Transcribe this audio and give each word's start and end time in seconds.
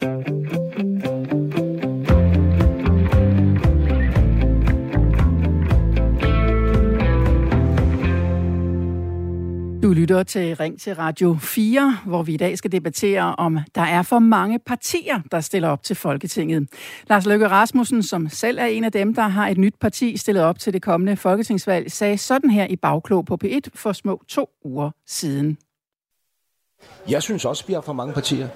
Du 0.00 0.06
lytter 9.92 10.22
til 10.22 10.56
Ring 10.56 10.80
til 10.80 10.94
Radio 10.94 11.36
4, 11.40 11.96
hvor 12.06 12.22
vi 12.22 12.34
i 12.34 12.36
dag 12.36 12.58
skal 12.58 12.72
debattere, 12.72 13.36
om 13.36 13.58
der 13.74 13.82
er 13.82 14.02
for 14.02 14.18
mange 14.18 14.58
partier, 14.58 15.20
der 15.32 15.40
stiller 15.40 15.68
op 15.68 15.82
til 15.82 15.96
Folketinget. 15.96 16.68
Lars 17.08 17.26
Løkke 17.26 17.48
Rasmussen, 17.48 18.02
som 18.02 18.28
selv 18.28 18.58
er 18.58 18.66
en 18.66 18.84
af 18.84 18.92
dem, 18.92 19.14
der 19.14 19.28
har 19.28 19.48
et 19.48 19.58
nyt 19.58 19.74
parti 19.80 20.16
stillet 20.16 20.44
op 20.44 20.58
til 20.58 20.72
det 20.72 20.82
kommende 20.82 21.16
folketingsvalg, 21.16 21.92
sagde 21.92 22.18
sådan 22.18 22.50
her 22.50 22.66
i 22.66 22.76
Bagklog 22.76 23.26
på 23.26 23.38
P1 23.44 23.60
for 23.74 23.92
små 23.92 24.22
to 24.28 24.48
uger 24.64 24.90
siden. 25.06 25.58
Jeg 27.08 27.22
synes 27.22 27.44
også, 27.44 27.64
vi 27.66 27.72
har 27.72 27.80
for 27.80 27.92
mange 27.92 28.14
partier. 28.14 28.48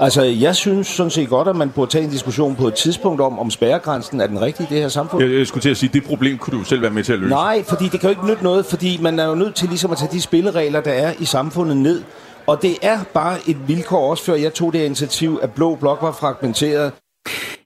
Altså, 0.00 0.22
jeg 0.22 0.56
synes 0.56 0.86
sådan 0.86 1.10
set 1.10 1.28
godt, 1.28 1.48
at 1.48 1.56
man 1.56 1.70
burde 1.70 1.90
tage 1.90 2.04
en 2.04 2.10
diskussion 2.10 2.56
på 2.56 2.68
et 2.68 2.74
tidspunkt 2.74 3.20
om, 3.20 3.38
om 3.38 3.50
spærregrænsen 3.50 4.20
er 4.20 4.26
den 4.26 4.40
rigtige 4.40 4.66
i 4.70 4.74
det 4.74 4.82
her 4.82 4.88
samfund. 4.88 5.24
Jeg, 5.24 5.38
jeg 5.38 5.46
skulle 5.46 5.62
til 5.62 5.70
at 5.70 5.76
sige, 5.76 5.90
det 5.92 6.04
problem 6.04 6.38
kunne 6.38 6.58
du 6.58 6.64
selv 6.64 6.82
være 6.82 6.90
med 6.90 7.04
til 7.04 7.12
at 7.12 7.18
løse. 7.18 7.30
Nej, 7.30 7.64
fordi 7.64 7.88
det 7.88 8.00
kan 8.00 8.02
jo 8.02 8.08
ikke 8.08 8.26
nytte 8.26 8.42
noget, 8.42 8.66
fordi 8.66 8.98
man 9.02 9.18
er 9.18 9.26
jo 9.26 9.34
nødt 9.34 9.54
til 9.54 9.68
ligesom 9.68 9.90
at 9.90 9.98
tage 9.98 10.12
de 10.12 10.20
spilleregler, 10.20 10.80
der 10.80 10.92
er 10.92 11.12
i 11.18 11.24
samfundet 11.24 11.76
ned. 11.76 12.02
Og 12.46 12.62
det 12.62 12.76
er 12.82 12.98
bare 13.14 13.38
et 13.46 13.68
vilkår 13.68 14.10
også, 14.10 14.24
før 14.24 14.34
jeg 14.34 14.54
tog 14.54 14.72
det 14.72 14.84
initiativ, 14.84 15.38
at 15.42 15.50
Blå 15.50 15.74
Blok 15.74 16.02
var 16.02 16.12
fragmenteret. 16.12 16.92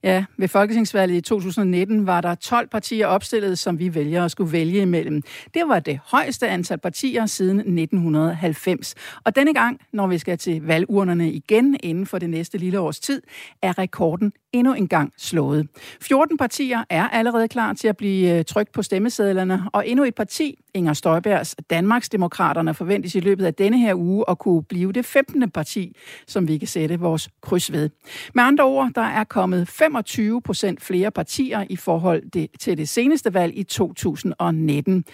Ja, 0.03 0.25
ved 0.37 0.49
Folketingsvalget 0.49 1.17
i 1.17 1.21
2019 1.21 2.07
var 2.07 2.21
der 2.21 2.35
12 2.35 2.69
partier 2.69 3.07
opstillet, 3.07 3.59
som 3.59 3.79
vi 3.79 3.95
vælger 3.95 4.25
at 4.25 4.31
skulle 4.31 4.53
vælge 4.53 4.83
imellem. 4.83 5.23
Det 5.55 5.63
var 5.67 5.81
det 5.81 6.01
højeste 6.05 6.49
antal 6.49 6.79
partier 6.79 7.27
siden 7.27 7.59
1990. 7.59 8.95
Og 9.25 9.37
denne 9.37 9.55
gang, 9.55 9.81
når 9.93 10.07
vi 10.07 10.19
skal 10.19 10.39
til 10.39 10.63
valgurnerne 10.63 11.33
igen 11.33 11.77
inden 11.83 12.07
for 12.07 12.19
det 12.19 12.31
næste 12.31 12.59
lille 12.59 12.81
års 12.81 13.01
tid, 13.01 13.23
er 13.63 13.79
rekorden 13.79 14.33
endnu 14.53 14.75
en 14.75 14.89
gang 14.89 15.13
slået. 15.17 15.69
14 16.01 16.37
partier 16.37 16.85
er 16.91 17.09
allerede 17.09 17.49
klar 17.49 17.73
til 17.73 17.89
at 17.89 17.97
blive 17.97 18.39
øh, 18.39 18.45
trykt 18.45 18.73
på 18.73 18.83
stemmesedlerne, 18.83 19.63
og 19.73 19.89
endnu 19.89 20.05
et 20.05 20.15
parti, 20.15 20.59
Inger 20.75 20.93
Støjbergs 20.93 21.57
Danmarksdemokraterne, 21.71 22.75
forventes 22.75 23.15
i 23.15 23.21
løbet 23.21 23.45
af 23.45 23.55
denne 23.55 23.79
her 23.79 23.95
uge 23.95 24.25
at 24.29 24.39
kunne 24.39 24.63
blive 24.63 24.93
det 24.93 25.05
15. 25.05 25.51
parti, 25.51 25.97
som 26.27 26.49
vi 26.49 26.59
kan 26.59 26.69
sætte 26.69 27.01
vores 27.01 27.29
kryds 27.41 27.73
ved. 27.73 27.91
Med 28.35 28.45
andre 28.45 28.65
ord, 28.65 28.91
der 28.95 29.03
er 29.03 29.25
kommet 29.25 29.69
25 29.69 30.43
procent 30.43 30.83
flere 30.83 31.11
partier 31.11 31.65
i 31.71 31.77
forhold 31.77 32.51
til 32.59 32.79
det 32.79 32.89
seneste 32.89 33.35
valg 33.35 33.59
i 33.59 33.63
2019. 33.63 35.05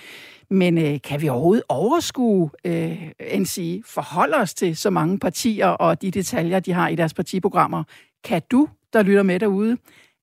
Men 0.51 0.79
øh, 0.79 0.99
kan 1.05 1.23
vi 1.23 1.29
overhovedet 1.29 1.65
overskue, 1.69 2.51
øh, 2.65 3.11
end 3.21 3.47
sige, 3.47 3.83
forholde 3.87 4.37
os 4.37 4.55
til 4.55 4.77
så 4.77 4.91
mange 4.91 5.19
partier 5.19 5.67
og 5.67 6.03
de 6.03 6.11
detaljer, 6.11 6.61
de 6.61 6.73
har 6.73 6.89
i 6.89 6.95
deres 6.95 7.15
partiprogrammer? 7.15 7.85
Kan 8.25 8.43
du, 8.51 8.69
der 8.93 9.03
lytter 9.03 9.23
med 9.23 9.41
derude, 9.41 9.77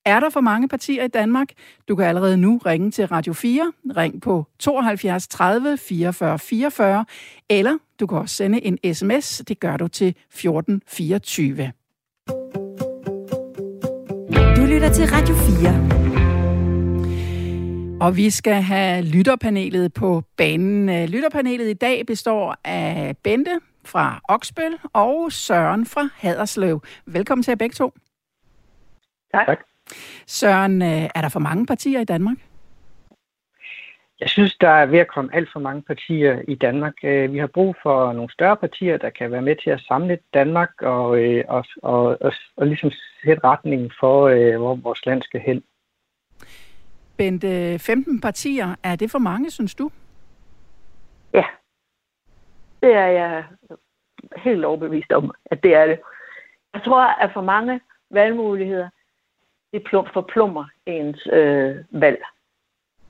er 0.05 0.19
der 0.19 0.29
for 0.29 0.41
mange 0.41 0.67
partier 0.67 1.03
i 1.03 1.07
Danmark? 1.07 1.47
Du 1.87 1.95
kan 1.95 2.05
allerede 2.05 2.37
nu 2.37 2.57
ringe 2.65 2.91
til 2.91 3.07
Radio 3.07 3.33
4. 3.33 3.73
Ring 3.97 4.21
på 4.21 4.45
72 4.59 5.27
30 5.27 5.77
44 5.77 6.39
44, 6.39 7.05
eller 7.49 7.77
du 7.99 8.07
kan 8.07 8.17
også 8.17 8.35
sende 8.35 8.65
en 8.65 8.93
sms. 8.93 9.41
Det 9.47 9.59
gør 9.59 9.77
du 9.77 9.87
til 9.87 10.07
1424. 10.07 11.71
Du 14.55 14.61
lytter 14.65 14.89
til 14.93 15.05
Radio 15.11 15.35
4. 15.35 16.03
Og 18.01 18.17
vi 18.17 18.29
skal 18.29 18.61
have 18.61 19.01
lytterpanelet 19.01 19.93
på 19.93 20.23
banen. 20.37 21.09
Lytterpanelet 21.09 21.69
i 21.69 21.73
dag 21.73 22.05
består 22.05 22.55
af 22.63 23.17
Bente 23.23 23.59
fra 23.85 24.21
Oksbøl 24.23 24.77
og 24.93 25.31
Søren 25.31 25.85
fra 25.85 26.09
Haderslev. 26.15 26.81
Velkommen 27.05 27.43
til 27.43 27.51
jer 27.51 27.55
begge 27.55 27.73
to. 27.73 27.93
Tak. 29.33 29.45
tak. 29.47 29.72
Søren, 30.27 30.81
øh, 30.81 31.09
er 31.15 31.21
der 31.21 31.29
for 31.29 31.39
mange 31.39 31.65
partier 31.65 31.99
i 31.99 32.03
Danmark? 32.05 32.37
Jeg 34.19 34.29
synes, 34.29 34.55
der 34.55 34.69
er 34.69 34.85
ved 34.85 34.99
at 34.99 35.07
komme 35.07 35.35
alt 35.35 35.49
for 35.53 35.59
mange 35.59 35.81
partier 35.81 36.41
i 36.47 36.55
Danmark. 36.55 36.93
Øh, 37.03 37.33
vi 37.33 37.37
har 37.37 37.47
brug 37.47 37.75
for 37.83 38.13
nogle 38.13 38.31
større 38.31 38.57
partier, 38.57 38.97
der 38.97 39.09
kan 39.09 39.31
være 39.31 39.41
med 39.41 39.55
til 39.63 39.69
at 39.69 39.81
samle 39.87 40.19
Danmark 40.33 40.81
og, 40.81 41.19
øh, 41.19 41.43
og, 41.47 41.65
og, 41.83 42.17
og, 42.21 42.33
og 42.57 42.67
ligesom 42.67 42.91
sætte 43.25 43.43
retningen 43.43 43.91
for, 43.99 44.29
hvor 44.57 44.75
vores 44.75 45.05
land 45.05 45.21
skal 45.21 45.41
hen. 45.41 45.63
Bente, 47.17 47.79
15 47.79 48.21
partier, 48.21 48.75
er 48.83 48.95
det 48.95 49.11
for 49.11 49.19
mange, 49.19 49.51
synes 49.51 49.75
du? 49.75 49.91
Ja, 51.33 51.43
det 52.81 52.93
er 52.93 53.07
jeg 53.07 53.43
helt 54.37 54.65
overbevist 54.65 55.11
om, 55.11 55.31
at 55.45 55.63
det 55.63 55.75
er 55.75 55.85
det. 55.85 55.99
Jeg 56.73 56.81
tror, 56.83 57.01
at 57.01 57.29
for 57.33 57.41
mange 57.41 57.79
valgmuligheder, 58.11 58.89
det 59.73 59.83
forplummer 60.13 60.65
ens 60.85 61.27
øh, 61.33 61.75
valg. 61.91 62.21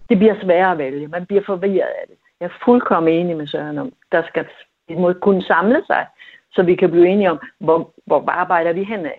Det 0.09 0.17
bliver 0.17 0.35
sværere 0.43 0.71
at 0.71 0.77
vælge. 0.77 1.07
Man 1.07 1.25
bliver 1.25 1.43
forvirret 1.45 1.93
af 2.01 2.05
det. 2.07 2.17
Jeg 2.39 2.45
er 2.45 2.63
fuldkommen 2.65 3.13
enig 3.13 3.37
med 3.37 3.47
Søren 3.47 3.77
om, 3.77 3.93
der 4.11 4.23
skal 4.27 4.45
vi 4.87 4.95
må 4.95 5.13
kunne 5.13 5.43
samle 5.43 5.83
sig, 5.87 6.07
så 6.51 6.63
vi 6.63 6.75
kan 6.75 6.91
blive 6.91 7.07
enige 7.07 7.31
om, 7.31 7.39
hvor, 7.59 7.93
hvor 8.05 8.29
arbejder 8.29 8.73
vi 8.73 8.83
henad. 8.83 9.11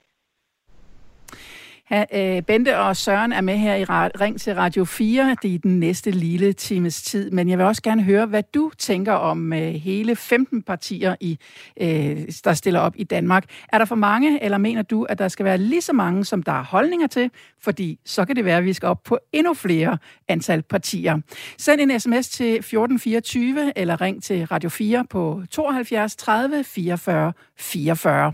Ha, 1.85 2.05
øh, 2.15 2.43
Bente 2.43 2.79
og 2.79 2.97
Søren 2.97 3.33
er 3.33 3.41
med 3.41 3.57
her 3.57 3.75
i 3.75 3.85
Ring 3.85 4.41
til 4.41 4.55
Radio 4.55 4.85
4. 4.85 5.37
Det 5.43 5.51
er 5.51 5.55
i 5.55 5.57
den 5.57 5.81
næste 5.81 6.11
lille 6.11 6.53
times 6.53 7.03
tid. 7.03 7.31
Men 7.31 7.49
jeg 7.49 7.59
vil 7.59 7.67
også 7.67 7.83
gerne 7.83 8.03
høre, 8.03 8.27
hvad 8.27 8.43
du 8.55 8.71
tænker 8.79 9.13
om 9.13 9.53
øh, 9.53 9.61
hele 9.61 10.17
15 10.17 10.63
partier, 10.63 11.17
i, 11.21 11.39
øh, 11.81 12.29
der 12.45 12.55
stiller 12.55 12.81
op 12.81 12.93
i 12.97 13.05
Danmark. 13.05 13.45
Er 13.73 13.79
der 13.79 13.85
for 13.85 13.95
mange, 13.95 14.45
eller 14.45 14.59
mener 14.59 14.83
du, 14.83 15.03
at 15.03 15.19
der 15.19 15.29
skal 15.29 15.45
være 15.45 15.59
lige 15.59 15.81
så 15.81 15.93
mange, 15.93 16.25
som 16.25 16.43
der 16.43 16.53
er 16.53 16.65
holdninger 16.65 17.07
til? 17.07 17.31
Fordi 17.63 17.99
så 18.05 18.25
kan 18.25 18.37
det 18.37 18.45
være, 18.45 18.59
at 18.59 18.65
vi 18.65 18.73
skal 18.73 18.87
op 18.87 19.03
på 19.03 19.19
endnu 19.33 19.55
flere 19.55 19.99
antal 20.29 20.63
partier. 20.63 21.21
Send 21.59 21.81
en 21.81 22.01
sms 22.01 22.29
til 22.29 22.55
1424, 22.55 23.79
eller 23.79 24.01
ring 24.01 24.23
til 24.23 24.47
Radio 24.47 24.69
4 24.69 25.05
på 25.11 25.43
72 25.51 26.17
30 26.17 26.65
44 26.65 27.33
44. 27.59 28.33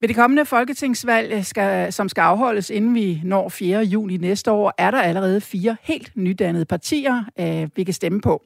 Ved 0.00 0.08
det 0.08 0.16
kommende 0.16 0.44
folketingsvalg, 0.46 1.32
øh, 1.32 1.44
skal, 1.44 1.92
som 1.92 2.08
skal 2.08 2.22
afholdes 2.22 2.70
inden 2.70 2.94
vi 2.94 3.20
når 3.24 3.48
4. 3.48 3.80
juni 3.82 4.16
næste 4.16 4.50
år, 4.50 4.72
er 4.78 4.90
der 4.90 5.00
allerede 5.00 5.40
fire 5.40 5.76
helt 5.82 6.12
nydannede 6.16 6.64
partier, 6.64 7.24
øh, 7.40 7.68
vi 7.76 7.84
kan 7.84 7.94
stemme 7.94 8.20
på. 8.20 8.42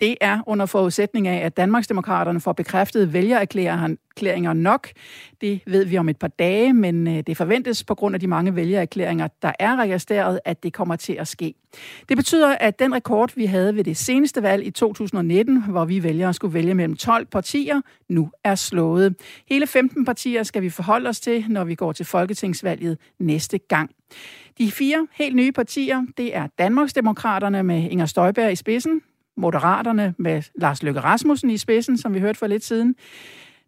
Det 0.00 0.16
er 0.20 0.40
under 0.46 0.66
forudsætning 0.66 1.28
af, 1.28 1.46
at 1.46 1.56
Danmarksdemokraterne 1.56 2.40
får 2.40 2.52
bekræftet 2.52 3.12
vælgererklæringer 3.12 4.52
nok. 4.52 4.88
Det 5.40 5.60
ved 5.66 5.84
vi 5.84 5.98
om 5.98 6.08
et 6.08 6.18
par 6.18 6.28
dage, 6.28 6.72
men 6.72 7.06
øh, 7.06 7.22
det 7.26 7.36
forventes 7.36 7.84
på 7.84 7.94
grund 7.94 8.14
af 8.14 8.20
de 8.20 8.26
mange 8.26 8.56
vælgererklæringer, 8.56 9.28
der 9.42 9.52
er 9.58 9.76
registreret, 9.76 10.40
at 10.44 10.62
det 10.62 10.72
kommer 10.72 10.96
til 10.96 11.12
at 11.12 11.28
ske. 11.28 11.54
Det 12.08 12.16
betyder, 12.16 12.56
at 12.60 12.78
den 12.78 12.94
rekord, 12.94 13.32
vi 13.34 13.46
havde 13.46 13.76
ved 13.76 13.84
det 13.84 13.96
seneste 13.96 14.42
valg 14.42 14.66
i 14.66 14.70
2019, 14.70 15.62
hvor 15.62 15.84
vi 15.84 16.02
vælgere 16.02 16.34
skulle 16.34 16.54
vælge 16.54 16.74
mellem 16.74 16.96
12 16.96 17.26
partier, 17.26 17.80
nu 18.08 18.30
er 18.44 18.54
slået. 18.54 19.14
Hele 19.48 19.66
15 19.66 20.04
partier 20.04 20.42
skal 20.42 20.62
vi 20.62 20.70
forholde 20.70 21.08
os 21.08 21.20
til, 21.20 21.44
når 21.48 21.64
vi 21.64 21.74
går 21.74 21.92
til 21.92 22.06
folketingsvalget 22.06 22.98
næste 23.18 23.58
gang. 23.58 23.90
De 24.58 24.70
fire 24.70 25.06
helt 25.12 25.36
nye 25.36 25.52
partier, 25.52 26.02
det 26.16 26.36
er 26.36 26.46
Danmarksdemokraterne 26.58 27.62
med 27.62 27.90
Inger 27.90 28.06
Støjberg 28.06 28.52
i 28.52 28.56
spidsen, 28.56 29.00
Moderaterne 29.36 30.14
med 30.18 30.42
Lars 30.54 30.82
Løkke 30.82 31.00
Rasmussen 31.00 31.50
i 31.50 31.56
spidsen, 31.56 31.98
som 31.98 32.14
vi 32.14 32.20
hørte 32.20 32.38
for 32.38 32.46
lidt 32.46 32.64
siden. 32.64 32.94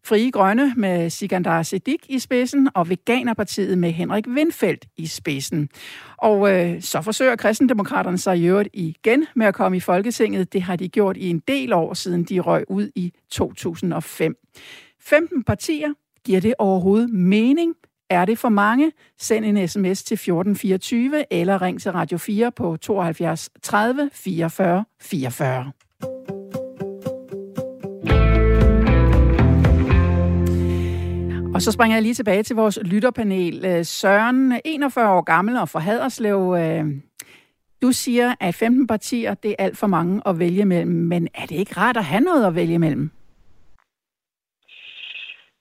Frie 0.04 0.30
Grønne 0.30 0.74
med 0.76 1.10
Sigandar 1.10 1.62
Sedik 1.62 2.06
i 2.08 2.18
spidsen, 2.18 2.68
og 2.74 2.88
Veganerpartiet 2.88 3.78
med 3.78 3.90
Henrik 3.90 4.26
Windfeldt 4.28 4.86
i 4.96 5.06
spidsen. 5.06 5.68
Og 6.16 6.52
øh, 6.52 6.82
så 6.82 7.02
forsøger 7.02 7.36
kristendemokraterne 7.36 8.18
sig 8.18 8.38
i 8.38 8.46
øvrigt 8.46 8.68
igen 8.72 9.26
med 9.36 9.46
at 9.46 9.54
komme 9.54 9.76
i 9.76 9.80
Folketinget. 9.80 10.52
Det 10.52 10.62
har 10.62 10.76
de 10.76 10.88
gjort 10.88 11.16
i 11.16 11.30
en 11.30 11.42
del 11.48 11.72
år, 11.72 11.94
siden 11.94 12.24
de 12.24 12.40
røg 12.40 12.64
ud 12.68 12.90
i 12.94 13.12
2005. 13.30 14.36
15 15.00 15.44
partier. 15.44 15.88
Giver 16.24 16.40
det 16.40 16.54
overhovedet 16.58 17.10
mening? 17.10 17.74
Er 18.10 18.24
det 18.24 18.38
for 18.38 18.48
mange? 18.48 18.92
Send 19.18 19.44
en 19.44 19.68
sms 19.68 20.02
til 20.02 20.14
1424 20.14 21.32
eller 21.32 21.62
ring 21.62 21.80
til 21.80 21.92
Radio 21.92 22.18
4 22.18 22.52
på 22.52 22.76
72 22.76 23.50
30 23.62 24.10
44 24.12 24.84
44. 25.00 25.72
Og 31.54 31.62
så 31.62 31.72
springer 31.72 31.96
jeg 31.96 32.02
lige 32.02 32.14
tilbage 32.14 32.42
til 32.42 32.56
vores 32.56 32.78
lytterpanel. 32.82 33.64
Øh, 33.64 33.84
Søren, 33.84 34.60
41 34.64 35.10
år 35.10 35.20
gammel 35.20 35.56
og 35.56 35.68
fra 35.68 35.80
Haderslev. 35.80 36.56
Øh, 36.58 36.84
du 37.82 37.92
siger, 37.92 38.34
at 38.40 38.54
15 38.54 38.86
partier, 38.86 39.34
det 39.34 39.50
er 39.50 39.64
alt 39.64 39.78
for 39.78 39.86
mange 39.86 40.22
at 40.26 40.38
vælge 40.38 40.64
mellem. 40.64 40.92
Men 40.92 41.28
er 41.34 41.46
det 41.46 41.56
ikke 41.56 41.76
rart 41.76 41.96
at 41.96 42.04
have 42.04 42.20
noget 42.20 42.46
at 42.46 42.54
vælge 42.54 42.78
mellem? 42.78 43.10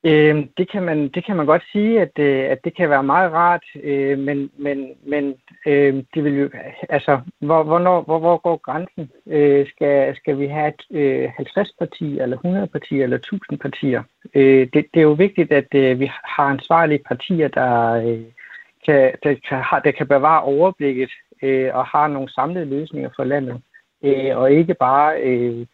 Øh, 0.04 0.46
det, 0.58 0.72
kan 0.72 0.84
man, 0.84 1.08
det 1.08 1.26
kan 1.26 1.36
man 1.36 1.46
godt 1.46 1.64
sige, 1.72 2.02
at, 2.02 2.20
øh, 2.20 2.52
at 2.52 2.60
det 2.64 2.76
kan 2.76 2.90
være 2.90 3.04
meget 3.04 3.32
rart, 3.32 3.64
øh, 3.84 4.20
men, 4.20 4.52
men, 4.58 4.94
men 5.06 5.36
øh, 5.68 6.04
det 6.14 6.24
vil 6.24 6.34
jo, 6.40 6.50
altså, 6.90 7.20
hvor, 7.40 7.64
hvornår, 7.64 8.02
hvor, 8.02 8.20
hvor 8.20 8.38
går 8.38 8.58
grænsen? 8.58 9.12
Øh, 9.28 9.68
skal, 9.70 10.16
skal 10.16 10.40
vi 10.40 10.48
have 10.48 10.74
øh, 10.92 11.30
50 11.38 11.72
partier, 11.80 12.24
eller 12.24 12.38
100 12.38 12.68
partier, 12.68 13.04
eller 13.04 13.18
1000 13.18 13.60
partier? 13.60 14.04
Øh, 14.36 14.68
det, 14.74 14.86
det 14.94 15.00
er 15.00 15.02
jo 15.02 15.12
vigtigt, 15.12 15.52
at 15.52 15.76
øh, 15.76 16.00
vi 16.00 16.12
har 16.24 16.44
ansvarlige 16.44 17.04
partier, 17.08 17.48
der, 17.48 17.94
øh, 17.94 18.26
kan, 18.86 19.14
der, 19.24 19.36
kan, 19.50 19.64
der 19.84 19.92
kan 19.92 20.08
bevare 20.08 20.42
overblikket 20.44 21.12
øh, 21.42 21.76
og 21.76 21.86
har 21.86 22.08
nogle 22.08 22.30
samlede 22.30 22.66
løsninger 22.66 23.10
for 23.16 23.24
landet, 23.24 23.62
øh, 24.04 24.38
og 24.38 24.52
ikke 24.52 24.74
bare... 24.74 25.22
Øh, 25.22 25.66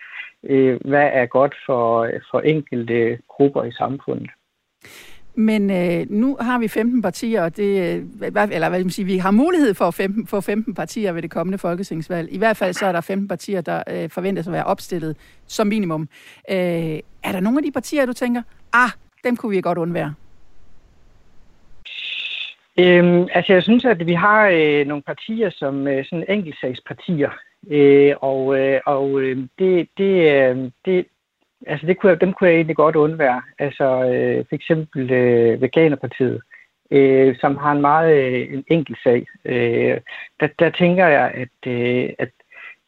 øh, 0.43 0.79
hvad 0.85 1.09
er 1.13 1.25
godt 1.25 1.55
for, 1.65 2.09
for 2.31 2.39
enkelte 2.39 3.19
grupper 3.27 3.63
i 3.63 3.71
samfundet. 3.71 4.29
Men 5.35 5.71
øh, 5.71 6.05
nu 6.09 6.37
har 6.41 6.59
vi 6.59 6.67
15 6.67 7.01
partier, 7.01 7.43
og 7.43 7.57
det, 7.57 7.95
øh, 7.95 8.03
eller 8.51 8.69
hvad 8.69 8.79
man 8.79 8.89
sige, 8.89 9.05
vi 9.05 9.17
har 9.17 9.31
mulighed 9.31 9.73
for 9.73 9.85
at 9.85 9.93
15, 9.93 10.27
få 10.27 10.41
15 10.41 10.73
partier 10.73 11.11
ved 11.11 11.21
det 11.21 11.31
kommende 11.31 11.57
folketingsvalg. 11.57 12.33
I 12.33 12.37
hvert 12.37 12.57
fald 12.57 12.73
så 12.73 12.85
er 12.85 12.91
der 12.91 13.01
15 13.01 13.27
partier, 13.27 13.61
der 13.61 13.83
øh, 13.87 14.09
forventes 14.09 14.47
at 14.47 14.53
være 14.53 14.63
opstillet 14.63 15.17
som 15.47 15.67
minimum. 15.67 16.09
Øh, 16.49 16.57
er 17.23 17.31
der 17.31 17.39
nogle 17.39 17.59
af 17.59 17.63
de 17.63 17.71
partier, 17.71 18.05
du 18.05 18.13
tænker, 18.13 18.41
ah, 18.73 18.89
dem 19.23 19.35
kunne 19.35 19.49
vi 19.55 19.61
godt 19.61 19.77
undvære? 19.77 20.13
Øhm, 22.79 23.27
altså 23.33 23.53
jeg 23.53 23.63
synes, 23.63 23.85
at 23.85 24.07
vi 24.07 24.13
har 24.13 24.49
øh, 24.53 24.87
nogle 24.87 25.03
partier 25.03 25.49
som 25.49 25.87
øh, 25.87 26.05
sådan 26.05 26.25
enkeltsagspartier, 26.29 27.29
Øh, 27.71 28.15
og 28.21 28.59
øh, 28.59 28.81
og 28.85 29.21
øh, 29.21 29.37
det, 29.59 29.89
det, 29.97 30.13
øh, 30.33 30.71
det, 30.85 31.05
altså 31.67 31.87
det 31.87 31.97
kunne 31.97 32.09
jeg, 32.09 32.21
dem 32.21 32.33
kunne 32.33 32.47
jeg 32.49 32.55
egentlig 32.55 32.75
godt 32.75 32.95
undvære. 32.95 33.41
Altså 33.59 33.83
øh, 33.83 34.45
for 34.49 34.55
eksempel 34.55 35.11
øh, 35.11 35.61
Veganerpartiet, 35.61 36.41
øh, 36.91 37.35
som 37.39 37.57
har 37.57 37.71
en 37.71 37.81
meget 37.81 38.15
øh, 38.17 38.53
en 38.53 38.63
enkel 38.67 38.97
sag. 39.03 39.27
Øh, 39.45 39.97
der, 40.39 40.47
der 40.59 40.69
tænker 40.69 41.07
jeg, 41.07 41.31
at, 41.33 41.71
øh, 41.71 42.09
at 42.19 42.29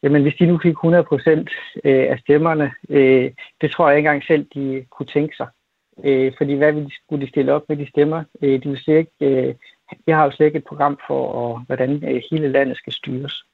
jamen, 0.02 0.22
hvis 0.22 0.34
de 0.34 0.46
nu 0.46 0.58
fik 0.62 0.72
100 0.72 1.04
procent 1.04 1.50
øh, 1.84 2.06
af 2.10 2.18
stemmerne, 2.18 2.72
øh, 2.88 3.30
det 3.60 3.70
tror 3.70 3.88
jeg 3.88 3.98
ikke 3.98 4.08
engang 4.08 4.24
selv, 4.24 4.46
de 4.54 4.84
kunne 4.90 5.06
tænke 5.06 5.36
sig. 5.36 5.46
Øh, 6.04 6.32
fordi 6.38 6.54
hvad 6.54 6.72
ville 6.72 6.88
de, 6.88 6.94
skulle 6.94 7.26
de 7.26 7.30
stille 7.30 7.52
op 7.52 7.62
med 7.68 7.76
de 7.76 7.88
stemmer? 7.88 8.24
Øh, 8.42 8.62
de 8.62 8.68
vil 8.68 8.78
slet 8.78 8.96
ikke, 8.96 9.12
øh, 9.20 9.54
jeg 10.06 10.16
har 10.16 10.24
jo 10.24 10.30
slet 10.30 10.46
ikke 10.46 10.58
et 10.58 10.64
program 10.64 10.98
for, 11.06 11.28
og, 11.28 11.60
hvordan 11.66 12.04
øh, 12.04 12.22
hele 12.30 12.48
landet 12.48 12.76
skal 12.76 12.92
styres. 12.92 13.45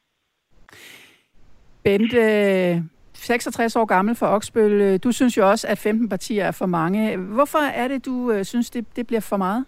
Bente, 1.85 2.85
66 3.15 3.77
år 3.77 3.85
gammel 3.85 4.15
for 4.15 4.27
Oksbøl. 4.27 4.99
Du 4.99 5.13
synes 5.13 5.37
jo 5.37 5.51
også, 5.51 5.69
at 5.69 5.79
15 5.79 6.09
partier 6.09 6.45
er 6.45 6.51
for 6.51 6.67
mange. 6.67 7.17
Hvorfor 7.17 7.59
er 7.59 7.89
det, 7.89 8.05
du 8.05 8.33
øh, 8.33 8.45
synes, 8.45 8.71
det, 8.71 8.97
det 8.97 9.07
bliver 9.07 9.21
for 9.21 9.37
meget? 9.37 9.65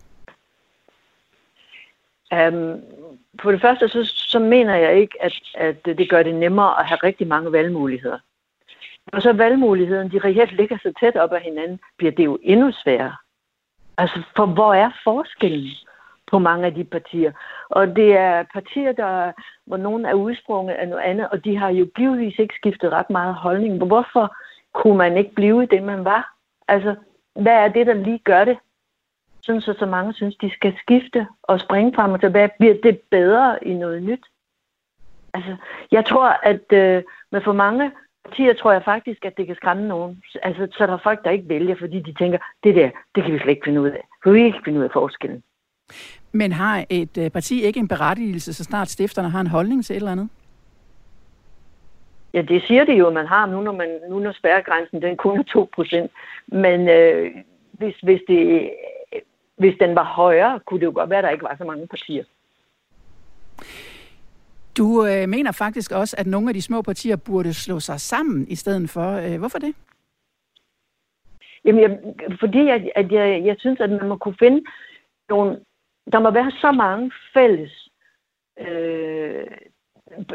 Um, 2.32 2.80
for 3.42 3.50
det 3.50 3.60
første, 3.60 3.88
så, 3.88 4.04
så 4.04 4.38
mener 4.38 4.74
jeg 4.74 4.96
ikke, 4.96 5.16
at, 5.20 5.32
at 5.54 5.84
det 5.84 6.10
gør 6.10 6.22
det 6.22 6.34
nemmere 6.34 6.80
at 6.80 6.86
have 6.86 6.98
rigtig 7.02 7.26
mange 7.26 7.52
valgmuligheder. 7.52 8.18
Og 9.12 9.22
så 9.22 9.32
valgmulighederne, 9.32 10.10
de 10.10 10.18
reelt 10.18 10.52
ligger 10.52 10.78
så 10.78 10.92
tæt 11.00 11.16
op 11.16 11.32
ad 11.32 11.40
hinanden, 11.40 11.80
bliver 11.96 12.12
det 12.12 12.24
jo 12.24 12.38
endnu 12.42 12.72
sværere. 12.72 13.16
Altså, 13.98 14.22
for 14.36 14.46
hvor 14.46 14.74
er 14.74 14.90
forskellen? 15.04 15.70
På 16.30 16.38
mange 16.38 16.66
af 16.66 16.74
de 16.74 16.84
partier. 16.84 17.32
Og 17.68 17.96
det 17.96 18.16
er 18.16 18.44
partier, 18.52 18.92
der, 18.92 19.32
hvor 19.66 19.76
nogen 19.76 20.04
er 20.04 20.14
udsprunget 20.14 20.74
af 20.74 20.88
noget 20.88 21.02
andet, 21.02 21.28
og 21.28 21.44
de 21.44 21.56
har 21.56 21.68
jo 21.68 21.88
givetvis 21.96 22.38
ikke 22.38 22.54
skiftet 22.54 22.92
ret 22.92 23.10
meget 23.10 23.34
holdning. 23.34 23.86
Hvorfor 23.86 24.36
kunne 24.72 24.98
man 24.98 25.16
ikke 25.16 25.34
blive 25.34 25.66
det, 25.66 25.82
man 25.82 26.04
var? 26.04 26.34
Altså, 26.68 26.94
hvad 27.34 27.52
er 27.52 27.68
det, 27.68 27.86
der 27.86 27.94
lige 27.94 28.18
gør 28.18 28.44
det? 28.44 28.58
Sådan 29.42 29.60
så, 29.60 29.74
så 29.78 29.86
mange 29.86 30.14
synes, 30.14 30.36
de 30.36 30.50
skal 30.50 30.74
skifte 30.78 31.26
og 31.42 31.60
springe 31.60 31.94
frem 31.94 32.12
og 32.12 32.20
tilbage. 32.20 32.50
Bliver 32.58 32.74
det 32.82 33.00
bedre 33.10 33.64
i 33.64 33.74
noget 33.74 34.02
nyt? 34.02 34.24
Altså, 35.34 35.56
jeg 35.92 36.04
tror, 36.04 36.28
at 36.42 36.72
øh, 36.72 37.02
med 37.32 37.40
for 37.40 37.52
mange 37.52 37.92
partier 38.24 38.54
tror 38.54 38.72
jeg 38.72 38.82
faktisk, 38.84 39.24
at 39.24 39.36
det 39.36 39.46
kan 39.46 39.56
skræmme 39.56 39.88
nogen. 39.88 40.22
Altså, 40.42 40.68
så 40.72 40.82
er 40.82 40.86
der 40.86 40.98
folk, 41.02 41.24
der 41.24 41.30
ikke 41.30 41.48
vælger, 41.48 41.76
fordi 41.78 42.00
de 42.00 42.12
tænker, 42.12 42.38
det 42.64 42.74
der, 42.74 42.90
det 43.14 43.22
kan 43.22 43.32
vi 43.32 43.38
slet 43.38 43.50
ikke 43.50 43.64
finde 43.64 43.80
ud 43.80 43.88
af. 43.88 44.04
For 44.22 44.30
vi 44.30 44.38
kan 44.38 44.46
ikke 44.46 44.64
finde 44.64 44.78
ud 44.78 44.84
af 44.84 44.90
forskellen. 44.92 45.42
Men 46.32 46.52
har 46.52 46.84
et 46.90 47.18
øh, 47.18 47.30
parti 47.30 47.62
ikke 47.62 47.80
en 47.80 47.88
berettigelse, 47.88 48.52
så 48.52 48.64
snart 48.64 48.88
stifterne 48.88 49.30
har 49.30 49.40
en 49.40 49.46
holdning 49.46 49.84
til 49.84 49.94
et 49.94 49.96
eller 49.96 50.12
andet? 50.12 50.28
Ja, 52.34 52.42
det 52.42 52.62
siger 52.66 52.84
det 52.84 52.98
jo, 52.98 53.10
man 53.10 53.26
har 53.26 53.46
nu, 53.46 53.60
når, 53.60 53.72
man, 53.72 54.00
nu 54.10 54.18
når 54.18 54.32
spærregrænsen 54.32 55.02
den 55.02 55.16
kun 55.16 55.38
er 55.38 55.42
2 55.42 55.68
procent. 55.74 56.10
Men 56.46 56.88
øh, 56.88 57.30
hvis, 57.72 57.96
hvis, 58.02 58.20
det, 58.28 58.70
hvis 59.56 59.74
den 59.80 59.94
var 59.94 60.04
højere, 60.04 60.60
kunne 60.66 60.80
det 60.80 60.86
jo 60.86 60.92
godt 60.94 61.10
være, 61.10 61.18
at 61.18 61.24
der 61.24 61.30
ikke 61.30 61.44
var 61.44 61.56
så 61.58 61.64
mange 61.64 61.86
partier. 61.86 62.24
Du 64.78 65.06
øh, 65.06 65.28
mener 65.28 65.52
faktisk 65.52 65.92
også, 65.92 66.16
at 66.18 66.26
nogle 66.26 66.48
af 66.48 66.54
de 66.54 66.62
små 66.62 66.82
partier 66.82 67.16
burde 67.16 67.54
slå 67.54 67.80
sig 67.80 68.00
sammen 68.00 68.46
i 68.48 68.54
stedet 68.54 68.90
for. 68.90 69.12
Øh, 69.12 69.38
hvorfor 69.38 69.58
det? 69.58 69.74
Jamen, 71.64 71.82
jeg, 71.82 71.98
fordi 72.40 72.58
jeg, 72.58 72.90
at 72.94 73.12
jeg, 73.12 73.42
jeg 73.44 73.56
synes, 73.58 73.80
at 73.80 73.90
man 73.90 74.08
må 74.08 74.16
kunne 74.16 74.36
finde 74.38 74.62
nogle 75.28 75.60
der 76.12 76.20
må 76.20 76.30
være 76.30 76.50
så 76.50 76.72
mange 76.72 77.12
fælles 77.34 77.88
øh, 78.60 79.46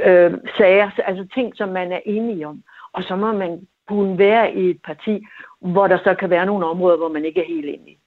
øh, 0.05 0.33
sager, 0.57 0.89
altså 1.05 1.27
ting, 1.33 1.55
som 1.55 1.69
man 1.69 1.91
er 1.91 1.99
enige 2.05 2.47
om. 2.47 2.63
Og 2.93 3.03
så 3.03 3.15
må 3.15 3.31
man 3.31 3.67
kunne 3.87 4.17
være 4.17 4.53
i 4.53 4.69
et 4.69 4.81
parti, 4.83 5.25
hvor 5.59 5.87
der 5.87 5.97
så 5.97 6.15
kan 6.19 6.29
være 6.29 6.45
nogle 6.45 6.65
områder, 6.65 6.97
hvor 6.97 7.09
man 7.09 7.25
ikke 7.25 7.41
er 7.41 7.47
helt 7.55 7.65
enig. 7.65 7.97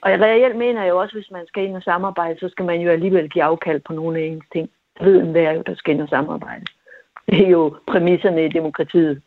Og 0.00 0.10
jeg 0.10 0.20
reelt 0.20 0.56
mener 0.56 0.82
jeg 0.82 0.90
jo 0.90 1.00
også, 1.00 1.14
hvis 1.14 1.30
man 1.30 1.46
skal 1.46 1.64
ind 1.64 1.76
og 1.76 1.82
samarbejde, 1.82 2.38
så 2.40 2.48
skal 2.48 2.64
man 2.64 2.80
jo 2.80 2.90
alligevel 2.90 3.30
give 3.30 3.44
afkald 3.44 3.80
på 3.80 3.92
nogle 3.92 4.18
af 4.18 4.22
ens 4.22 4.44
ting. 4.52 4.70
Det 4.98 5.06
Ved 5.06 5.36
er 5.36 5.52
jo, 5.52 5.62
der 5.66 5.74
skal 5.74 5.94
ind 5.94 6.02
og 6.02 6.08
samarbejde. 6.08 6.66
Det 7.30 7.40
er 7.46 7.48
jo 7.48 7.76
præmisserne 7.86 8.44
i 8.44 8.48
demokratiet. 8.48 9.22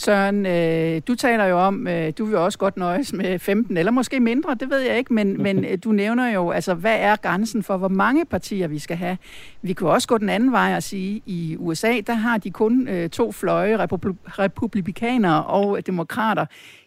Søren, 0.00 0.46
øh, 0.46 1.02
du 1.08 1.14
taler 1.14 1.44
jo 1.44 1.58
om, 1.58 1.88
øh, 1.88 2.12
du 2.18 2.24
vil 2.24 2.36
også 2.36 2.58
godt 2.58 2.76
nøjes 2.76 3.12
med 3.12 3.38
15, 3.38 3.76
eller 3.76 3.92
måske 3.92 4.20
mindre, 4.20 4.54
det 4.54 4.70
ved 4.70 4.78
jeg 4.78 4.98
ikke, 4.98 5.12
men, 5.14 5.42
men 5.42 5.64
øh, 5.70 5.78
du 5.84 5.92
nævner 5.92 6.30
jo, 6.32 6.50
altså, 6.50 6.74
hvad 6.74 6.96
er 7.00 7.16
grænsen 7.16 7.62
for, 7.62 7.76
hvor 7.76 7.88
mange 7.88 8.24
partier 8.24 8.68
vi 8.68 8.78
skal 8.78 8.96
have? 8.96 9.18
Vi 9.62 9.72
kunne 9.72 9.90
også 9.90 10.08
gå 10.08 10.18
den 10.18 10.28
anden 10.28 10.52
vej 10.52 10.74
og 10.76 10.82
sige, 10.82 11.22
i 11.26 11.56
USA, 11.58 12.00
der 12.06 12.12
har 12.12 12.38
de 12.38 12.50
kun 12.50 12.88
øh, 12.88 13.10
to 13.10 13.32
fløje, 13.32 13.76
republi- 13.76 14.38
republikanere 14.38 15.44
og 15.44 15.86
demokrater. 15.86 16.46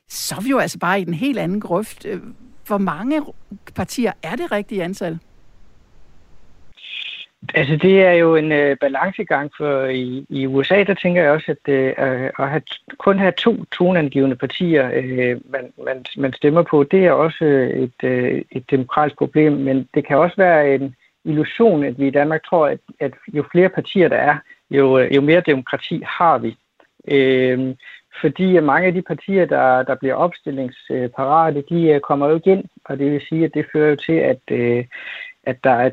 Så 0.09 0.35
er 0.35 0.41
vi 0.41 0.49
jo 0.49 0.57
altså 0.57 0.79
bare 0.79 1.01
i 1.01 1.03
den 1.03 1.13
helt 1.13 1.39
anden 1.39 1.59
grøft. 1.59 2.05
Øh, 2.05 2.19
hvor 2.67 2.77
mange 2.77 3.21
partier 3.75 4.11
er 4.23 4.35
det 4.35 4.51
rigtige 4.51 4.83
antal? 4.83 5.19
Altså, 7.53 7.75
det 7.75 8.01
er 8.01 8.11
jo 8.11 8.35
en 8.35 8.51
øh, 8.51 8.77
balancegang 8.77 9.51
for 9.57 9.85
i, 9.85 10.25
i 10.29 10.47
USA, 10.47 10.83
der 10.83 10.93
tænker 10.93 11.21
jeg 11.21 11.31
også, 11.31 11.51
at 11.51 11.73
øh, 11.73 11.93
at 12.39 12.49
have, 12.49 12.61
kun 12.97 13.19
have 13.19 13.31
to 13.31 13.63
tonangivende 13.71 14.35
partier, 14.35 14.91
øh, 14.93 15.41
man, 15.45 15.73
man, 15.85 16.05
man 16.17 16.33
stemmer 16.33 16.63
på, 16.63 16.83
det 16.83 17.05
er 17.05 17.11
også 17.11 17.45
et, 17.75 18.03
øh, 18.03 18.41
et 18.51 18.71
demokratisk 18.71 19.17
problem, 19.17 19.53
men 19.53 19.89
det 19.93 20.07
kan 20.07 20.17
også 20.17 20.35
være 20.37 20.75
en 20.75 20.95
illusion, 21.25 21.83
at 21.83 21.99
vi 21.99 22.07
i 22.07 22.11
Danmark 22.11 22.45
tror, 22.45 22.67
at, 22.67 22.79
at 22.99 23.13
jo 23.33 23.43
flere 23.51 23.69
partier 23.69 24.07
der 24.07 24.17
er, 24.17 24.37
jo, 24.71 24.99
øh, 24.99 25.15
jo 25.15 25.21
mere 25.21 25.41
demokrati 25.41 26.03
har 26.05 26.37
vi. 26.37 26.57
Øh, 27.07 27.75
fordi 28.21 28.59
mange 28.59 28.87
af 28.87 28.93
de 28.93 29.01
partier, 29.01 29.45
der, 29.45 29.83
der 29.83 29.95
bliver 29.95 30.15
opstillingsparate, 30.15 31.63
de 31.69 31.89
øh, 31.89 31.99
kommer 31.99 32.27
jo 32.27 32.35
ikke 32.35 32.51
ind, 32.51 32.63
og 32.85 32.99
det 32.99 33.11
vil 33.11 33.21
sige, 33.29 33.45
at 33.45 33.53
det 33.53 33.65
fører 33.73 33.89
jo 33.89 33.95
til, 33.95 34.13
at 34.13 34.41
øh, 34.51 34.85
at 35.43 35.63
der 35.63 35.71
er 35.71 35.89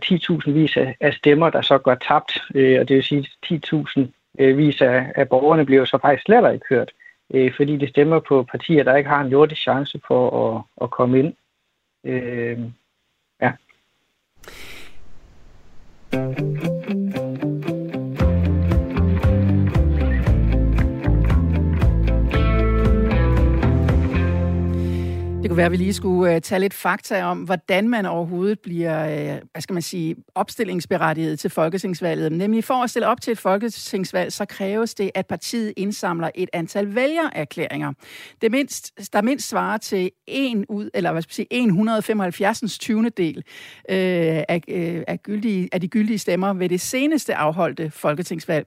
10.000 0.47 0.51
vis 0.51 0.77
af 1.01 1.15
stemmer, 1.15 1.51
der 1.51 1.63
så 1.63 1.79
går 1.79 1.95
tabt, 1.95 2.43
øh, 2.55 2.81
og 2.81 2.89
det 2.89 2.97
vil 2.97 3.05
sige, 3.05 3.29
at 3.43 3.61
10.000 3.75 4.01
øh, 4.39 4.59
vis 4.59 4.81
af, 4.81 5.13
af 5.17 5.29
borgerne 5.29 5.67
bliver 5.67 5.85
så 5.85 5.99
faktisk 5.99 6.25
slet 6.25 6.55
ikke 6.55 6.67
hørt, 6.71 6.91
øh, 7.35 7.53
fordi 7.57 7.77
de 7.77 7.89
stemmer 7.89 8.21
på 8.21 8.43
partier, 8.43 8.85
der 8.85 8.97
ikke 8.97 9.11
har 9.11 9.21
en 9.21 9.31
jordisk 9.31 9.61
chance 9.61 10.01
for 10.07 10.57
at, 10.57 10.63
at 10.83 10.91
komme 10.91 11.19
ind. 11.19 11.35
Øh, 12.05 12.59
ja. 13.43 13.53
Kunne 25.49 25.57
være, 25.57 25.67
at 25.67 25.73
vi 25.73 25.77
lige 25.77 25.93
skulle 25.93 26.35
uh, 26.35 26.41
tage 26.41 26.59
lidt 26.59 26.75
fakta 26.75 27.25
om, 27.25 27.39
hvordan 27.39 27.89
man 27.89 28.07
overhovedet 28.07 28.61
bliver, 28.61 29.05
uh, 29.05 29.41
hvad 29.53 29.63
skal 29.63 29.73
man 29.73 29.83
sige, 29.83 30.17
opstillingsberettiget 30.35 31.39
til 31.39 31.51
folketingsvalget. 31.51 32.33
Nemlig 32.33 32.65
for 32.65 32.75
at 32.75 32.91
stille 32.91 33.07
op 33.07 33.21
til 33.21 33.33
et 33.33 33.39
folketingsvalg, 33.39 34.33
så 34.33 34.45
kræves 34.45 34.95
det, 34.95 35.11
at 35.15 35.27
partiet 35.27 35.73
indsamler 35.77 36.31
et 36.35 36.49
antal 36.53 36.95
vælgererklæringer. 36.95 37.93
Det 38.41 38.51
mindst, 38.51 39.13
der 39.13 39.23
mindst 39.23 39.49
svarer 39.49 39.79
til 39.79 40.11
en 40.27 40.67
ud, 40.69 40.91
eller 40.95 41.13
hvad 41.13 41.23
skal 41.23 41.31
man 41.31 41.47
sige, 41.51 41.67
175. 41.67 42.79
20. 42.79 43.09
del 43.09 43.37
uh, 43.37 43.45
af, 43.89 44.63
uh, 44.69 45.03
af, 45.09 45.23
gyldige, 45.23 45.69
af 45.73 45.81
de 45.81 45.89
gyldige 45.89 46.19
stemmer 46.19 46.53
ved 46.53 46.69
det 46.69 46.81
seneste 46.81 47.35
afholdte 47.35 47.91
folketingsvalg. 47.91 48.67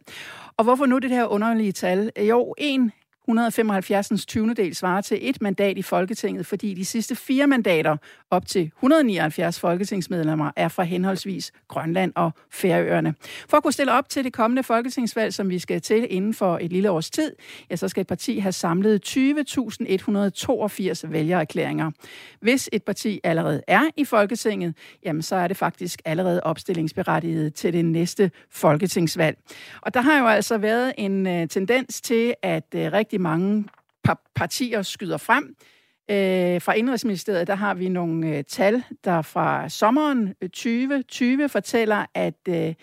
Og 0.57 0.63
hvorfor 0.63 0.85
nu 0.85 0.97
det 0.97 1.09
her 1.09 1.25
underlige 1.25 1.71
tal? 1.71 2.11
Jo, 2.19 2.55
en 2.57 2.91
175. 3.27 4.25
20. 4.25 4.53
del 4.53 4.75
svarer 4.75 5.01
til 5.01 5.17
et 5.21 5.41
mandat 5.41 5.77
i 5.77 5.81
Folketinget, 5.81 6.45
fordi 6.45 6.73
de 6.73 6.85
sidste 6.85 7.15
fire 7.15 7.47
mandater 7.47 7.97
op 8.31 8.47
til 8.47 8.61
179 8.61 9.59
folketingsmedlemmer 9.59 10.51
er 10.55 10.67
fra 10.67 10.83
henholdsvis 10.83 11.51
Grønland 11.67 12.11
og 12.15 12.31
Færøerne. 12.51 13.15
For 13.49 13.57
at 13.57 13.63
kunne 13.63 13.73
stille 13.73 13.91
op 13.91 14.09
til 14.09 14.23
det 14.23 14.33
kommende 14.33 14.63
folketingsvalg, 14.63 15.33
som 15.33 15.49
vi 15.49 15.59
skal 15.59 15.81
til 15.81 16.07
inden 16.09 16.33
for 16.33 16.57
et 16.61 16.71
lille 16.71 16.91
års 16.91 17.09
tid, 17.09 17.31
ja, 17.69 17.75
så 17.75 17.87
skal 17.87 18.01
et 18.01 18.07
parti 18.07 18.37
have 18.37 18.51
samlet 18.51 19.07
20.182 19.07 21.07
vælgererklæringer. 21.07 21.91
Hvis 22.41 22.69
et 22.71 22.83
parti 22.83 23.19
allerede 23.23 23.61
er 23.67 23.81
i 23.97 24.05
Folketinget, 24.05 24.75
jamen 25.05 25.21
så 25.21 25.35
er 25.35 25.47
det 25.47 25.57
faktisk 25.57 26.01
allerede 26.05 26.41
opstillingsberettiget 26.43 27.53
til 27.53 27.73
det 27.73 27.85
næste 27.85 28.31
folketingsvalg. 28.49 29.37
Og 29.81 29.93
der 29.93 30.01
har 30.01 30.19
jo 30.19 30.27
altså 30.27 30.57
været 30.57 30.93
en 30.97 31.27
øh, 31.27 31.47
tendens 31.47 32.01
til, 32.01 32.33
at 32.41 32.65
øh, 32.75 32.93
rigtig 32.93 33.12
rigtig 33.13 33.21
mange 33.21 33.65
partier 34.35 34.81
skyder 34.81 35.17
frem. 35.17 35.55
Øh, 36.11 36.61
fra 36.61 36.73
Indrigsministeriet, 36.73 37.47
der 37.47 37.55
har 37.55 37.73
vi 37.73 37.89
nogle 37.89 38.37
øh, 38.37 38.43
tal, 38.43 38.83
der 39.03 39.21
fra 39.21 39.69
sommeren 39.69 40.33
øh, 40.41 40.49
2020 40.49 41.49
fortæller, 41.49 42.05
at 42.13 42.39
øh, 42.49 42.73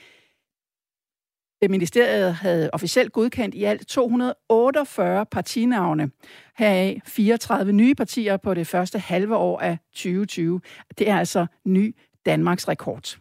øh, 1.63 1.71
ministeriet 1.71 2.35
havde 2.35 2.71
officielt 2.73 3.13
godkendt 3.13 3.55
i 3.55 3.65
alt 3.65 3.87
248 3.89 5.27
partinavne. 5.27 6.11
Heraf 6.59 7.01
34 7.05 7.73
nye 7.73 7.95
partier 7.95 8.37
på 8.37 8.55
det 8.55 8.67
første 8.67 8.99
halve 8.99 9.37
år 9.37 9.59
af 9.59 9.79
2020. 9.93 10.61
Det 10.99 11.09
er 11.09 11.17
altså 11.17 11.47
ny 11.65 11.97
Danmarks 12.27 12.69
rekord. 12.69 13.19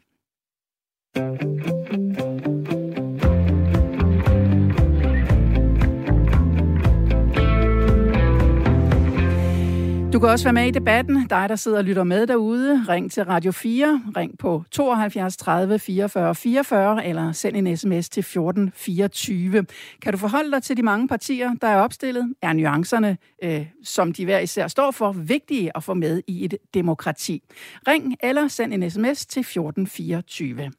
Du 10.13 10.19
kan 10.19 10.29
også 10.29 10.45
være 10.45 10.53
med 10.53 10.67
i 10.67 10.71
debatten. 10.71 11.27
Dig, 11.29 11.45
der 11.49 11.55
sidder 11.55 11.77
og 11.77 11.83
lytter 11.83 12.03
med 12.03 12.27
derude, 12.27 12.85
ring 12.89 13.11
til 13.11 13.23
Radio 13.23 13.51
4. 13.51 14.01
Ring 14.17 14.37
på 14.37 14.63
72 14.71 15.37
30 15.37 15.79
44 15.79 16.35
44 16.35 17.05
eller 17.05 17.31
send 17.31 17.57
en 17.57 17.77
sms 17.77 18.09
til 18.09 18.23
14 18.23 18.71
24. 18.75 19.65
Kan 20.01 20.13
du 20.13 20.17
forholde 20.17 20.51
dig 20.51 20.63
til 20.63 20.77
de 20.77 20.83
mange 20.83 21.07
partier, 21.07 21.55
der 21.61 21.67
er 21.67 21.81
opstillet? 21.81 22.33
Er 22.41 22.53
nuancerne, 22.53 23.17
øh, 23.43 23.65
som 23.83 24.13
de 24.13 24.25
hver 24.25 24.39
især 24.39 24.67
står 24.67 24.91
for, 24.91 25.11
vigtige 25.11 25.71
at 25.77 25.83
få 25.83 25.93
med 25.93 26.21
i 26.27 26.45
et 26.45 26.57
demokrati? 26.73 27.43
Ring 27.87 28.15
eller 28.23 28.47
send 28.47 28.73
en 28.73 28.91
sms 28.91 29.25
til 29.25 29.43
14 29.43 29.87
24. 29.87 30.71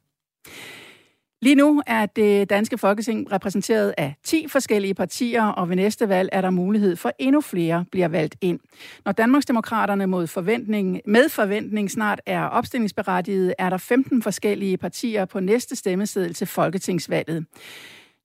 Lige 1.43 1.55
nu 1.55 1.81
er 1.87 2.05
det 2.05 2.49
danske 2.49 2.77
folketing 2.77 3.31
repræsenteret 3.31 3.93
af 3.97 4.15
10 4.23 4.47
forskellige 4.47 4.93
partier, 4.93 5.43
og 5.43 5.69
ved 5.69 5.75
næste 5.75 6.09
valg 6.09 6.29
er 6.31 6.41
der 6.41 6.49
mulighed 6.49 6.95
for 6.95 7.11
endnu 7.19 7.41
flere 7.41 7.85
bliver 7.91 8.07
valgt 8.07 8.35
ind. 8.41 8.59
Når 9.05 9.11
Danmarksdemokraterne 9.11 10.07
mod 10.07 10.27
forventning, 10.27 11.01
med 11.05 11.29
forventning 11.29 11.91
snart 11.91 12.21
er 12.25 12.43
opstillingsberettiget, 12.43 13.53
er 13.59 13.69
der 13.69 13.77
15 13.77 14.21
forskellige 14.21 14.77
partier 14.77 15.25
på 15.25 15.39
næste 15.39 15.75
stemmeseddel 15.75 16.33
til 16.33 16.47
folketingsvalget. 16.47 17.45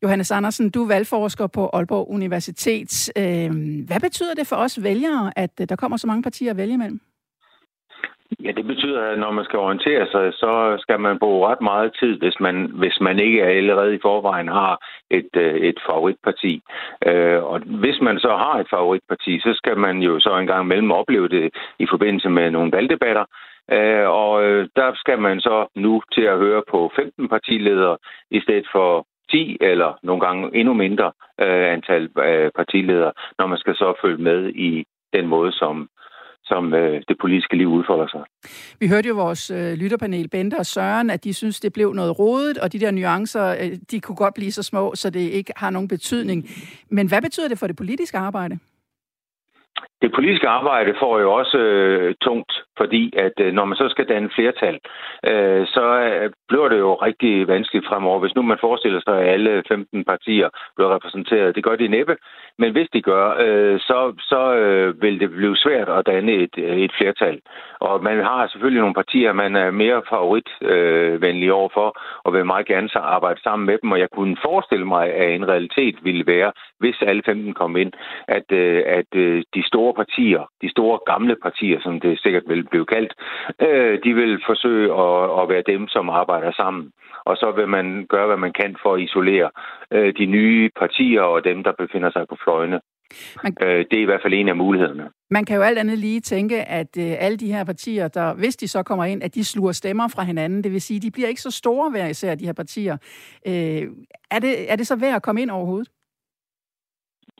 Johannes 0.02 0.30
Andersen, 0.30 0.70
du 0.70 0.82
er 0.82 0.88
valgforsker 0.88 1.46
på 1.46 1.70
Aalborg 1.72 2.10
Universitet. 2.10 3.12
Øhm, 3.16 3.80
hvad 3.80 4.00
betyder 4.00 4.34
det 4.34 4.46
for 4.46 4.56
os 4.56 4.82
vælgere, 4.82 5.32
at 5.36 5.50
øh, 5.60 5.68
der 5.68 5.76
kommer 5.76 5.96
så 5.96 6.06
mange 6.06 6.22
partier 6.22 6.50
at 6.50 6.56
vælge 6.56 6.74
imellem? 6.74 7.00
Ja, 8.44 8.50
det 8.50 8.66
betyder, 8.66 9.02
at 9.02 9.18
når 9.18 9.30
man 9.30 9.44
skal 9.44 9.58
orientere 9.58 10.06
sig, 10.10 10.32
så 10.34 10.76
skal 10.78 11.00
man 11.00 11.18
bruge 11.18 11.48
ret 11.48 11.60
meget 11.60 11.96
tid, 12.00 12.18
hvis 12.18 12.40
man, 12.40 12.70
hvis 12.74 13.00
man 13.00 13.18
ikke 13.18 13.42
allerede 13.42 13.94
i 13.94 13.98
forvejen 14.02 14.48
har 14.48 14.74
et, 15.10 15.30
øh, 15.36 15.54
et 15.54 15.78
favoritparti. 15.90 16.62
Øh, 17.06 17.44
og 17.44 17.60
hvis 17.60 18.00
man 18.00 18.18
så 18.18 18.28
har 18.28 18.54
et 18.58 18.66
favoritparti, 18.70 19.40
så 19.40 19.52
skal 19.54 19.78
man 19.78 19.98
jo 19.98 20.20
så 20.20 20.38
en 20.38 20.46
gang 20.46 20.64
imellem 20.64 20.92
opleve 20.92 21.28
det 21.28 21.54
i 21.78 21.86
forbindelse 21.90 22.28
med 22.28 22.50
nogle 22.50 22.72
valgdebatter. 22.72 23.24
Øh, 23.72 24.08
og 24.08 24.44
øh, 24.44 24.68
der 24.76 24.92
skal 24.94 25.18
man 25.18 25.40
så 25.40 25.66
nu 25.74 26.02
til 26.12 26.22
at 26.22 26.38
høre 26.38 26.62
på 26.70 26.92
15 26.96 27.28
partiledere 27.28 27.96
i 28.30 28.40
stedet 28.40 28.66
for 28.72 29.06
10 29.30 29.58
eller 29.60 29.98
nogle 30.02 30.20
gange 30.26 30.50
endnu 30.54 30.74
mindre 30.74 31.12
øh, 31.40 31.72
antal 31.72 32.08
partiledere, 32.56 33.12
når 33.38 33.46
man 33.46 33.58
skal 33.58 33.74
så 33.76 33.94
følge 34.02 34.22
med 34.22 34.48
i 34.48 34.84
den 35.12 35.26
måde, 35.26 35.52
som 35.52 35.88
som 36.46 36.74
øh, 36.74 37.02
det 37.08 37.16
politiske 37.20 37.56
liv 37.56 37.68
udfolder 37.68 38.06
sig. 38.08 38.20
Vi 38.80 38.88
hørte 38.88 39.08
jo 39.08 39.14
vores 39.14 39.50
øh, 39.50 39.72
lytterpanel, 39.72 40.28
Bente 40.28 40.54
og 40.54 40.66
Søren, 40.66 41.10
at 41.10 41.24
de 41.24 41.34
synes, 41.34 41.60
det 41.60 41.72
blev 41.72 41.92
noget 41.92 42.18
rodet, 42.18 42.58
og 42.58 42.72
de 42.72 42.80
der 42.80 42.90
nuancer, 42.90 43.56
øh, 43.60 43.72
de 43.90 44.00
kunne 44.00 44.16
godt 44.16 44.34
blive 44.34 44.52
så 44.52 44.62
små, 44.62 44.94
så 44.94 45.10
det 45.10 45.20
ikke 45.20 45.52
har 45.56 45.70
nogen 45.70 45.88
betydning. 45.88 46.48
Men 46.88 47.08
hvad 47.08 47.22
betyder 47.22 47.48
det 47.48 47.58
for 47.58 47.66
det 47.66 47.76
politiske 47.76 48.18
arbejde? 48.18 48.58
Det 50.02 50.12
politiske 50.12 50.48
arbejde 50.48 50.94
får 50.98 51.20
jo 51.20 51.32
også 51.32 51.58
øh, 51.58 52.14
tungt, 52.20 52.52
fordi 52.76 53.12
at 53.16 53.32
øh, 53.40 53.52
når 53.52 53.64
man 53.64 53.76
så 53.76 53.88
skal 53.88 54.08
danne 54.08 54.30
flertal, 54.34 54.78
øh, 55.30 55.66
så 55.66 55.84
øh, 56.00 56.30
bliver 56.48 56.68
det 56.68 56.78
jo 56.78 56.94
rigtig 56.94 57.48
vanskeligt 57.48 57.86
fremover. 57.86 58.18
Hvis 58.20 58.34
nu 58.34 58.42
man 58.42 58.58
forestiller 58.60 59.00
sig, 59.00 59.18
at 59.20 59.28
alle 59.28 59.62
15 59.68 60.04
partier 60.04 60.48
bliver 60.76 60.94
repræsenteret, 60.94 61.54
det 61.54 61.64
gør 61.64 61.76
de 61.76 61.88
næppe, 61.88 62.16
men 62.58 62.72
hvis 62.72 62.88
de 62.92 63.02
gør, 63.02 63.36
øh, 63.44 63.80
så, 63.80 64.14
så 64.18 64.54
øh, 64.54 65.02
vil 65.02 65.20
det 65.20 65.30
blive 65.30 65.56
svært 65.56 65.88
at 65.88 66.06
danne 66.06 66.32
et, 66.32 66.54
øh, 66.58 66.76
et 66.76 66.92
flertal. 66.98 67.40
Og 67.80 68.02
man 68.02 68.18
har 68.24 68.48
selvfølgelig 68.48 68.80
nogle 68.80 68.94
partier, 68.94 69.32
man 69.32 69.56
er 69.56 69.70
mere 69.70 70.02
favoritvenlig 70.08 71.48
øh, 71.48 71.54
overfor, 71.54 71.98
og 72.24 72.32
vil 72.32 72.46
meget 72.46 72.66
gerne 72.66 72.88
så 72.88 72.98
arbejde 72.98 73.42
sammen 73.42 73.66
med 73.66 73.78
dem. 73.82 73.92
Og 73.92 73.98
jeg 73.98 74.10
kunne 74.10 74.36
forestille 74.44 74.86
mig, 74.86 75.14
at 75.14 75.34
en 75.34 75.48
realitet 75.48 75.96
ville 76.02 76.26
være, 76.26 76.52
hvis 76.78 77.02
alle 77.02 77.22
15 77.26 77.54
kom 77.54 77.76
ind, 77.76 77.92
at, 78.28 78.52
øh, 78.52 78.82
at 78.86 79.10
øh, 79.14 79.42
de 79.54 79.62
store 79.66 79.94
partier, 79.94 80.42
de 80.62 80.70
store 80.70 80.98
gamle 81.06 81.36
partier, 81.42 81.78
som 81.80 82.00
det 82.00 82.20
sikkert 82.20 82.42
vil 82.46 82.64
blive 82.70 82.86
kaldt, 82.86 83.12
øh, 83.66 83.98
de 84.04 84.14
vil 84.14 84.42
forsøge 84.46 84.88
at, 85.04 85.40
at 85.40 85.48
være 85.52 85.68
dem, 85.72 85.88
som 85.88 86.10
arbejder 86.10 86.52
sammen. 86.52 86.84
Og 87.24 87.36
så 87.36 87.52
vil 87.56 87.68
man 87.68 88.06
gøre, 88.08 88.26
hvad 88.26 88.36
man 88.36 88.52
kan 88.52 88.76
for 88.82 88.94
at 88.94 89.00
isolere 89.00 89.50
øh, 89.90 90.14
de 90.18 90.26
nye 90.26 90.70
partier 90.78 91.22
og 91.22 91.44
dem, 91.44 91.64
der 91.64 91.72
befinder 91.78 92.10
sig 92.10 92.24
på 92.28 92.36
fløjene. 92.44 92.80
Man, 93.42 93.56
øh, 93.62 93.84
det 93.90 93.98
er 93.98 94.02
i 94.02 94.04
hvert 94.04 94.22
fald 94.22 94.34
en 94.34 94.48
af 94.48 94.56
mulighederne. 94.56 95.10
Man 95.30 95.44
kan 95.44 95.56
jo 95.56 95.62
alt 95.62 95.78
andet 95.78 95.98
lige 95.98 96.20
tænke, 96.20 96.62
at 96.62 96.96
øh, 96.98 97.14
alle 97.18 97.36
de 97.36 97.52
her 97.52 97.64
partier, 97.64 98.08
der, 98.08 98.34
hvis 98.34 98.56
de 98.56 98.68
så 98.68 98.82
kommer 98.82 99.04
ind, 99.04 99.22
at 99.22 99.34
de 99.34 99.44
sluger 99.44 99.72
stemmer 99.72 100.08
fra 100.08 100.22
hinanden. 100.22 100.64
Det 100.64 100.72
vil 100.72 100.80
sige, 100.80 101.00
de 101.00 101.10
bliver 101.10 101.28
ikke 101.28 101.40
så 101.40 101.50
store 101.50 101.90
hver 101.90 102.06
især, 102.06 102.34
de 102.34 102.46
her 102.46 102.52
partier. 102.52 102.96
Øh, 103.46 103.82
er, 104.30 104.38
det, 104.38 104.72
er 104.72 104.76
det 104.76 104.86
så 104.86 104.96
værd 104.96 105.14
at 105.14 105.22
komme 105.22 105.42
ind 105.42 105.50
overhovedet? 105.50 105.88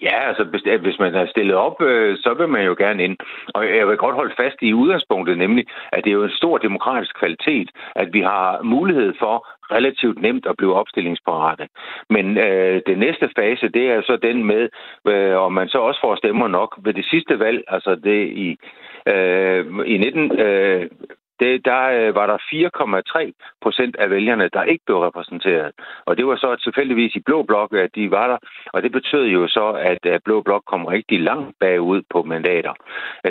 Ja, 0.02 0.28
altså 0.28 0.44
hvis 0.80 0.98
man 0.98 1.14
er 1.14 1.26
stillet 1.26 1.56
op, 1.56 1.82
øh, 1.82 2.16
så 2.18 2.34
vil 2.34 2.48
man 2.48 2.64
jo 2.66 2.74
gerne 2.78 3.04
ind. 3.04 3.16
Og 3.54 3.76
jeg 3.76 3.88
vil 3.88 3.96
godt 3.96 4.14
holde 4.14 4.34
fast 4.36 4.56
i 4.62 4.74
udgangspunktet, 4.74 5.38
nemlig, 5.38 5.66
at 5.92 6.04
det 6.04 6.10
er 6.10 6.14
jo 6.14 6.24
en 6.24 6.40
stor 6.40 6.58
demokratisk 6.58 7.18
kvalitet, 7.18 7.70
at 7.94 8.08
vi 8.12 8.20
har 8.20 8.62
mulighed 8.62 9.14
for 9.18 9.46
relativt 9.70 10.22
nemt 10.22 10.46
at 10.46 10.56
blive 10.56 10.74
opstillingsparate. 10.74 11.68
Men 12.10 12.38
øh, 12.38 12.82
det 12.86 12.98
næste 12.98 13.30
fase, 13.38 13.68
det 13.68 13.90
er 13.90 14.02
så 14.02 14.18
den 14.22 14.44
med, 14.44 14.68
øh, 15.08 15.36
om 15.36 15.52
man 15.52 15.68
så 15.68 15.78
også 15.78 16.00
får 16.00 16.14
stemmer 16.16 16.48
nok 16.48 16.78
ved 16.84 16.94
det 16.94 17.04
sidste 17.04 17.38
valg, 17.38 17.64
altså 17.68 17.94
det 17.94 18.28
i, 18.28 18.58
øh, 19.06 19.66
i 19.86 19.98
19, 19.98 20.40
øh, 20.40 20.90
det, 21.40 21.64
der 21.64 21.82
øh, 21.96 22.14
var 22.14 22.26
der 22.26 22.38
4,3 22.38 23.32
procent 23.60 23.96
af 23.96 24.10
vælgerne, 24.10 24.48
der 24.52 24.62
ikke 24.62 24.84
blev 24.86 24.98
repræsenteret. 24.98 25.72
Og 26.06 26.16
det 26.16 26.26
var 26.26 26.36
så 26.36 26.56
tilfældigvis 26.56 27.14
i 27.14 27.20
Blå 27.26 27.42
Blok, 27.42 27.72
at 27.72 27.90
de 27.94 28.10
var 28.10 28.26
der. 28.26 28.38
Og 28.72 28.82
det 28.82 28.92
betød 28.92 29.24
jo 29.26 29.48
så, 29.48 29.66
at 29.90 30.22
Blå 30.24 30.42
Blok 30.42 30.62
kom 30.66 30.84
rigtig 30.84 31.20
langt 31.20 31.56
bagud 31.60 32.02
på 32.10 32.22
mandater. 32.22 32.72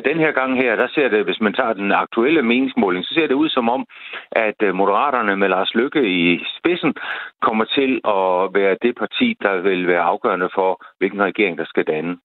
Den 0.06 0.18
her 0.18 0.32
gang 0.32 0.58
her, 0.62 0.76
der 0.76 0.88
ser 0.88 1.08
det, 1.10 1.26
hvis 1.26 1.42
man 1.42 1.54
tager 1.54 1.74
den 1.74 1.92
aktuelle 1.92 2.42
meningsmåling, 2.42 3.06
så 3.06 3.14
ser 3.14 3.28
det 3.28 3.34
ud 3.34 3.50
som 3.50 3.70
om, 3.70 3.86
at 4.32 4.60
øh, 4.64 4.76
Moderaterne 4.76 5.38
med 5.38 5.50
Lars 5.50 5.76
Lykke 5.76 6.02
i 6.10 6.44
spidsen 6.58 6.94
kommer 7.42 7.66
til 7.66 7.92
at 8.06 8.54
være 8.60 8.78
det 8.82 8.96
parti, 8.98 9.38
der 9.42 9.62
vil 9.62 9.88
være 9.88 10.02
afgørende 10.02 10.50
for, 10.56 10.86
hvilken 10.98 11.24
regering 11.24 11.58
der 11.58 11.66
skal 11.66 11.84
danne. 11.84 12.18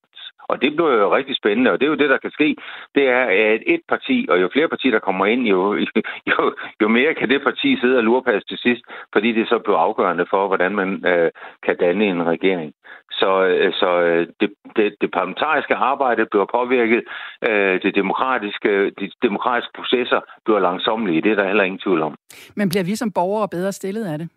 Og 0.51 0.57
det 0.63 0.71
bliver 0.77 0.95
jo 1.05 1.17
rigtig 1.17 1.37
spændende, 1.37 1.71
og 1.73 1.81
det 1.81 1.87
er 1.87 1.91
jo 1.95 2.03
det, 2.03 2.11
der 2.11 2.19
kan 2.25 2.31
ske. 2.31 2.57
Det 2.95 3.05
er, 3.09 3.25
at 3.55 3.63
et 3.75 3.83
parti, 3.89 4.27
og 4.31 4.41
jo 4.43 4.49
flere 4.53 4.69
partier, 4.69 4.93
der 4.93 5.07
kommer 5.09 5.27
ind, 5.27 5.43
jo, 5.55 5.61
jo, 6.31 6.55
jo 6.83 6.89
mere 6.89 7.15
kan 7.15 7.29
det 7.31 7.43
parti 7.43 7.69
sidde 7.81 7.97
og 7.97 8.05
lurpasse 8.05 8.49
til 8.49 8.59
sidst, 8.59 8.83
fordi 9.13 9.33
det 9.33 9.49
så 9.49 9.59
bliver 9.65 9.79
afgørende 9.79 10.27
for, 10.31 10.47
hvordan 10.47 10.73
man 10.81 10.91
øh, 11.07 11.31
kan 11.67 11.77
danne 11.77 12.05
en 12.05 12.27
regering. 12.27 12.73
Så, 13.21 13.31
øh, 13.45 13.73
så 13.73 13.91
øh, 14.01 14.27
det, 14.41 14.51
det, 14.77 14.95
det 15.01 15.11
parlamentariske 15.11 15.75
arbejde 15.75 16.27
bliver 16.31 16.47
påvirket, 16.59 17.03
øh, 17.49 17.83
det 17.83 17.95
demokratiske, 17.95 18.91
de 19.01 19.11
demokratiske 19.23 19.73
processer 19.79 20.21
bliver 20.45 20.61
langsommelige. 20.61 21.23
det 21.23 21.33
er 21.33 21.37
der 21.37 21.47
heller 21.47 21.65
ingen 21.65 21.81
tvivl 21.85 22.03
om. 22.03 22.15
Men 22.57 22.69
bliver 22.69 22.85
vi 22.85 22.95
som 22.97 23.13
borgere 23.13 23.49
bedre 23.49 23.73
stillet 23.73 24.05
af 24.13 24.19
det? 24.19 24.29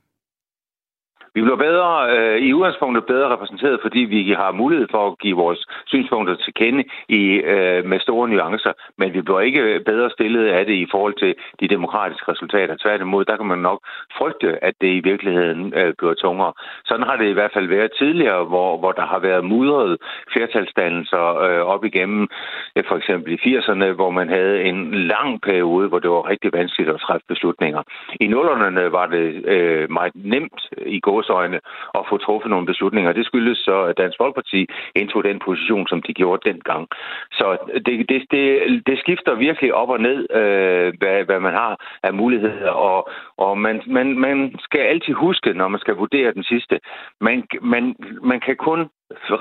Vi 1.36 1.42
bliver 1.42 1.56
bedre, 1.56 1.92
øh, 2.16 2.38
i 2.48 2.54
udgangspunktet 2.54 3.06
bedre 3.06 3.34
repræsenteret, 3.34 3.80
fordi 3.82 4.00
vi 4.00 4.32
har 4.32 4.52
mulighed 4.52 4.88
for 4.92 5.08
at 5.08 5.20
give 5.20 5.38
vores 5.38 5.66
synspunkter 5.86 6.36
til 6.36 6.54
kende 6.54 6.84
i, 7.10 7.22
øh, 7.54 7.86
med 7.86 8.00
store 8.00 8.30
nuancer, 8.30 8.74
men 8.98 9.14
vi 9.14 9.22
bliver 9.22 9.40
ikke 9.40 9.82
bedre 9.86 10.10
stillet 10.10 10.46
af 10.48 10.66
det 10.66 10.74
i 10.74 10.88
forhold 10.92 11.14
til 11.14 11.36
de 11.60 11.68
demokratiske 11.68 12.32
resultater. 12.32 12.76
Tværtimod, 12.82 13.26
der 13.26 13.38
kan 13.38 13.46
man 13.46 13.60
nok 13.60 13.80
frygte, 14.18 14.64
at 14.64 14.74
det 14.82 14.88
i 14.88 15.02
virkeligheden 15.10 15.74
øh, 15.76 15.94
bliver 15.98 16.14
tungere. 16.14 16.54
Sådan 16.86 17.06
har 17.06 17.16
det 17.16 17.28
i 17.30 17.38
hvert 17.38 17.54
fald 17.54 17.68
været 17.68 17.92
tidligere, 17.98 18.44
hvor, 18.44 18.78
hvor 18.78 18.92
der 18.92 19.06
har 19.06 19.20
været 19.20 19.46
mudret 19.46 19.98
flertalsdannelser 20.34 21.26
øh, 21.46 21.64
op 21.74 21.86
igennem, 21.86 22.28
øh, 22.76 22.84
for 22.88 22.96
eksempel 22.96 23.34
i 23.34 23.58
80'erne, 23.58 23.86
hvor 23.86 24.10
man 24.10 24.30
havde 24.30 24.64
en 24.64 24.94
lang 24.94 25.42
periode, 25.42 25.88
hvor 25.88 26.00
det 26.00 26.10
var 26.10 26.30
rigtig 26.30 26.54
vanskeligt 26.54 26.90
at 26.90 27.00
træffe 27.00 27.26
beslutninger. 27.28 27.82
I 28.20 28.28
nullerne 28.28 28.92
var 28.92 29.06
det 29.06 29.46
øh, 29.46 29.92
meget 29.92 30.14
nemt 30.16 30.62
i 30.86 31.00
godsøjne 31.24 31.60
at 32.00 32.04
få 32.10 32.18
truffet 32.18 32.50
nogle 32.50 32.66
beslutninger. 32.66 33.12
Det 33.14 33.26
skyldes 33.26 33.58
så, 33.58 33.78
at 33.90 33.98
Dansk 33.98 34.18
Folkeparti 34.22 34.62
indtog 34.96 35.24
den 35.24 35.40
position, 35.46 35.88
som 35.88 36.02
de 36.02 36.14
gjorde 36.14 36.50
dengang. 36.50 36.88
Så 37.32 37.58
det, 37.86 38.10
det, 38.10 38.20
det, 38.32 38.46
det 38.88 39.00
skifter 39.00 39.36
virkelig 39.36 39.74
op 39.74 39.90
og 39.90 40.00
ned, 40.00 40.20
øh, 40.40 40.94
hvad, 41.00 41.18
hvad 41.28 41.40
man 41.40 41.54
har 41.54 41.74
af 42.04 42.14
muligheder, 42.14 42.70
og, 42.70 43.10
og 43.38 43.58
man, 43.58 43.82
man, 43.88 44.08
man 44.20 44.56
skal 44.60 44.82
altid 44.94 45.14
huske, 45.14 45.54
når 45.54 45.68
man 45.68 45.80
skal 45.80 45.96
vurdere 45.96 46.34
den 46.34 46.44
sidste, 46.44 46.80
man, 47.22 47.44
man, 47.62 47.96
man 48.24 48.40
kan 48.40 48.56
kun 48.56 48.80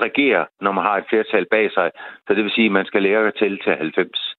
regere, 0.05 0.45
når 0.61 0.71
man 0.71 0.83
har 0.83 0.97
et 0.97 1.05
flertal 1.09 1.45
bag 1.51 1.71
sig, 1.71 1.91
så 2.27 2.33
det 2.33 2.43
vil 2.43 2.51
sige, 2.55 2.65
at 2.65 2.71
man 2.71 2.85
skal 2.85 3.03
lære 3.03 3.31
til 3.31 3.59
til 3.63 3.75
90. 3.75 4.35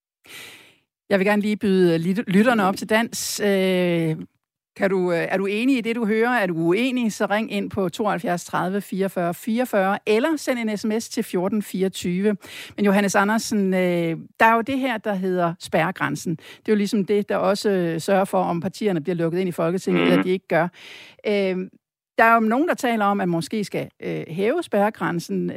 Jeg 1.11 1.19
vil 1.19 1.27
gerne 1.27 1.43
lige 1.43 1.57
byde 1.57 1.99
lytterne 2.37 2.65
op 2.69 2.77
til 2.77 2.91
dans. 2.91 3.41
Øh, 3.41 4.17
kan 4.77 4.91
du, 4.91 5.13
øh, 5.13 5.19
er 5.19 5.37
du 5.37 5.47
enig 5.47 5.79
i 5.79 5.81
det, 5.81 5.97
du 5.97 6.07
hører? 6.07 6.31
Er 6.31 6.47
du 6.47 6.55
uenig, 6.55 7.13
så 7.13 7.27
ring 7.31 7.53
ind 7.53 7.71
på 7.71 7.89
72 7.89 8.45
30 8.45 8.81
44 8.81 9.35
44, 9.35 9.99
eller 10.07 10.37
send 10.37 10.59
en 10.59 10.77
sms 10.77 11.09
til 11.09 11.21
1424. 11.21 12.37
Men 12.77 12.85
Johannes 12.85 13.15
Andersen, 13.15 13.75
øh, 13.75 14.17
der 14.41 14.47
er 14.47 14.55
jo 14.55 14.61
det 14.61 14.79
her, 14.79 14.99
der 14.99 15.15
hedder 15.15 15.55
spærregrænsen. 15.59 16.37
Det 16.37 16.69
er 16.69 16.73
jo 16.73 16.77
ligesom 16.77 17.05
det, 17.05 17.29
der 17.29 17.37
også 17.37 17.97
sørger 17.99 18.25
for, 18.25 18.43
om 18.43 18.61
partierne 18.61 19.01
bliver 19.01 19.17
lukket 19.17 19.39
ind 19.39 19.49
i 19.49 19.53
Folketinget, 19.53 20.03
mm. 20.03 20.11
eller 20.11 20.23
de 20.23 20.31
ikke 20.31 20.49
gør. 20.49 20.69
Der 22.19 22.25
er 22.25 22.35
jo 22.35 22.41
nogen, 22.41 22.69
der 22.69 22.75
taler 22.75 23.05
om, 23.05 23.21
at 23.21 23.29
man 23.29 23.29
måske 23.29 23.65
skal 23.65 23.89
hæve 24.29 24.63
spærregrænsen. 24.63 25.49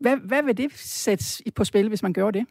Hvad, 0.00 0.16
hvad 0.16 0.42
vil 0.42 0.56
det 0.56 0.70
sætte 0.74 1.24
på 1.54 1.64
spil, 1.64 1.88
hvis 1.88 2.02
man 2.02 2.12
gør 2.12 2.30
det? 2.30 2.46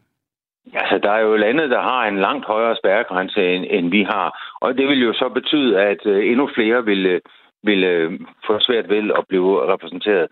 Altså, 0.72 0.98
der 0.98 1.10
er 1.10 1.20
jo 1.20 1.36
lande, 1.36 1.70
der 1.70 1.80
har 1.80 2.06
en 2.06 2.18
langt 2.20 2.46
højere 2.46 2.76
spærregrænse, 2.76 3.54
end, 3.54 3.64
end 3.70 3.90
vi 3.90 4.02
har. 4.02 4.54
Og 4.60 4.78
det 4.78 4.88
vil 4.88 5.02
jo 5.02 5.12
så 5.12 5.28
betyde, 5.28 5.80
at 5.80 6.06
øh, 6.06 6.30
endnu 6.30 6.48
flere 6.54 6.84
vil, 6.84 7.06
øh, 7.06 7.20
vil 7.62 7.84
øh, 7.84 8.12
få 8.46 8.58
svært 8.60 8.88
ved 8.88 9.10
at 9.18 9.24
blive 9.28 9.72
repræsenteret. 9.72 10.28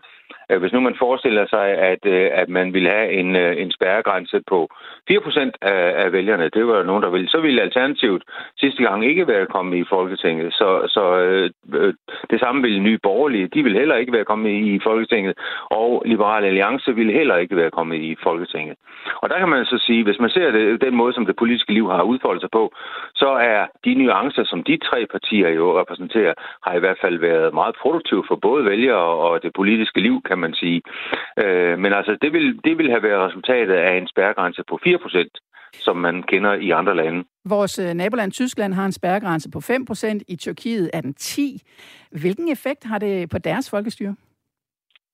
Øh, 0.49 0.59
hvis 0.59 0.73
nu 0.73 0.79
man 0.79 0.95
forestiller 0.99 1.45
sig, 1.49 1.67
at, 1.91 2.05
øh, 2.05 2.29
at 2.33 2.49
man 2.49 2.73
vil 2.73 2.87
have 2.87 3.11
en, 3.11 3.35
øh, 3.35 3.61
en 3.61 3.71
spærregrænse 3.71 4.41
på 4.47 4.69
4% 5.07 5.51
af, 5.61 6.03
af 6.03 6.11
vælgerne, 6.11 6.49
det 6.49 6.67
var 6.67 6.83
nogen, 6.83 7.03
der 7.03 7.09
ville, 7.09 7.29
så 7.29 7.39
ville 7.41 7.61
Alternativet 7.61 8.23
sidste 8.57 8.83
gang 8.83 9.05
ikke 9.05 9.27
være 9.27 9.45
kommet 9.45 9.77
i 9.77 9.85
Folketinget. 9.89 10.53
Så, 10.53 10.87
så 10.87 11.03
øh, 11.17 11.49
øh 11.73 11.93
det 12.29 12.39
samme 12.39 12.61
ville 12.61 12.79
Nye 12.79 12.99
Borgerlige, 13.03 13.47
de 13.47 13.63
ville 13.63 13.79
heller 13.79 13.95
ikke 13.95 14.13
være 14.13 14.25
kommet 14.25 14.49
i 14.49 14.79
Folketinget, 14.83 15.33
og 15.69 16.03
Liberale 16.05 16.47
Alliance 16.47 16.95
ville 16.95 17.13
heller 17.13 17.37
ikke 17.37 17.55
være 17.55 17.71
kommet 17.71 17.97
i 17.97 18.15
Folketinget. 18.23 18.75
Og 19.21 19.29
der 19.29 19.37
kan 19.39 19.49
man 19.49 19.65
så 19.65 19.77
sige, 19.77 20.03
hvis 20.03 20.19
man 20.19 20.29
ser 20.29 20.51
det, 20.51 20.81
den 20.81 20.95
måde, 20.95 21.13
som 21.13 21.25
det 21.25 21.35
politiske 21.35 21.73
liv 21.73 21.89
har 21.89 22.03
udfoldet 22.03 22.41
sig 22.41 22.49
på, 22.51 22.73
så 23.15 23.29
er 23.29 23.65
de 23.85 23.93
nuancer, 23.93 24.43
som 24.43 24.63
de 24.63 24.77
tre 24.77 25.05
partier 25.05 25.49
jo 25.49 25.79
repræsenterer, 25.79 26.33
har 26.65 26.73
i 26.75 26.79
hvert 26.79 26.97
fald 27.01 27.17
været 27.19 27.53
meget 27.53 27.75
produktive 27.81 28.23
for 28.27 28.35
både 28.35 28.65
vælgere 28.65 29.07
og 29.25 29.43
det 29.43 29.51
politiske 29.55 29.99
liv, 29.99 30.21
kan 30.27 30.39
man 30.45 30.53
sige. 30.61 30.81
Øh, 31.43 31.75
men 31.83 31.91
altså, 31.93 32.17
det 32.21 32.33
vil, 32.33 32.45
det 32.65 32.73
vil 32.77 32.89
have 32.89 33.03
været 33.03 33.27
resultatet 33.27 33.73
af 33.73 33.93
en 33.97 34.07
spærregrænse 34.07 34.63
på 34.69 34.75
4% 34.87 35.29
som 35.79 35.97
man 35.97 36.23
kender 36.23 36.53
i 36.53 36.69
andre 36.69 36.95
lande. 36.95 37.23
Vores 37.45 37.79
øh, 37.79 37.93
naboland 37.93 38.31
Tyskland 38.31 38.73
har 38.73 38.85
en 38.85 38.91
spærregrænse 38.91 39.51
på 39.51 39.59
5% 39.59 40.19
i 40.27 40.35
Tyrkiet 40.35 40.89
er 40.93 41.01
den 41.01 41.13
10 41.13 41.61
Hvilken 42.21 42.51
effekt 42.51 42.83
har 42.83 42.97
det 42.97 43.29
på 43.29 43.37
deres 43.37 43.69
folkestyre? 43.69 44.15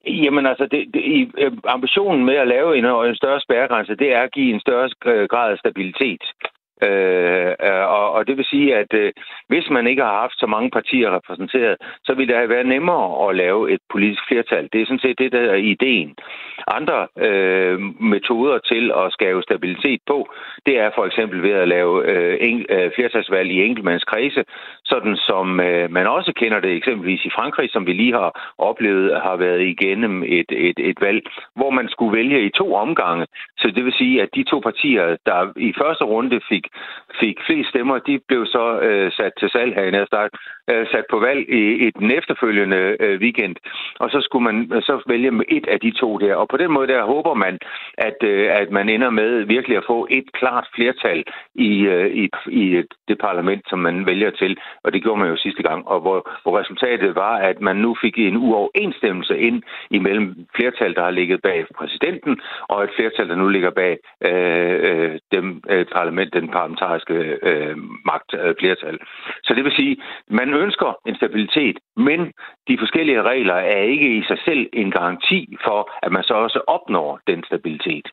Jamen 0.07 0.45
altså, 0.45 0.67
det, 0.71 0.93
det, 0.93 1.31
øh, 1.37 1.51
ambitionen 1.63 2.25
med 2.25 2.35
at 2.35 2.47
lave 2.47 2.77
en, 2.77 2.85
en 2.85 3.15
større 3.15 3.41
spærregrænse, 3.41 3.95
det 3.95 4.13
er 4.13 4.21
at 4.21 4.31
give 4.31 4.53
en 4.53 4.59
større 4.59 4.89
grad 5.27 5.51
af 5.51 5.57
stabilitet. 5.57 6.23
Øh, 6.83 7.53
og, 7.97 8.11
og 8.11 8.27
det 8.27 8.37
vil 8.37 8.45
sige, 8.45 8.75
at 8.75 8.93
øh, 8.93 9.11
hvis 9.47 9.69
man 9.69 9.87
ikke 9.87 10.03
har 10.03 10.19
haft 10.21 10.39
så 10.39 10.47
mange 10.47 10.69
partier 10.71 11.15
repræsenteret, 11.15 11.77
så 12.03 12.13
ville 12.13 12.27
det 12.27 12.37
have 12.37 12.49
været 12.49 12.65
nemmere 12.65 13.29
at 13.29 13.35
lave 13.35 13.71
et 13.71 13.79
politisk 13.89 14.23
flertal. 14.27 14.69
Det 14.73 14.81
er 14.81 14.85
sådan 14.85 14.99
set 14.99 15.19
det, 15.19 15.31
der 15.31 15.39
er 15.39 15.55
ideen. 15.55 16.15
Andre 16.67 17.07
øh, 17.17 17.79
metoder 18.01 18.57
til 18.57 18.91
at 18.91 19.11
skabe 19.11 19.41
stabilitet 19.41 20.01
på, 20.07 20.29
det 20.65 20.79
er 20.79 20.89
for 20.95 21.05
eksempel 21.05 21.43
ved 21.43 21.51
at 21.51 21.67
lave 21.67 22.05
øh, 22.11 22.37
en, 22.41 22.65
øh, 22.69 22.91
flertalsvalg 22.95 23.51
i 23.51 23.63
enkeltmandskredse, 23.63 24.43
sådan 24.83 25.15
som 25.15 25.59
øh, 25.59 25.91
man 25.91 26.07
også 26.07 26.33
kender 26.33 26.59
det 26.59 26.71
eksempelvis 26.71 27.25
i 27.25 27.29
Frankrig, 27.29 27.69
som 27.71 27.85
vi 27.87 27.93
lige 27.93 28.13
har 28.13 28.53
oplevet, 28.57 29.21
har 29.21 29.35
været 29.35 29.61
igennem 29.61 30.23
et, 30.23 30.51
et, 30.51 30.79
et 30.79 30.97
valg, 31.01 31.21
hvor 31.55 31.69
man 31.69 31.89
skulle 31.89 32.17
vælge 32.17 32.45
i 32.45 32.49
to 32.49 32.73
omgange. 32.73 33.25
Så 33.57 33.71
det 33.75 33.85
vil 33.85 33.93
sige, 33.93 34.21
at 34.21 34.29
de 34.35 34.43
to 34.43 34.59
partier, 34.59 35.17
der 35.25 35.53
i 35.55 35.73
første 35.77 36.03
runde 36.03 36.41
fik 36.49 36.68
fik 37.19 37.37
flest 37.45 37.69
stemmer, 37.69 37.99
de 37.99 38.19
blev 38.27 38.45
så 38.45 38.79
øh, 38.79 39.11
sat 39.11 39.31
til 39.39 39.49
salg 39.49 39.75
her 39.75 39.83
i 39.83 39.91
Næstart, 39.91 40.31
øh, 40.69 40.87
sat 40.91 41.05
på 41.09 41.19
valg 41.19 41.49
i, 41.49 41.63
i 41.85 41.89
den 41.99 42.11
efterfølgende 42.11 42.97
øh, 42.99 43.19
weekend. 43.21 43.55
Og 43.99 44.09
så 44.09 44.21
skulle 44.21 44.43
man 44.43 44.71
øh, 44.73 44.81
så 44.81 45.03
vælge 45.07 45.31
et 45.57 45.67
af 45.67 45.79
de 45.79 45.91
to 45.91 46.17
der. 46.17 46.35
Og 46.35 46.47
på 46.47 46.57
den 46.57 46.71
måde 46.71 46.87
der 46.87 47.03
håber 47.03 47.33
man, 47.33 47.59
at, 47.97 48.19
øh, 48.23 48.49
at 48.61 48.71
man 48.71 48.89
ender 48.89 49.09
med 49.09 49.43
virkelig 49.43 49.77
at 49.77 49.83
få 49.87 50.07
et 50.09 50.27
klart 50.33 50.67
flertal 50.75 51.23
i, 51.55 51.81
øh, 51.81 52.09
i, 52.11 52.29
i 52.47 52.83
det 53.07 53.17
parlament, 53.19 53.63
som 53.69 53.79
man 53.79 54.05
vælger 54.05 54.31
til. 54.31 54.57
Og 54.83 54.93
det 54.93 55.03
gjorde 55.03 55.19
man 55.19 55.29
jo 55.29 55.37
sidste 55.37 55.63
gang. 55.63 55.87
Og 55.87 55.99
hvor, 56.01 56.29
hvor 56.43 56.59
resultatet 56.59 57.15
var, 57.15 57.35
at 57.37 57.61
man 57.61 57.75
nu 57.75 57.95
fik 58.01 58.17
en 58.17 58.37
uoverensstemmelse 58.37 59.39
ind 59.39 59.63
imellem 59.89 60.35
flertal, 60.55 60.95
der 60.95 61.03
har 61.03 61.11
ligget 61.11 61.41
bag 61.41 61.65
præsidenten, 61.77 62.39
og 62.69 62.83
et 62.83 62.89
flertal, 62.95 63.29
der 63.29 63.35
nu 63.35 63.47
ligger 63.47 63.69
bag 63.69 63.97
øh, 64.25 64.79
øh 64.89 65.19
dem, 65.31 65.61
øh, 65.69 65.85
parlament, 65.85 66.33
den 66.33 66.47
parlamentariske 66.59 67.17
øh, 67.49 67.75
magt 68.11 68.31
øh, 68.41 68.55
flertal. 68.59 68.97
Så 69.45 69.51
det 69.55 69.63
vil 69.63 69.77
sige, 69.79 69.95
man 70.39 70.49
ønsker 70.63 70.89
en 71.09 71.15
stabilitet, 71.15 71.77
men 72.07 72.19
de 72.69 72.75
forskellige 72.83 73.21
regler 73.31 73.57
er 73.75 73.81
ikke 73.93 74.09
i 74.17 74.21
sig 74.29 74.39
selv 74.47 74.63
en 74.73 74.91
garanti 74.91 75.41
for, 75.65 75.79
at 76.05 76.11
man 76.11 76.23
så 76.23 76.33
også 76.45 76.59
opnår 76.67 77.19
den 77.27 77.39
stabilitet. 77.49 78.07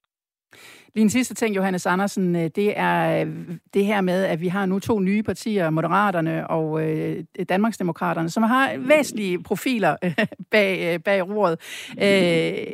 Lige 0.96 1.02
en 1.02 1.11
sidste 1.11 1.35
ting, 1.35 1.56
Johannes 1.56 1.87
Andersen, 1.87 2.37
øh, 2.37 2.50
det 2.56 2.72
er 2.76 3.20
øh, 3.20 3.32
det 3.74 3.85
her 3.85 4.00
med, 4.00 4.24
at 4.24 4.40
vi 4.40 4.48
har 4.48 4.66
nu 4.66 4.78
to 4.78 4.98
nye 4.98 5.22
partier, 5.22 5.70
Moderaterne 5.70 6.50
og 6.50 6.82
øh, 6.82 7.24
Danmarksdemokraterne, 7.48 8.30
som 8.30 8.42
har 8.42 8.76
væsentlige 8.78 9.42
profiler 9.42 9.96
øh, 10.04 10.26
bag, 10.52 11.02
bag 11.02 11.28
roret. 11.28 11.56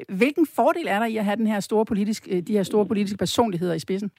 hvilken 0.09 0.47
fordel 0.57 0.87
er 0.89 0.99
der 0.99 1.07
i 1.07 1.17
at 1.17 1.25
have 1.25 1.37
den 1.37 1.47
her 1.47 1.61
store 1.61 1.85
politisk, 1.85 2.29
de 2.47 2.53
her 2.53 2.63
store 2.63 2.87
politiske 2.87 3.19
personligheder 3.19 3.75
i 3.75 3.79
spidsen? 3.79 4.11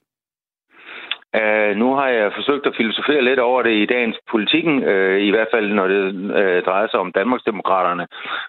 Uh, 1.40 1.76
nu 1.76 1.94
har 1.94 2.08
jeg 2.08 2.32
forsøgt 2.32 2.66
at 2.66 2.76
filosofere 2.76 3.22
lidt 3.24 3.38
over 3.38 3.62
det 3.62 3.74
i 3.74 3.86
dagens 3.86 4.18
politikken, 4.30 4.76
uh, 4.92 5.18
i 5.28 5.30
hvert 5.30 5.48
fald 5.54 5.72
når 5.72 5.86
det 5.88 6.02
uh, 6.14 6.64
drejer 6.68 6.86
sig 6.86 7.00
om 7.00 7.12
Danmarksdemokraterne, 7.12 8.06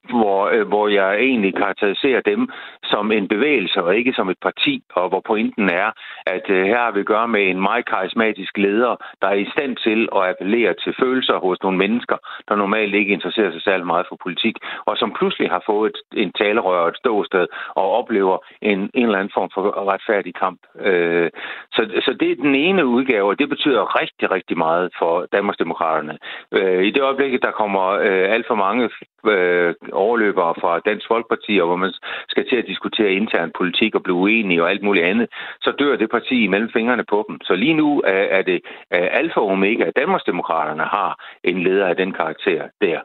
hvor, 0.09 0.41
uh, 0.55 0.67
hvor 0.67 0.87
jeg 0.87 1.15
egentlig 1.15 1.55
karakteriserer 1.55 2.21
dem 2.21 2.49
som 2.83 3.11
en 3.11 3.27
bevægelse 3.27 3.83
og 3.83 3.95
ikke 3.95 4.13
som 4.13 4.29
et 4.29 4.37
parti, 4.41 4.83
og 4.93 5.09
hvor 5.09 5.21
pointen 5.25 5.69
er, 5.69 5.89
at 6.25 6.45
uh, 6.49 6.55
her 6.55 6.77
har 6.77 6.91
vi 6.91 6.99
at 6.99 7.05
gøre 7.05 7.27
med 7.27 7.43
en 7.49 7.61
meget 7.61 7.85
karismatisk 7.89 8.57
leder, 8.57 8.95
der 9.21 9.27
er 9.27 9.39
i 9.45 9.49
stand 9.53 9.75
til 9.75 10.09
at 10.15 10.29
appellere 10.29 10.73
til 10.73 10.95
følelser 10.99 11.37
hos 11.37 11.63
nogle 11.63 11.77
mennesker, 11.77 12.17
der 12.49 12.55
normalt 12.55 12.95
ikke 12.95 13.13
interesserer 13.13 13.51
sig 13.51 13.61
særlig 13.61 13.85
meget 13.85 14.05
for 14.09 14.17
politik, 14.23 14.55
og 14.85 14.97
som 14.97 15.13
pludselig 15.19 15.49
har 15.49 15.63
fået 15.65 15.91
et, 15.91 16.19
en 16.23 16.31
talerør 16.31 16.79
og 16.79 16.89
et 16.89 16.97
ståsted 16.97 17.47
og 17.75 17.91
oplever 17.91 18.37
en, 18.61 18.79
en 18.93 19.05
eller 19.05 19.19
anden 19.19 19.35
form 19.37 19.49
for 19.53 19.87
retfærdig 19.93 20.35
kamp. 20.35 20.59
Uh, 20.75 21.27
så, 21.75 21.81
så 22.05 22.15
det 22.19 22.31
er 22.31 22.35
den 22.35 22.55
ene 22.55 22.74
ene 22.75 22.85
udgave, 22.85 23.27
og 23.29 23.39
det 23.39 23.49
betyder 23.49 23.99
rigtig, 24.01 24.31
rigtig 24.31 24.57
meget 24.57 24.91
for 24.99 25.27
Danmarksdemokraterne. 25.31 26.17
Øh, 26.51 26.83
I 26.83 26.91
det 26.91 27.01
øjeblik, 27.01 27.41
der 27.41 27.51
kommer 27.51 27.85
øh, 28.07 28.25
alt 28.35 28.47
for 28.47 28.55
mange 28.55 28.89
øh, 29.33 29.73
overløbere 29.91 30.53
fra 30.61 30.79
Dansk 30.79 31.07
Folkeparti, 31.07 31.59
og 31.61 31.67
hvor 31.67 31.75
man 31.75 31.93
skal 32.29 32.49
til 32.49 32.55
at 32.55 32.67
diskutere 32.67 33.11
intern 33.11 33.51
politik 33.57 33.95
og 33.95 34.03
blive 34.03 34.15
uenige 34.15 34.63
og 34.63 34.69
alt 34.69 34.83
muligt 34.83 35.05
andet, 35.05 35.27
så 35.61 35.71
dør 35.79 35.95
det 35.95 36.09
parti 36.09 36.43
imellem 36.43 36.69
fingrene 36.73 37.05
på 37.09 37.25
dem. 37.27 37.39
Så 37.43 37.53
lige 37.55 37.73
nu 37.73 38.01
er, 38.05 38.25
er 38.37 38.41
det 38.41 38.61
er 38.91 39.07
alfa 39.19 39.39
og 39.39 39.47
omega, 39.47 39.83
at 39.83 39.95
Danmarksdemokraterne 39.95 40.83
har 40.83 41.11
en 41.43 41.63
leder 41.63 41.87
af 41.87 41.95
den 41.95 42.11
karakter 42.11 42.61
der. 42.81 42.99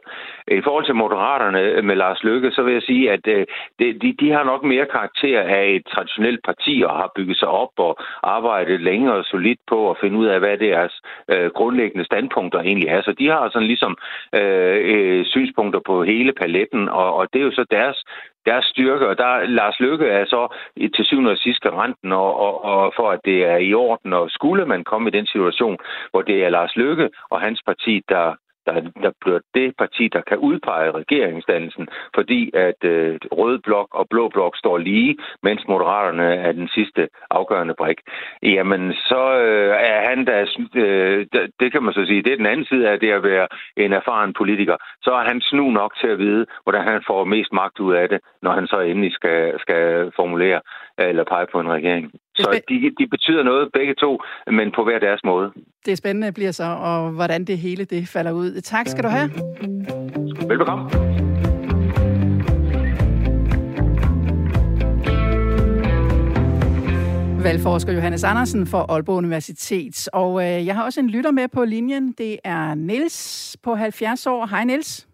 I 0.47 0.61
forhold 0.63 0.85
til 0.85 0.95
Moderaterne 0.95 1.61
øh, 1.61 1.83
med 1.83 1.95
Lars 1.95 2.23
Løkke, 2.23 2.51
så 2.51 2.63
vil 2.63 2.73
jeg 2.73 2.81
sige, 2.81 3.11
at 3.11 3.27
øh, 3.27 3.45
de, 3.79 4.15
de 4.19 4.31
har 4.31 4.43
nok 4.43 4.63
mere 4.63 4.85
karakter 4.85 5.41
af 5.41 5.65
et 5.69 5.85
traditionelt 5.93 6.39
parti 6.45 6.83
og 6.85 6.91
har 6.91 7.11
bygget 7.15 7.37
sig 7.37 7.47
op 7.47 7.73
og 7.77 7.97
arbejdet 8.23 8.81
længere 8.81 9.15
og 9.15 9.25
solidt 9.25 9.60
kigge 9.61 9.77
på 9.77 9.89
og 9.89 9.97
finde 10.01 10.17
ud 10.17 10.25
af, 10.25 10.39
hvad 10.39 10.57
deres 10.57 10.93
øh, 11.29 11.49
grundlæggende 11.51 12.05
standpunkter 12.05 12.59
egentlig 12.59 12.89
er. 12.89 13.01
Så 13.01 13.11
de 13.19 13.27
har 13.27 13.49
sådan 13.49 13.67
ligesom 13.67 13.97
øh, 14.35 14.79
øh, 14.93 15.25
synspunkter 15.25 15.79
på 15.85 16.03
hele 16.03 16.33
paletten, 16.33 16.89
og, 16.89 17.15
og 17.15 17.27
det 17.33 17.41
er 17.41 17.45
jo 17.45 17.51
så 17.51 17.65
deres 17.71 17.97
deres 18.45 18.65
styrke, 18.65 19.07
og 19.07 19.17
der 19.17 19.45
Lars 19.45 19.79
Lykke 19.79 20.07
er 20.07 20.25
så 20.25 20.47
til 20.95 21.05
syvende 21.05 21.31
og 21.31 21.37
sidst 21.37 21.61
garanten 21.61 22.11
og, 22.11 22.39
og, 22.39 22.63
og 22.63 22.93
for, 22.95 23.11
at 23.11 23.19
det 23.25 23.45
er 23.45 23.57
i 23.57 23.73
orden, 23.73 24.13
og 24.13 24.29
skulle 24.29 24.65
man 24.65 24.83
komme 24.83 25.09
i 25.09 25.17
den 25.17 25.25
situation, 25.25 25.77
hvor 26.11 26.21
det 26.21 26.43
er 26.43 26.49
Lars 26.49 26.75
Lykke 26.75 27.09
og 27.29 27.41
hans 27.41 27.61
parti, 27.65 28.01
der, 28.09 28.35
der, 28.65 28.81
der 29.03 29.11
bliver 29.21 29.39
det 29.53 29.73
parti, 29.77 30.07
der 30.07 30.21
kan 30.21 30.37
udpege 30.37 30.91
regeringsdannelsen, 30.91 31.87
fordi 32.15 32.51
at 32.53 32.83
øh, 32.83 33.19
rød 33.31 33.59
blok 33.59 33.87
og 33.91 34.09
blå 34.09 34.29
blok 34.29 34.57
står 34.57 34.77
lige, 34.77 35.17
mens 35.43 35.61
moderaterne 35.67 36.35
er 36.35 36.51
den 36.51 36.67
sidste 36.67 37.09
afgørende 37.29 37.73
brik. 37.77 37.97
Jamen, 38.43 38.93
så 38.93 39.23
øh, 39.45 39.69
er 39.69 40.09
han 40.09 40.25
da, 40.25 40.45
øh, 40.75 41.27
det 41.59 41.71
kan 41.71 41.83
man 41.83 41.93
så 41.93 42.05
sige, 42.05 42.23
det 42.23 42.33
er 42.33 42.37
den 42.37 42.51
anden 42.53 42.65
side 42.65 42.89
af 42.89 42.99
det 42.99 43.11
at 43.11 43.23
være 43.23 43.47
en 43.77 43.93
erfaren 43.93 44.33
politiker, 44.33 44.77
så 45.01 45.11
er 45.13 45.23
han 45.27 45.41
snu 45.41 45.71
nok 45.71 45.93
til 46.01 46.07
at 46.07 46.19
vide, 46.19 46.45
hvordan 46.63 46.83
han 46.87 47.01
får 47.07 47.23
mest 47.23 47.53
magt 47.53 47.79
ud 47.79 47.93
af 47.93 48.09
det, 48.09 48.19
når 48.41 48.51
han 48.51 48.67
så 48.67 48.79
endelig 48.79 49.13
skal, 49.13 49.59
skal 49.59 50.11
formulere 50.15 50.61
eller 51.09 51.23
pege 51.23 51.45
på 51.51 51.59
en 51.59 51.69
regering. 51.69 52.11
Så 52.35 52.61
de, 52.69 52.75
de 52.99 53.07
betyder 53.07 53.43
noget 53.43 53.69
begge 53.73 53.95
to, 53.95 54.21
men 54.51 54.71
på 54.75 54.83
hver 54.83 54.99
deres 54.99 55.21
måde. 55.23 55.51
Det 55.85 55.97
spændende 55.97 56.31
bliver 56.31 56.51
så, 56.51 56.63
og 56.63 57.11
hvordan 57.11 57.45
det 57.45 57.57
hele 57.57 57.85
det 57.85 58.07
falder 58.07 58.31
ud. 58.31 58.61
Tak 58.61 58.87
skal 58.87 59.03
du 59.03 59.09
have. 59.09 59.29
Velbekomme. 60.49 60.89
Valgforsker 67.43 67.93
Johannes 67.93 68.23
Andersen 68.23 68.67
for 68.67 68.91
Aalborg 68.91 69.17
Universitet. 69.17 70.09
Og 70.13 70.41
øh, 70.43 70.65
jeg 70.65 70.75
har 70.75 70.83
også 70.83 70.99
en 70.99 71.09
lytter 71.09 71.31
med 71.31 71.47
på 71.47 71.65
linjen. 71.65 72.11
Det 72.11 72.37
er 72.43 72.75
Niels 72.75 73.57
på 73.63 73.75
70 73.75 74.27
år. 74.27 74.45
Hej 74.45 74.63
Niels. 74.63 75.07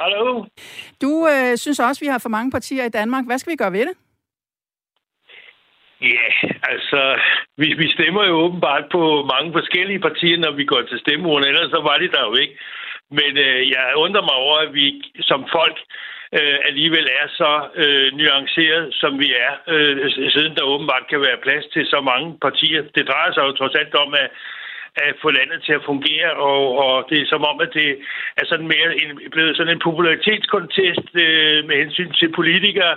Hallo. 0.00 0.44
Du 1.02 1.28
øh, 1.28 1.56
synes 1.56 1.80
også, 1.80 2.00
vi 2.00 2.06
har 2.06 2.18
for 2.18 2.28
mange 2.28 2.50
partier 2.50 2.84
i 2.84 2.88
Danmark. 2.88 3.26
Hvad 3.26 3.38
skal 3.38 3.50
vi 3.50 3.56
gøre 3.56 3.72
ved 3.72 3.80
det? 3.80 3.92
Ja, 6.02 6.28
altså, 6.72 7.20
vi, 7.56 7.68
vi 7.72 7.92
stemmer 7.92 8.24
jo 8.26 8.34
åbenbart 8.44 8.84
på 8.92 9.02
mange 9.34 9.52
forskellige 9.52 10.00
partier, 10.00 10.38
når 10.38 10.52
vi 10.52 10.64
går 10.64 10.82
til 10.82 10.98
stemmeurene, 10.98 11.48
ellers 11.48 11.70
så 11.70 11.80
var 11.88 11.96
de 11.98 12.08
der 12.14 12.24
jo 12.28 12.34
ikke. 12.34 12.56
Men 13.10 13.32
øh, 13.46 13.70
jeg 13.70 13.92
undrer 13.96 14.22
mig 14.22 14.36
over, 14.44 14.56
at 14.58 14.74
vi 14.74 14.86
som 15.20 15.40
folk 15.52 15.78
øh, 16.38 16.58
alligevel 16.68 17.06
er 17.20 17.26
så 17.40 17.52
øh, 17.82 18.12
nuanceret, 18.18 18.94
som 19.00 19.18
vi 19.18 19.28
er, 19.46 19.52
øh, 19.74 20.10
siden 20.34 20.54
der 20.56 20.72
åbenbart 20.72 21.06
kan 21.10 21.20
være 21.20 21.44
plads 21.46 21.64
til 21.72 21.86
så 21.86 22.00
mange 22.00 22.38
partier. 22.46 22.82
Det 22.94 23.08
drejer 23.08 23.32
sig 23.32 23.42
jo 23.42 23.52
trods 23.52 23.74
alt 23.74 23.94
om, 23.94 24.14
at 24.14 24.28
at 24.96 25.14
få 25.22 25.28
landet 25.30 25.62
til 25.62 25.72
at 25.72 25.86
fungere, 25.90 26.30
og, 26.48 26.62
og 26.84 27.06
det 27.10 27.18
er 27.20 27.26
som 27.26 27.42
om, 27.50 27.60
at 27.60 27.70
det 27.74 27.88
er 28.40 28.46
sådan 28.46 28.68
mere 28.74 28.90
en, 29.02 29.10
blevet 29.34 29.56
sådan 29.56 29.72
en 29.74 29.86
popularitetskontest 29.88 31.08
øh, 31.24 31.58
med 31.68 31.76
hensyn 31.82 32.12
til 32.12 32.28
politikere, 32.40 32.94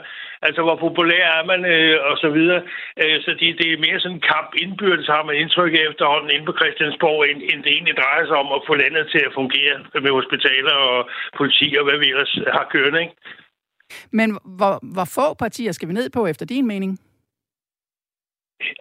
altså 0.48 0.62
hvor 0.66 0.78
populær 0.86 1.26
er 1.40 1.44
man, 1.52 1.62
øh, 1.76 1.98
og 2.10 2.16
så 2.24 2.30
videre. 2.38 2.62
Øh, 3.02 3.18
så 3.26 3.32
det, 3.40 3.48
det 3.60 3.68
er 3.68 3.86
mere 3.86 4.00
sådan 4.00 4.18
en 4.18 4.28
kamp 4.34 4.50
indbyrdes, 4.64 5.14
har 5.16 5.24
man 5.24 5.36
indtryk 5.36 5.74
af 5.74 5.84
efterhånden 5.90 6.32
inde 6.32 6.46
på 6.46 6.58
Christiansborg, 6.60 7.20
end, 7.30 7.40
end 7.50 7.60
det 7.64 7.72
egentlig 7.74 7.98
drejer 7.98 8.26
sig 8.28 8.38
om 8.44 8.50
at 8.58 8.66
få 8.68 8.74
landet 8.84 9.06
til 9.14 9.22
at 9.28 9.36
fungere 9.40 9.76
med 10.06 10.12
hospitaler 10.20 10.76
og 10.90 11.00
politi 11.38 11.68
og 11.80 11.84
hvad 11.88 11.98
vi 12.00 12.08
ellers 12.14 12.34
har 12.58 12.66
kørende, 12.74 13.02
ikke? 13.06 13.16
Men 14.12 14.30
hvor, 14.60 14.76
hvor 14.96 15.08
få 15.18 15.34
partier 15.34 15.72
skal 15.72 15.90
vi 15.90 15.94
ned 15.94 16.10
på, 16.10 16.22
efter 16.28 16.46
din 16.46 16.68
mening? 16.68 17.00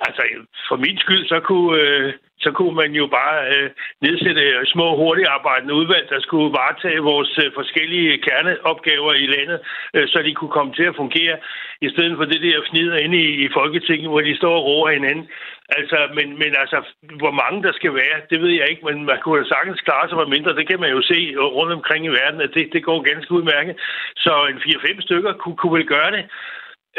Altså, 0.06 0.22
for 0.68 0.76
min 0.76 0.98
skyld, 0.98 1.24
så 1.28 1.40
kunne, 1.40 1.80
øh, 1.80 2.12
så 2.44 2.50
kunne 2.56 2.76
man 2.82 2.92
jo 3.00 3.06
bare 3.06 3.36
øh, 3.54 3.70
nedsætte 4.00 4.44
små, 4.64 4.96
hurtigt 4.96 5.28
arbejdende 5.28 5.74
udvalg, 5.74 6.06
der 6.08 6.20
skulle 6.20 6.52
varetage 6.58 7.08
vores 7.12 7.32
øh, 7.44 7.50
forskellige 7.54 8.18
kerneopgaver 8.26 9.12
i 9.12 9.26
landet, 9.34 9.58
øh, 9.94 10.08
så 10.08 10.18
de 10.26 10.34
kunne 10.34 10.56
komme 10.56 10.72
til 10.74 10.86
at 10.90 10.98
fungere, 11.02 11.36
i 11.86 11.88
stedet 11.94 12.14
for 12.16 12.24
det 12.24 12.40
der 12.42 12.66
fnider 12.70 12.96
inde 12.96 13.18
i, 13.18 13.30
i 13.44 13.48
Folketinget, 13.58 14.08
hvor 14.10 14.20
de 14.20 14.36
står 14.36 14.54
og 14.58 14.64
roer 14.64 14.90
hinanden. 14.90 15.26
Altså, 15.78 15.98
men, 16.16 16.28
men 16.42 16.52
altså, 16.62 16.78
hvor 17.22 17.34
mange 17.42 17.62
der 17.66 17.72
skal 17.72 17.94
være, 17.94 18.16
det 18.30 18.38
ved 18.42 18.52
jeg 18.58 18.66
ikke, 18.70 18.84
men 18.88 19.04
man 19.10 19.18
kunne 19.20 19.40
da 19.40 19.48
sagtens 19.48 19.80
klare 19.80 20.08
sig 20.08 20.16
for 20.18 20.34
mindre. 20.34 20.56
Det 20.58 20.68
kan 20.68 20.80
man 20.80 20.90
jo 20.96 21.02
se 21.02 21.18
øh, 21.38 21.44
rundt 21.58 21.72
omkring 21.78 22.02
i 22.06 22.16
verden, 22.20 22.40
at 22.40 22.54
det, 22.54 22.64
det 22.72 22.82
går 22.88 23.08
ganske 23.10 23.32
udmærket. 23.32 23.74
Så 24.16 24.32
en 24.50 24.56
4-5 24.56 25.00
stykker 25.00 25.32
kunne, 25.32 25.56
kunne 25.56 25.76
vel 25.78 25.86
gøre 25.86 26.10
det. 26.16 26.24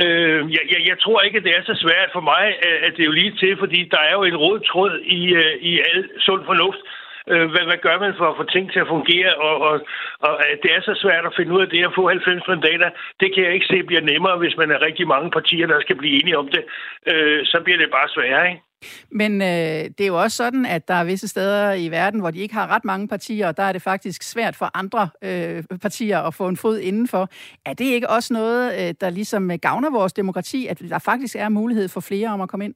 Øh, 0.01 0.41
jeg, 0.55 0.63
jeg, 0.73 0.81
jeg 0.89 0.97
tror 0.99 1.21
ikke, 1.21 1.37
at 1.37 1.43
det 1.43 1.53
er 1.57 1.63
så 1.63 1.75
svært 1.83 2.09
for 2.13 2.21
mig, 2.21 2.45
øh, 2.65 2.79
at 2.85 2.91
det 2.95 3.01
er 3.01 3.11
jo 3.11 3.19
lige 3.21 3.37
til, 3.41 3.57
fordi 3.57 3.79
der 3.91 4.01
er 4.09 4.13
jo 4.13 4.23
en 4.23 4.37
rød 4.37 4.59
tråd 4.59 4.99
i, 5.19 5.21
øh, 5.33 5.55
i 5.69 5.79
al 5.79 6.09
sund 6.19 6.45
fornuft. 6.45 6.83
Øh, 7.31 7.47
hvad, 7.51 7.63
hvad 7.69 7.79
gør 7.85 7.97
man 7.99 8.13
for 8.17 8.27
at 8.29 8.37
få 8.37 8.43
ting 8.43 8.71
til 8.71 8.79
at 8.79 8.91
fungere? 8.95 9.31
Og, 9.47 9.55
og, 9.69 9.75
og 10.19 10.31
det 10.63 10.69
er 10.75 10.81
så 10.81 10.93
svært 11.03 11.25
at 11.25 11.35
finde 11.37 11.53
ud 11.55 11.61
af 11.61 11.69
det 11.69 11.85
at 11.85 11.95
få 11.95 12.07
90 12.07 12.47
mandater. 12.47 12.89
Det 13.19 13.29
kan 13.33 13.43
jeg 13.43 13.53
ikke 13.53 13.71
se 13.71 13.83
bliver 13.83 14.01
nemmere, 14.11 14.37
hvis 14.37 14.57
man 14.57 14.71
er 14.71 14.85
rigtig 14.87 15.07
mange 15.07 15.31
partier, 15.31 15.67
der 15.67 15.79
skal 15.81 15.95
blive 15.95 16.15
enige 16.19 16.37
om 16.37 16.47
det. 16.47 16.63
Øh, 17.11 17.45
så 17.45 17.57
bliver 17.63 17.77
det 17.77 17.91
bare 17.91 18.09
sværere, 18.09 18.49
ikke? 18.49 18.61
Men 19.11 19.41
øh, 19.41 19.83
det 19.97 20.01
er 20.01 20.07
jo 20.07 20.21
også 20.21 20.37
sådan, 20.37 20.65
at 20.65 20.87
der 20.87 20.93
er 20.93 21.03
visse 21.03 21.27
steder 21.27 21.73
i 21.73 21.89
verden, 21.89 22.19
hvor 22.19 22.31
de 22.31 22.39
ikke 22.39 22.53
har 22.53 22.67
ret 22.67 22.85
mange 22.85 23.07
partier, 23.07 23.47
og 23.47 23.57
der 23.57 23.63
er 23.63 23.71
det 23.71 23.81
faktisk 23.81 24.23
svært 24.23 24.55
for 24.55 24.69
andre 24.73 25.09
øh, 25.23 25.63
partier 25.81 26.19
at 26.19 26.33
få 26.33 26.47
en 26.47 26.57
fod 26.57 26.79
indenfor. 26.79 27.29
Er 27.65 27.73
det 27.73 27.85
ikke 27.85 28.09
også 28.09 28.33
noget, 28.33 28.73
øh, 28.73 28.93
der 29.01 29.09
ligesom 29.09 29.51
øh, 29.51 29.57
gavner 29.61 29.91
vores 29.91 30.13
demokrati, 30.13 30.67
at 30.67 30.79
der 30.79 30.99
faktisk 30.99 31.35
er 31.35 31.49
mulighed 31.49 31.89
for 31.89 32.01
flere 32.01 32.29
om 32.29 32.41
at 32.41 32.49
komme 32.49 32.65
ind? 32.65 32.75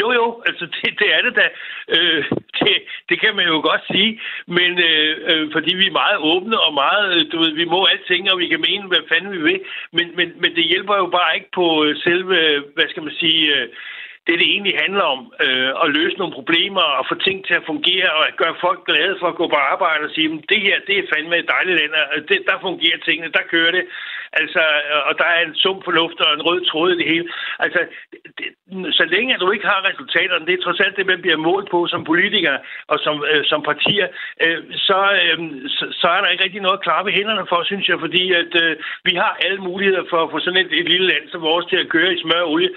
Jo, 0.00 0.12
jo, 0.12 0.42
altså 0.46 0.64
det, 0.66 0.98
det 0.98 1.08
er 1.14 1.22
det 1.22 1.34
da. 1.36 1.46
Øh, 1.88 2.24
det, 2.60 2.74
det 3.08 3.20
kan 3.20 3.36
man 3.36 3.46
jo 3.46 3.60
godt 3.60 3.82
sige, 3.92 4.20
men 4.46 4.70
øh, 4.78 5.16
øh, 5.30 5.52
fordi 5.52 5.74
vi 5.74 5.86
er 5.86 6.00
meget 6.02 6.18
åbne 6.18 6.60
og 6.60 6.74
meget, 6.74 7.14
øh, 7.14 7.32
du 7.32 7.38
ved, 7.38 7.52
vi 7.54 7.64
må 7.64 7.84
alting, 7.84 8.30
og 8.30 8.38
vi 8.38 8.48
kan 8.48 8.60
mene, 8.60 8.86
hvad 8.88 9.08
fanden 9.08 9.32
vi 9.32 9.42
vil, 9.42 9.60
men, 9.92 10.06
men, 10.16 10.28
men 10.40 10.54
det 10.56 10.64
hjælper 10.64 10.96
jo 10.96 11.06
bare 11.06 11.34
ikke 11.36 11.50
på 11.54 11.84
øh, 11.84 11.96
selve, 11.96 12.64
hvad 12.74 12.88
skal 12.88 13.02
man 13.02 13.14
sige, 13.20 13.42
øh, 13.56 13.68
det, 14.28 14.38
det 14.40 14.48
egentlig 14.54 14.74
handler 14.84 15.06
om, 15.14 15.20
øh, 15.44 15.70
at 15.82 15.88
løse 15.96 16.16
nogle 16.18 16.38
problemer 16.38 16.84
og 16.98 17.04
få 17.10 17.14
ting 17.26 17.38
til 17.46 17.54
at 17.54 17.68
fungere 17.70 18.10
og 18.18 18.22
at 18.28 18.36
gøre 18.42 18.56
folk 18.66 18.80
glade 18.90 19.16
for 19.20 19.28
at 19.30 19.38
gå 19.40 19.46
på 19.48 19.58
arbejde 19.72 20.02
og 20.08 20.14
sige, 20.14 20.28
det 20.52 20.60
her, 20.66 20.76
det 20.86 20.94
er 20.98 21.10
fandme 21.12 21.36
et 21.38 21.52
dejligt 21.54 21.78
land, 21.80 21.92
øh, 22.14 22.22
det, 22.30 22.38
der 22.48 22.64
fungerer 22.66 22.98
tingene, 22.98 23.36
der 23.36 23.50
kører 23.52 23.72
det. 23.78 23.84
Altså, 24.40 24.62
øh, 24.90 25.00
og 25.08 25.12
der 25.20 25.28
er 25.36 25.40
en 25.44 25.54
sum 25.62 25.78
fornuft 25.86 26.18
og 26.20 26.30
en 26.34 26.46
rød 26.48 26.60
tråd 26.70 26.88
i 26.92 26.98
det 27.00 27.08
hele. 27.12 27.28
Altså, 27.64 27.80
det, 28.38 28.48
så 28.98 29.04
længe 29.14 29.34
at 29.34 29.40
du 29.40 29.50
ikke 29.50 29.66
har 29.72 29.88
resultaterne, 29.90 30.46
det 30.46 30.54
er 30.54 30.62
trods 30.62 30.80
alt 30.80 30.96
det, 30.96 31.06
man 31.06 31.22
bliver 31.24 31.36
målt 31.48 31.70
på 31.70 31.86
som 31.86 32.04
politiker 32.04 32.56
og 32.92 32.98
som, 33.04 33.24
øh, 33.32 33.44
som 33.50 33.60
partier, 33.62 34.08
øh, 34.44 34.60
så, 34.88 35.00
øh, 35.22 35.38
så, 35.76 35.84
så 36.00 36.06
er 36.16 36.20
der 36.20 36.28
ikke 36.28 36.44
rigtig 36.44 36.60
noget 36.60 36.78
at 36.78 36.84
klappe 36.86 37.10
hænderne 37.18 37.44
for, 37.48 37.62
synes 37.64 37.88
jeg, 37.88 37.98
fordi 38.00 38.32
at 38.32 38.52
øh, 38.62 38.76
vi 39.04 39.14
har 39.22 39.32
alle 39.46 39.60
muligheder 39.68 40.04
for 40.10 40.20
at 40.22 40.30
få 40.30 40.38
sådan 40.38 40.62
et, 40.64 40.72
et 40.80 40.88
lille 40.92 41.06
land 41.06 41.24
som 41.28 41.40
vores 41.42 41.66
til 41.66 41.76
at 41.76 41.88
køre 41.88 42.14
i 42.14 42.20
smør 42.22 42.42
og 42.42 42.50
olie. 42.52 42.70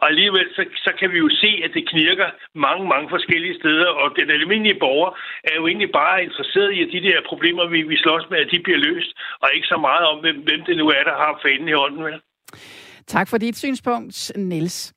Og 0.00 0.04
alligevel 0.10 0.46
så, 0.56 0.62
så 0.86 0.90
kan 0.98 1.08
vi 1.12 1.18
jo 1.24 1.28
se, 1.42 1.50
at 1.64 1.70
det 1.76 1.88
knirker 1.92 2.28
mange, 2.66 2.84
mange 2.92 3.08
forskellige 3.14 3.58
steder, 3.60 3.88
og 4.00 4.06
den 4.18 4.30
almindelige 4.30 4.80
borger 4.84 5.10
er 5.44 5.54
jo 5.56 5.66
egentlig 5.66 5.92
bare 5.92 6.24
interesseret 6.26 6.70
i, 6.76 6.78
at 6.82 6.90
de 6.94 7.06
der 7.08 7.18
problemer, 7.30 7.64
vi, 7.74 7.82
vi 7.82 7.96
slås 7.96 8.24
med, 8.30 8.38
at 8.38 8.50
de 8.52 8.60
bliver 8.64 8.80
løst, 8.88 9.10
og 9.42 9.48
ikke 9.54 9.66
så 9.66 9.78
meget 9.88 10.04
om, 10.10 10.16
hvem, 10.20 10.36
hvem 10.48 10.60
det 10.68 10.76
nu 10.76 10.86
er, 10.88 11.02
der 11.10 11.16
har 11.22 11.40
fanen 11.44 11.68
i 11.68 11.78
hånden. 11.82 12.04
Vel? 12.04 12.20
Tak 13.06 13.28
for 13.28 13.38
dit 13.38 13.56
synspunkt, 13.56 14.32
Niels. 14.36 14.94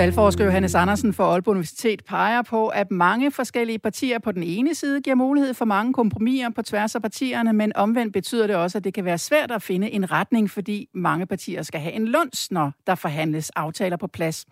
Valgforsker 0.00 0.44
Johannes 0.44 0.74
Andersen 0.74 1.12
fra 1.12 1.24
Aalborg 1.24 1.52
Universitet 1.52 2.04
peger 2.04 2.42
på, 2.42 2.68
at 2.68 2.90
mange 2.90 3.30
forskellige 3.30 3.78
partier 3.78 4.18
på 4.18 4.32
den 4.32 4.42
ene 4.42 4.74
side 4.74 5.00
giver 5.00 5.16
mulighed 5.16 5.54
for 5.54 5.64
mange 5.64 5.92
kompromiser 5.92 6.50
på 6.50 6.62
tværs 6.62 6.94
af 6.94 7.02
partierne, 7.02 7.52
men 7.52 7.76
omvendt 7.76 8.12
betyder 8.12 8.46
det 8.46 8.56
også, 8.56 8.78
at 8.78 8.84
det 8.84 8.94
kan 8.94 9.04
være 9.04 9.18
svært 9.18 9.50
at 9.50 9.62
finde 9.62 9.90
en 9.90 10.12
retning, 10.12 10.50
fordi 10.50 10.88
mange 10.94 11.26
partier 11.26 11.62
skal 11.62 11.80
have 11.80 11.92
en 11.92 12.08
lunds, 12.08 12.50
når 12.50 12.72
der 12.86 12.94
forhandles 12.94 13.50
aftaler 13.50 13.96
på 13.96 14.06
plads. 14.06 14.46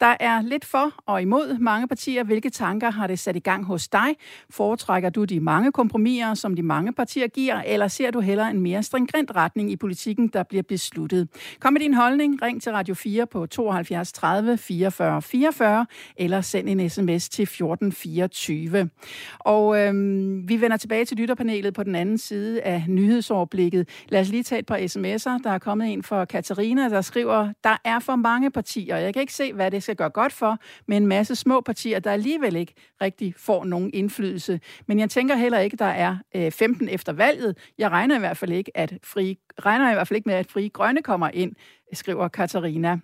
Der 0.00 0.16
er 0.20 0.42
lidt 0.42 0.64
for 0.64 0.92
og 1.06 1.22
imod 1.22 1.58
mange 1.58 1.88
partier. 1.88 2.24
Hvilke 2.24 2.50
tanker 2.50 2.90
har 2.90 3.06
det 3.06 3.18
sat 3.18 3.36
i 3.36 3.40
gang 3.40 3.64
hos 3.64 3.88
dig? 3.88 4.08
Foretrækker 4.50 5.10
du 5.10 5.24
de 5.24 5.40
mange 5.40 5.72
kompromiser, 5.72 6.34
som 6.34 6.56
de 6.56 6.62
mange 6.62 6.92
partier 6.92 7.28
giver, 7.28 7.62
eller 7.66 7.88
ser 7.88 8.10
du 8.10 8.20
hellere 8.20 8.50
en 8.50 8.60
mere 8.60 8.82
stringent 8.82 9.36
retning 9.36 9.70
i 9.70 9.76
politikken, 9.76 10.28
der 10.28 10.42
bliver 10.42 10.62
besluttet? 10.62 11.28
Kom 11.60 11.72
med 11.72 11.80
din 11.80 11.94
holdning. 11.94 12.42
Ring 12.42 12.62
til 12.62 12.72
Radio 12.72 12.94
4 12.94 13.26
på 13.26 13.46
72 13.46 14.12
30 14.12 14.58
4 14.58 14.85
44 14.90 15.22
44, 15.22 15.86
eller 16.16 16.40
send 16.40 16.68
en 16.68 16.90
sms 16.90 17.28
til 17.28 17.42
1424. 17.42 18.90
Og 19.38 19.78
øhm, 19.78 20.48
vi 20.48 20.60
vender 20.60 20.76
tilbage 20.76 21.04
til 21.04 21.16
lytterpanelet 21.16 21.74
på 21.74 21.82
den 21.82 21.94
anden 21.94 22.18
side 22.18 22.62
af 22.62 22.84
nyhedsoverblikket. 22.88 23.88
Lad 24.08 24.20
os 24.20 24.28
lige 24.28 24.42
tage 24.42 24.58
et 24.58 24.66
par 24.66 24.76
sms'er. 24.76 25.42
Der 25.42 25.50
er 25.50 25.58
kommet 25.58 25.92
en 25.92 26.02
fra 26.02 26.24
Katarina, 26.24 26.88
der 26.88 27.00
skriver, 27.00 27.52
der 27.64 27.76
er 27.84 27.98
for 27.98 28.16
mange 28.16 28.50
partier. 28.50 28.96
Jeg 28.96 29.12
kan 29.12 29.20
ikke 29.20 29.34
se, 29.34 29.52
hvad 29.52 29.70
det 29.70 29.82
skal 29.82 29.96
gøre 29.96 30.10
godt 30.10 30.32
for, 30.32 30.58
men 30.86 31.02
en 31.02 31.06
masse 31.06 31.36
små 31.36 31.60
partier, 31.60 31.98
der 31.98 32.12
alligevel 32.12 32.56
ikke 32.56 32.74
rigtig 33.02 33.34
får 33.38 33.64
nogen 33.64 33.90
indflydelse. 33.94 34.60
Men 34.86 34.98
jeg 34.98 35.10
tænker 35.10 35.36
heller 35.36 35.58
ikke, 35.58 35.76
der 35.76 35.84
er 35.84 36.16
øh, 36.36 36.52
15 36.52 36.88
efter 36.88 37.12
valget. 37.12 37.56
Jeg 37.78 37.90
regner 37.90 38.16
i 38.16 38.18
hvert 38.18 38.36
fald 38.36 38.52
ikke, 38.52 38.76
at 38.76 38.94
fri, 39.04 39.38
regner 39.58 39.90
i 39.90 39.94
hvert 39.94 40.08
fald 40.08 40.16
ikke 40.16 40.28
med, 40.28 40.34
at 40.34 40.50
fri 40.50 40.68
grønne 40.68 41.02
kommer 41.02 41.30
ind, 41.34 41.52
skriver 41.92 42.28
Katarina. 42.28 42.98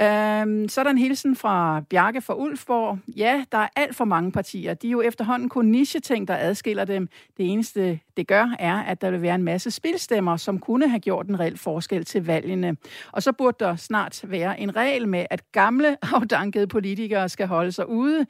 Øhm, 0.00 0.68
så 0.68 0.80
er 0.80 0.84
der 0.84 0.90
en 0.90 0.98
hilsen 0.98 1.36
fra 1.36 1.80
Bjarke 1.90 2.20
fra 2.20 2.34
Ulfborg. 2.34 2.98
Ja, 3.16 3.44
der 3.52 3.58
er 3.58 3.68
alt 3.76 3.96
for 3.96 4.04
mange 4.04 4.32
partier. 4.32 4.74
De 4.74 4.86
er 4.86 4.90
jo 4.90 5.00
efterhånden 5.00 5.48
kun 5.48 5.66
nicheting, 5.66 6.28
der 6.28 6.36
adskiller 6.36 6.84
dem. 6.84 7.08
Det 7.36 7.52
eneste, 7.52 8.00
det 8.16 8.26
gør, 8.26 8.56
er, 8.58 8.82
at 8.82 9.00
der 9.00 9.10
vil 9.10 9.22
være 9.22 9.34
en 9.34 9.42
masse 9.42 9.70
spilstemmer, 9.70 10.36
som 10.36 10.58
kunne 10.58 10.88
have 10.88 11.00
gjort 11.00 11.26
en 11.26 11.40
reel 11.40 11.58
forskel 11.58 12.04
til 12.04 12.26
valgene. 12.26 12.76
Og 13.12 13.22
så 13.22 13.32
burde 13.32 13.64
der 13.64 13.76
snart 13.76 14.20
være 14.24 14.60
en 14.60 14.76
regel 14.76 15.08
med, 15.08 15.26
at 15.30 15.52
gamle, 15.52 15.96
afdankede 16.14 16.66
politikere 16.66 17.28
skal 17.28 17.46
holde 17.46 17.72
sig 17.72 17.88
ude. 17.88 18.26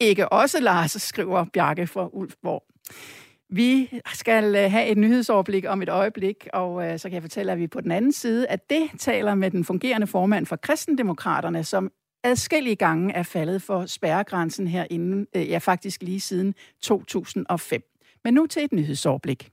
Ikke 0.00 0.32
også, 0.32 0.60
Lars, 0.60 1.02
skriver 1.02 1.44
Bjarke 1.52 1.86
fra 1.86 2.08
Ulfborg. 2.12 2.64
Vi 3.56 4.00
skal 4.14 4.56
øh, 4.56 4.70
have 4.70 4.86
et 4.86 4.98
nyhedsoverblik 4.98 5.64
om 5.68 5.82
et 5.82 5.88
øjeblik, 5.88 6.48
og 6.52 6.86
øh, 6.86 6.98
så 6.98 7.08
kan 7.08 7.14
jeg 7.14 7.22
fortælle, 7.22 7.52
at 7.52 7.58
vi 7.58 7.66
på 7.66 7.80
den 7.80 7.92
anden 7.92 8.12
side 8.12 8.46
at 8.46 8.70
det 8.70 8.90
taler 8.98 9.34
med 9.34 9.50
den 9.50 9.64
fungerende 9.64 10.06
formand 10.06 10.46
for 10.46 10.56
Kristendemokraterne, 10.56 11.64
som 11.64 11.90
adskillige 12.24 12.76
gange 12.76 13.14
er 13.14 13.22
faldet 13.22 13.62
for 13.62 13.86
spærregrænsen 13.86 14.68
herinde, 14.68 15.26
øh, 15.36 15.48
ja 15.48 15.58
faktisk 15.58 16.02
lige 16.02 16.20
siden 16.20 16.54
2005. 16.82 17.82
Men 18.24 18.34
nu 18.34 18.46
til 18.46 18.64
et 18.64 18.72
nyhedsoverblik. 18.72 19.50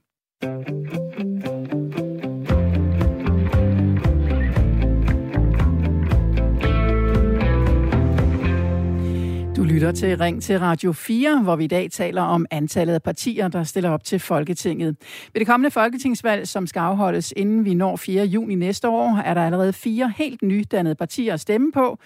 Lytter 9.72 9.92
til 9.92 10.18
Ring 10.18 10.42
til 10.42 10.58
Radio 10.58 10.92
4, 10.92 11.40
hvor 11.42 11.56
vi 11.56 11.64
i 11.64 11.66
dag 11.66 11.90
taler 11.90 12.22
om 12.22 12.46
antallet 12.50 12.94
af 12.94 13.02
partier, 13.02 13.48
der 13.48 13.64
stiller 13.64 13.90
op 13.90 14.04
til 14.04 14.18
Folketinget. 14.18 14.96
Ved 15.32 15.40
det 15.40 15.46
kommende 15.46 15.70
folketingsvalg, 15.70 16.48
som 16.48 16.66
skal 16.66 16.80
afholdes 16.80 17.32
inden 17.36 17.64
vi 17.64 17.74
når 17.74 17.96
4. 17.96 18.24
juni 18.24 18.54
næste 18.54 18.88
år, 18.88 19.22
er 19.24 19.34
der 19.34 19.46
allerede 19.46 19.72
fire 19.72 20.12
helt 20.16 20.42
nydannede 20.42 20.94
partier 20.94 21.34
at 21.34 21.40
stemme 21.40 21.72
på. 21.72 21.98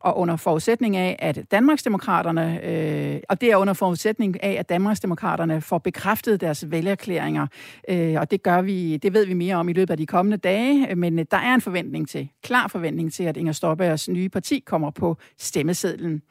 Og 0.00 0.18
under 0.18 0.36
forudsætning 0.36 0.96
af, 0.96 1.16
at 1.18 1.38
Danmarksdemokraterne, 1.50 2.64
øh, 2.64 3.20
og 3.28 3.40
det 3.40 3.52
er 3.52 3.56
under 3.56 3.74
forudsætning 3.74 4.42
af, 4.44 4.56
at 4.58 4.68
Danmarksdemokraterne 4.68 5.60
får 5.60 5.78
bekræftet 5.78 6.40
deres 6.40 6.70
vælgerklæringer, 6.70 7.46
øh, 7.88 8.14
og 8.20 8.30
det 8.30 8.42
gør 8.42 8.62
vi, 8.62 8.96
det 8.96 9.14
ved 9.14 9.26
vi 9.26 9.34
mere 9.34 9.56
om 9.56 9.68
i 9.68 9.72
løbet 9.72 9.90
af 9.90 9.96
de 9.96 10.06
kommende 10.06 10.36
dage, 10.36 10.94
men 10.94 11.18
der 11.18 11.36
er 11.36 11.54
en 11.54 11.60
forventning 11.60 12.08
til, 12.08 12.28
klar 12.42 12.68
forventning 12.68 13.12
til, 13.12 13.24
at 13.24 13.36
Inger 13.36 13.52
Støjbergs 13.52 14.08
nye 14.08 14.28
parti 14.28 14.62
kommer 14.66 14.90
på 14.90 15.16
stemmesedlen. 15.38 16.22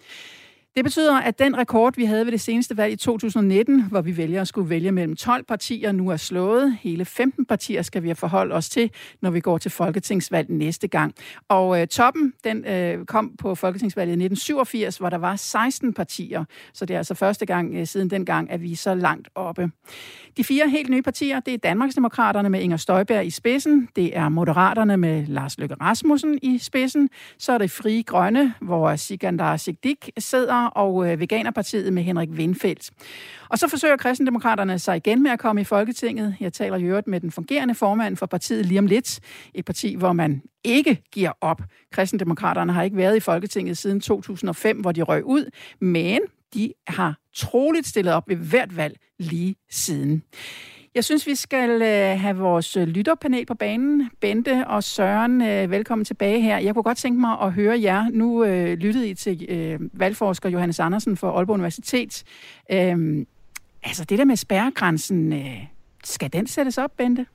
Det 0.78 0.84
betyder, 0.84 1.16
at 1.16 1.40
den 1.40 1.58
rekord, 1.58 1.96
vi 1.96 2.06
havde 2.06 2.26
ved 2.26 2.32
det 2.32 2.42
seneste 2.42 2.78
valg 2.78 2.94
i 2.94 2.96
2019, 2.96 3.84
hvor 3.84 4.02
vi 4.02 4.18
vælger 4.18 4.42
at 4.42 4.48
skulle 4.48 4.70
vælge 4.70 4.92
mellem 4.92 5.16
12 5.16 5.44
partier, 5.44 5.92
nu 5.92 6.10
er 6.10 6.18
slået. 6.18 6.78
Hele 6.82 7.06
15 7.06 7.46
partier 7.46 7.82
skal 7.82 8.04
vi 8.04 8.13
forholde 8.13 8.56
os 8.56 8.70
til, 8.70 8.92
når 9.22 9.30
vi 9.30 9.40
går 9.40 9.58
til 9.58 9.72
folketingsvalg 9.72 10.50
næste 10.50 10.88
gang. 10.88 11.13
Og 11.50 11.82
øh, 11.82 11.88
toppen, 11.88 12.34
den 12.44 12.66
øh, 12.66 13.06
kom 13.06 13.36
på 13.40 13.56
folketingsvalget 13.56 14.12
i 14.12 14.13
1987, 14.13 14.98
hvor 14.98 15.10
der 15.10 15.18
var 15.18 15.36
16 15.36 15.94
partier. 15.94 16.46
Så 16.74 16.86
det 16.86 16.94
er 16.94 16.98
altså 16.98 17.13
første 17.13 17.46
gang 17.46 17.76
øh, 17.76 17.88
siden 17.88 18.10
dengang, 18.10 18.52
at 18.52 18.62
vi 18.62 18.72
er 18.72 18.76
så 18.76 18.96
langt 18.96 19.30
oppe. 19.36 19.72
De 20.38 20.44
fire 20.44 20.70
helt 20.70 20.90
nye 20.90 21.02
partier, 21.02 21.40
det 21.40 21.54
er 21.54 21.58
Danmarksdemokraterne 21.58 22.50
med 22.50 22.62
Inger 22.62 22.78
Støjberg 22.78 23.26
i 23.26 23.30
spidsen, 23.30 23.90
det 23.96 24.18
er 24.18 24.30
Moderaterne 24.30 24.98
med 24.98 25.26
Lars 25.26 25.58
Løkke 25.58 25.76
Rasmussen 25.82 26.40
i 26.42 26.58
spidsen, 26.58 27.10
så 27.38 27.52
er 27.52 27.58
det 27.58 27.72
Frie 27.72 28.04
Grønne, 28.04 28.54
hvor 28.62 28.96
Sigandar 28.96 29.58
Sigdik 29.58 30.10
sidder, 30.18 30.66
og 30.67 31.12
øh, 31.12 31.19
Veganerpartiet 31.19 31.93
med 31.93 32.03
Henrik 32.03 32.30
Windfeldt. 32.30 32.91
Og 33.49 33.58
så 33.60 33.67
forsøger 33.67 33.97
kristendemokraterne 33.97 34.80
sig 34.80 34.97
igen 34.97 35.23
med 35.23 35.32
at 35.32 35.39
komme 35.39 35.62
i 35.62 35.63
Folketinget. 35.63 36.36
Jeg 36.39 36.53
taler 36.53 36.77
i 36.77 36.84
øvrigt 36.84 37.08
med 37.08 37.19
den 37.19 37.32
fungerende 37.32 37.75
formand 37.75 38.17
for 38.17 38.25
partiet 38.25 38.65
lige 38.65 38.80
om 38.80 38.86
lidt. 38.86 39.19
Et 39.53 39.65
parti, 39.65 39.95
hvor 39.95 40.13
man 40.13 40.41
ikke 40.63 41.03
giver 41.12 41.32
op. 41.41 41.62
Kristendemokraterne 41.91 42.73
har 42.73 42.84
ikke 42.84 42.97
været 42.97 43.15
i 43.15 43.19
Folketinget 43.19 43.77
siden 43.77 44.01
2005, 44.01 44.80
hvor 44.80 44.91
de 44.91 45.01
røg 45.01 45.25
ud, 45.25 45.49
men 45.82 46.19
de 46.53 46.73
har 46.88 47.17
troligt 47.36 47.88
stillet 47.88 48.13
op 48.13 48.30
ved 48.30 48.36
hvert 48.36 48.77
valg 48.77 48.97
lige 49.19 49.56
siden. 49.69 50.23
Jeg 50.97 51.05
synes, 51.05 51.27
vi 51.27 51.36
skal 51.36 51.81
øh, 51.81 52.19
have 52.21 52.38
vores 52.38 52.77
øh, 52.77 52.88
lytterpanel 52.88 53.45
på 53.45 53.53
banen. 53.55 54.12
Bente 54.21 54.63
og 54.67 54.83
Søren, 54.83 55.41
øh, 55.41 55.71
velkommen 55.71 56.05
tilbage 56.05 56.41
her. 56.41 56.57
Jeg 56.57 56.73
kunne 56.73 56.83
godt 56.83 56.97
tænke 56.97 57.21
mig 57.21 57.38
at 57.41 57.53
høre 57.53 57.81
jer. 57.81 58.10
Nu 58.10 58.43
øh, 58.43 58.77
lyttede 58.77 59.10
I 59.10 59.13
til 59.13 59.45
øh, 59.49 59.79
valgforsker 59.93 60.49
Johannes 60.49 60.79
Andersen 60.79 61.17
for 61.17 61.31
Aalborg 61.31 61.53
Universitet. 61.53 62.23
Øh, 62.71 63.25
altså 63.83 64.05
det 64.05 64.19
der 64.19 64.25
med 64.25 64.36
spærregrænsen, 64.36 65.33
øh, 65.33 65.65
skal 66.03 66.33
den 66.33 66.47
sættes 66.47 66.77
op, 66.77 66.91
Bente? 66.97 67.25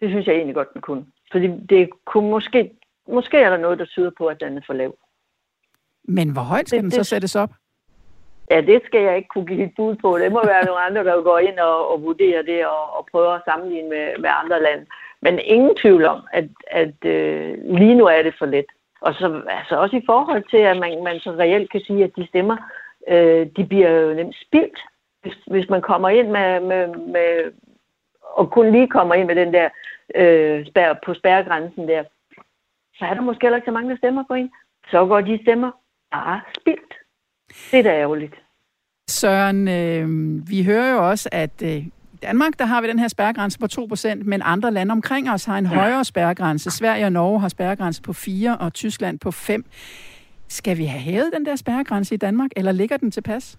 Det 0.00 0.10
synes 0.10 0.26
jeg 0.26 0.34
egentlig 0.34 0.54
godt, 0.54 0.72
den 0.74 0.80
kunne. 0.80 1.04
Fordi 1.32 1.46
det 1.46 1.88
kunne 2.04 2.30
måske, 2.30 2.70
måske 3.08 3.36
er 3.38 3.50
der 3.50 3.56
noget, 3.56 3.78
der 3.78 3.84
tyder 3.84 4.10
på, 4.18 4.26
at 4.26 4.36
den 4.40 4.56
er 4.56 4.62
for 4.66 4.72
lav. 4.72 4.96
Men 6.04 6.30
hvor 6.30 6.42
højt 6.42 6.68
skal 6.68 6.76
det, 6.76 6.82
den 6.82 6.90
så 6.90 7.04
sættes 7.04 7.36
op? 7.36 7.50
Ja, 8.50 8.60
det 8.60 8.82
skal 8.84 9.02
jeg 9.02 9.16
ikke 9.16 9.28
kunne 9.28 9.46
give 9.46 9.64
et 9.64 9.72
bud 9.76 9.94
på. 9.96 10.18
Det 10.18 10.32
må 10.32 10.46
være 10.46 10.64
nogle 10.64 10.80
andre, 10.80 11.04
der 11.04 11.22
går 11.22 11.38
ind 11.38 11.58
og, 11.58 11.90
og 11.90 12.02
vurderer 12.02 12.42
det 12.42 12.66
og, 12.66 12.96
og 12.96 13.08
prøver 13.12 13.32
at 13.32 13.42
sammenligne 13.44 13.88
med, 13.88 14.18
med 14.18 14.30
andre 14.42 14.62
lande. 14.62 14.86
Men 15.20 15.38
ingen 15.38 15.76
tvivl 15.76 16.04
om, 16.04 16.20
at, 16.32 16.48
at 16.66 17.04
øh, 17.04 17.58
lige 17.78 17.94
nu 17.94 18.04
er 18.06 18.22
det 18.22 18.34
for 18.38 18.46
let. 18.46 18.66
Og 19.00 19.14
så 19.14 19.42
altså 19.48 19.76
også 19.76 19.96
i 19.96 20.06
forhold 20.06 20.44
til, 20.50 20.56
at 20.56 20.76
man, 20.76 21.04
man 21.04 21.20
så 21.20 21.30
reelt 21.30 21.70
kan 21.70 21.80
sige, 21.80 22.04
at 22.04 22.16
de 22.16 22.26
stemmer, 22.26 22.56
øh, 23.08 23.46
de 23.56 23.64
bliver 23.64 23.90
jo 23.90 24.14
nemt 24.14 24.36
spildt, 24.46 24.78
hvis, 25.22 25.34
hvis 25.46 25.68
man 25.68 25.82
kommer 25.82 26.08
ind 26.08 26.28
med, 26.28 26.60
med, 26.60 26.88
med 26.88 27.52
og 28.22 28.50
kun 28.50 28.72
lige 28.72 28.88
kommer 28.88 29.14
ind 29.14 29.26
med 29.26 29.36
den 29.36 29.54
der 29.54 29.68
øh, 30.14 30.66
spær, 30.66 30.94
på 31.04 31.14
spærregrænsen 31.14 31.88
der, 31.88 32.04
så 32.98 33.04
er 33.04 33.14
der 33.14 33.20
måske 33.20 33.44
heller 33.44 33.56
ikke 33.56 33.66
så 33.66 33.72
mange, 33.72 33.90
der 33.90 33.96
stemmer 33.96 34.24
på 34.28 34.34
en. 34.34 34.50
Så 34.90 35.06
går 35.06 35.20
de 35.20 35.38
stemmer 35.42 35.70
bare 36.12 36.40
spildt. 36.60 36.94
Det 37.70 37.78
er 37.78 37.82
da 37.82 37.88
ærgerligt. 37.88 38.34
Søren, 39.10 39.68
øh, 39.68 40.08
vi 40.50 40.64
hører 40.64 40.92
jo 40.92 41.08
også, 41.10 41.28
at 41.32 41.62
øh, 41.62 41.86
i 42.16 42.18
Danmark, 42.22 42.58
der 42.58 42.64
har 42.64 42.80
vi 42.80 42.88
den 42.88 42.98
her 42.98 43.08
spærregrænse 43.08 43.58
på 43.58 43.66
2%, 43.72 44.14
men 44.14 44.42
andre 44.44 44.70
lande 44.70 44.92
omkring 44.92 45.30
os 45.30 45.44
har 45.44 45.58
en 45.58 45.64
ja. 45.64 45.74
højere 45.74 46.04
spærregrænse. 46.04 46.70
Sverige 46.70 47.04
og 47.04 47.12
Norge 47.12 47.40
har 47.40 47.48
spærregrænse 47.48 48.02
på 48.02 48.12
4, 48.12 48.56
og 48.56 48.72
Tyskland 48.72 49.18
på 49.18 49.30
5. 49.30 49.64
Skal 50.48 50.78
vi 50.78 50.84
have 50.84 51.00
hævet 51.00 51.30
den 51.34 51.46
der 51.46 51.56
spærregrænse 51.56 52.14
i 52.14 52.18
Danmark, 52.18 52.50
eller 52.56 52.72
ligger 52.72 52.96
den 52.96 53.10
til 53.10 53.20
pas? 53.20 53.58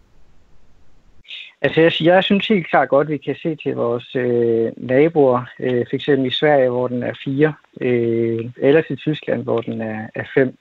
Altså, 1.61 1.81
jeg, 1.81 1.91
jeg 2.01 2.23
synes 2.23 2.47
helt 2.47 2.69
klart 2.69 2.89
godt, 2.89 3.07
at 3.07 3.11
vi 3.11 3.17
kan 3.17 3.35
se 3.35 3.55
til 3.55 3.75
vores 3.75 4.15
øh, 4.15 4.71
naboer, 4.77 5.41
øh, 5.59 5.85
f.eks. 5.91 6.07
i 6.07 6.29
Sverige, 6.29 6.69
hvor 6.69 6.87
den 6.87 7.03
er 7.03 7.13
4, 7.23 7.53
øh, 7.81 8.45
eller 8.57 8.81
til 8.81 8.97
Tyskland, 8.97 9.43
hvor 9.43 9.61
den 9.61 9.81
er, 9.81 10.07
er 10.15 10.23
5. 10.33 10.57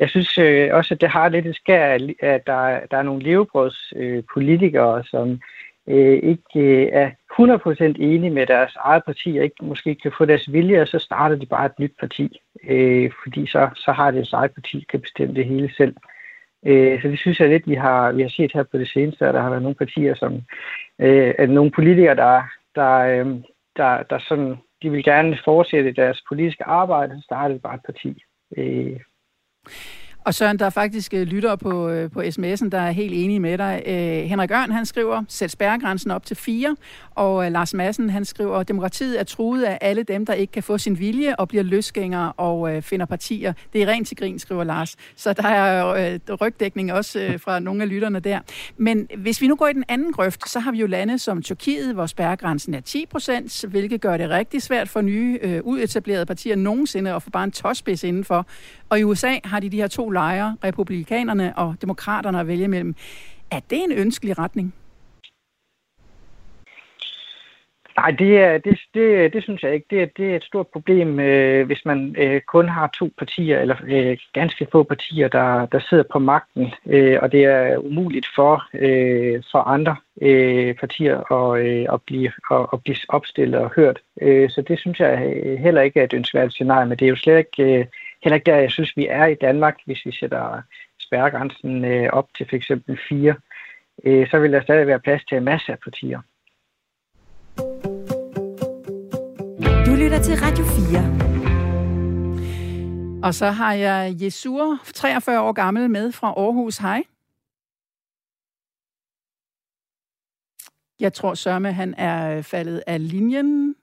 Jeg 0.00 0.08
synes 0.10 0.38
øh, 0.38 0.68
også, 0.72 0.94
at 0.94 1.00
det 1.00 1.08
har 1.08 1.28
lidt 1.28 1.46
et 1.46 1.56
skær, 1.56 1.98
at 2.20 2.46
der, 2.46 2.80
der 2.90 2.96
er 2.96 3.02
nogle 3.02 3.22
levebrødspolitikere, 3.22 4.98
øh, 4.98 5.04
som 5.04 5.40
øh, 5.88 6.18
ikke 6.22 6.60
øh, 6.60 6.88
er 6.92 7.10
100% 7.32 8.02
enige 8.02 8.30
med 8.30 8.46
deres 8.46 8.72
eget 8.76 9.04
parti, 9.04 9.36
og 9.38 9.44
ikke 9.44 9.64
måske 9.64 9.94
kan 9.94 10.12
få 10.18 10.24
deres 10.24 10.52
vilje, 10.52 10.80
og 10.80 10.88
så 10.88 10.98
starter 10.98 11.36
de 11.36 11.46
bare 11.46 11.66
et 11.66 11.78
nyt 11.78 11.92
parti. 12.00 12.40
Øh, 12.68 13.10
fordi 13.22 13.46
så, 13.46 13.70
så 13.74 13.92
har 13.92 14.10
det 14.10 14.16
deres 14.16 14.32
eget 14.32 14.54
parti, 14.54 14.86
kan 14.90 15.00
bestemme 15.00 15.34
det 15.34 15.44
hele 15.44 15.74
selv. 15.76 15.96
Øh, 16.66 17.02
så 17.02 17.08
det 17.08 17.18
synes 17.18 17.40
jeg 17.40 17.48
lidt, 17.48 17.68
vi 17.68 17.74
har, 17.74 18.12
vi 18.12 18.22
har 18.22 18.28
set 18.28 18.52
her 18.54 18.62
på 18.62 18.78
det 18.78 18.88
seneste, 18.88 19.26
at 19.26 19.34
der 19.34 19.42
har 19.42 19.50
været 19.50 19.62
nogle 19.62 19.76
partier, 19.76 20.14
som, 20.14 20.34
øh, 20.98 21.34
at 21.38 21.50
nogle 21.50 21.70
politikere, 21.70 22.16
der, 22.16 22.42
der, 22.74 22.96
øh, 22.96 23.26
der, 23.76 24.02
der 24.02 24.18
sådan, 24.18 24.56
de 24.82 24.90
vil 24.90 25.04
gerne 25.04 25.38
fortsætte 25.44 25.92
deres 25.92 26.22
politiske 26.28 26.64
arbejde, 26.64 27.16
så 27.16 27.22
starter 27.24 27.54
det 27.54 27.62
bare 27.62 27.74
et 27.74 27.84
parti. 27.86 28.22
Øh, 28.56 29.00
og 30.24 30.34
Søren, 30.34 30.58
der 30.58 30.66
er 30.66 30.70
faktisk 30.70 31.14
øh, 31.14 31.20
lyttere 31.20 31.34
lytter 31.34 31.56
på, 31.56 31.88
øh, 31.88 32.10
på 32.10 32.20
sms'en, 32.20 32.68
der 32.68 32.78
er 32.78 32.90
helt 32.90 33.14
enige 33.14 33.40
med 33.40 33.58
dig. 33.58 33.82
Øh, 33.86 34.28
Henrik 34.28 34.50
Ørn, 34.50 34.70
han 34.70 34.86
skriver, 34.86 35.24
sæt 35.28 35.50
spærregrænsen 35.50 36.10
op 36.10 36.26
til 36.26 36.36
fire. 36.36 36.76
Og 37.10 37.46
øh, 37.46 37.52
Lars 37.52 37.74
Madsen, 37.74 38.10
han 38.10 38.24
skriver, 38.24 38.62
demokratiet 38.62 39.20
er 39.20 39.24
truet 39.24 39.62
af 39.62 39.78
alle 39.80 40.02
dem, 40.02 40.26
der 40.26 40.32
ikke 40.32 40.52
kan 40.52 40.62
få 40.62 40.78
sin 40.78 40.98
vilje 40.98 41.36
og 41.36 41.48
bliver 41.48 41.64
løsgængere 41.64 42.32
og 42.32 42.74
øh, 42.74 42.82
finder 42.82 43.06
partier. 43.06 43.52
Det 43.72 43.82
er 43.82 43.86
rent 43.86 44.08
til 44.08 44.16
grin, 44.16 44.38
skriver 44.38 44.64
Lars. 44.64 44.96
Så 45.16 45.32
der 45.32 45.48
er 45.48 45.86
øh, 45.86 46.36
rygdækning 46.40 46.92
også 46.92 47.20
øh, 47.20 47.40
fra 47.40 47.58
nogle 47.58 47.82
af 47.82 47.88
lytterne 47.88 48.20
der. 48.20 48.40
Men 48.76 49.08
hvis 49.16 49.40
vi 49.40 49.46
nu 49.46 49.56
går 49.56 49.68
i 49.68 49.72
den 49.72 49.84
anden 49.88 50.12
grøft, 50.12 50.50
så 50.50 50.60
har 50.60 50.72
vi 50.72 50.78
jo 50.78 50.86
lande 50.86 51.18
som 51.18 51.42
Tyrkiet, 51.42 51.94
hvor 51.94 52.06
spærregrænsen 52.06 52.74
er 52.74 52.80
10 52.80 53.06
procent, 53.06 53.64
hvilket 53.68 54.00
gør 54.00 54.16
det 54.16 54.30
rigtig 54.30 54.62
svært 54.62 54.88
for 54.88 55.00
nye 55.00 55.38
øh, 55.42 55.60
uetablerede 55.64 56.26
partier 56.26 56.56
nogensinde 56.56 57.14
at 57.14 57.22
få 57.22 57.30
bare 57.30 57.44
en 57.44 57.52
tåspids 57.52 58.04
indenfor. 58.04 58.46
Og 58.90 59.00
i 59.00 59.04
USA 59.04 59.32
har 59.44 59.60
de 59.60 59.70
de 59.70 59.76
her 59.76 59.88
to 59.88 60.10
lejre, 60.10 60.56
republikanerne 60.64 61.58
og 61.58 61.74
demokraterne 61.80 62.40
at 62.40 62.46
vælge 62.46 62.68
mellem. 62.68 62.94
Er 63.50 63.60
det 63.70 63.84
en 63.84 63.92
ønskelig 63.92 64.38
retning? 64.38 64.74
Nej, 67.96 68.10
det, 68.10 68.38
er, 68.38 68.58
det, 68.58 68.78
det, 68.94 69.32
det 69.32 69.42
synes 69.42 69.62
jeg 69.62 69.74
ikke. 69.74 69.86
Det 69.90 70.02
er, 70.02 70.06
det 70.16 70.30
er 70.30 70.36
et 70.36 70.44
stort 70.44 70.66
problem, 70.66 71.20
øh, 71.20 71.66
hvis 71.66 71.84
man 71.84 72.16
øh, 72.18 72.40
kun 72.40 72.68
har 72.68 72.90
to 72.98 73.10
partier, 73.18 73.60
eller 73.60 73.76
øh, 73.86 74.18
ganske 74.32 74.66
få 74.72 74.82
partier, 74.82 75.28
der, 75.28 75.66
der 75.66 75.80
sidder 75.90 76.04
på 76.12 76.18
magten, 76.18 76.66
øh, 76.86 77.18
og 77.22 77.32
det 77.32 77.44
er 77.44 77.78
umuligt 77.78 78.26
for, 78.34 78.64
øh, 78.74 79.42
for 79.52 79.58
andre 79.58 79.96
øh, 80.22 80.74
partier 80.74 81.32
at, 81.32 81.66
øh, 81.66 81.86
at, 81.92 82.02
blive, 82.02 82.32
at, 82.50 82.66
at 82.72 82.82
blive 82.82 82.96
opstillet 83.08 83.60
og 83.60 83.70
hørt. 83.76 83.98
Øh, 84.22 84.50
så 84.50 84.62
det 84.62 84.78
synes 84.78 85.00
jeg 85.00 85.32
øh, 85.44 85.58
heller 85.58 85.82
ikke 85.82 86.00
er 86.00 86.04
et 86.04 86.14
ønskværdigt 86.14 86.54
scenarie, 86.54 86.86
men 86.86 86.98
det 86.98 87.04
er 87.04 87.10
jo 87.10 87.16
slet 87.16 87.38
ikke, 87.38 87.78
øh, 87.78 87.86
heller 88.22 88.34
ikke 88.34 88.50
der, 88.50 88.56
jeg 88.56 88.70
synes, 88.70 88.96
vi 88.96 89.06
er 89.06 89.26
i 89.26 89.34
Danmark, 89.34 89.76
hvis 89.86 90.06
vi 90.06 90.12
sætter 90.12 90.62
spærregrænsen 90.98 91.84
øh, 91.84 92.08
op 92.12 92.28
til 92.36 92.46
f.eks. 92.50 92.70
fire. 93.08 93.34
Øh, 94.04 94.30
så 94.30 94.38
vil 94.38 94.52
der 94.52 94.62
stadig 94.62 94.86
være 94.86 95.00
plads 95.00 95.24
til 95.24 95.36
en 95.36 95.44
masse 95.44 95.72
af 95.72 95.78
partier. 95.78 96.20
Du 99.86 99.94
lytter 100.02 100.20
til 100.22 100.34
Radio 100.44 100.64
4. 100.64 101.20
Og 103.24 103.34
så 103.34 103.46
har 103.46 103.74
jeg 103.74 104.14
Jesur, 104.22 104.78
43 104.94 105.40
år 105.40 105.52
gammel, 105.52 105.90
med 105.90 106.12
fra 106.12 106.28
Aarhus. 106.28 106.76
Hej. 106.78 107.02
Jeg 111.00 111.12
tror, 111.12 111.34
Sørme, 111.34 111.72
han 111.72 111.94
er 111.98 112.42
faldet 112.42 112.82
af 112.86 113.10
linjen. 113.10 113.76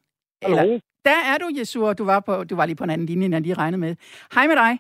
Hallo. 0.44 0.58
Eller, 0.58 0.80
der 1.10 1.20
er 1.32 1.38
du, 1.38 1.48
Jesur. 1.60 1.94
Du 1.94 2.06
var, 2.06 2.20
på, 2.20 2.44
du 2.44 2.56
var 2.56 2.66
lige 2.66 2.76
på 2.76 2.84
en 2.84 2.90
anden 2.90 3.08
linje, 3.08 3.26
end 3.26 3.36
jeg 3.36 3.42
lige 3.42 3.54
regnede 3.54 3.82
med. 3.86 3.96
Hej 4.36 4.48
med 4.48 4.56
dig. 4.64 4.74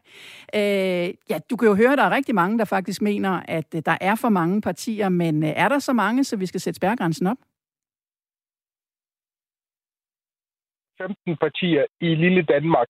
Øh, 0.60 1.08
ja, 1.30 1.38
du 1.50 1.56
kan 1.56 1.68
jo 1.68 1.76
høre, 1.76 1.92
at 1.92 1.98
der 1.98 2.04
er 2.04 2.16
rigtig 2.20 2.36
mange, 2.36 2.60
der 2.60 2.66
faktisk 2.66 3.02
mener, 3.02 3.42
at 3.58 3.76
øh, 3.76 3.82
der 3.86 3.98
er 4.02 4.16
for 4.16 4.30
mange 4.30 4.62
partier, 4.62 5.10
men 5.10 5.44
øh, 5.44 5.50
er 5.50 5.70
der 5.70 5.80
så 5.80 5.94
mange, 5.94 6.24
så 6.24 6.38
vi 6.38 6.46
skal 6.46 6.62
sætte 6.62 6.78
spærregrænsen 6.78 7.28
op? 7.28 7.38
15 10.98 11.38
partier 11.38 11.86
i 12.02 12.16
lille 12.16 12.42
Danmark. 12.42 12.88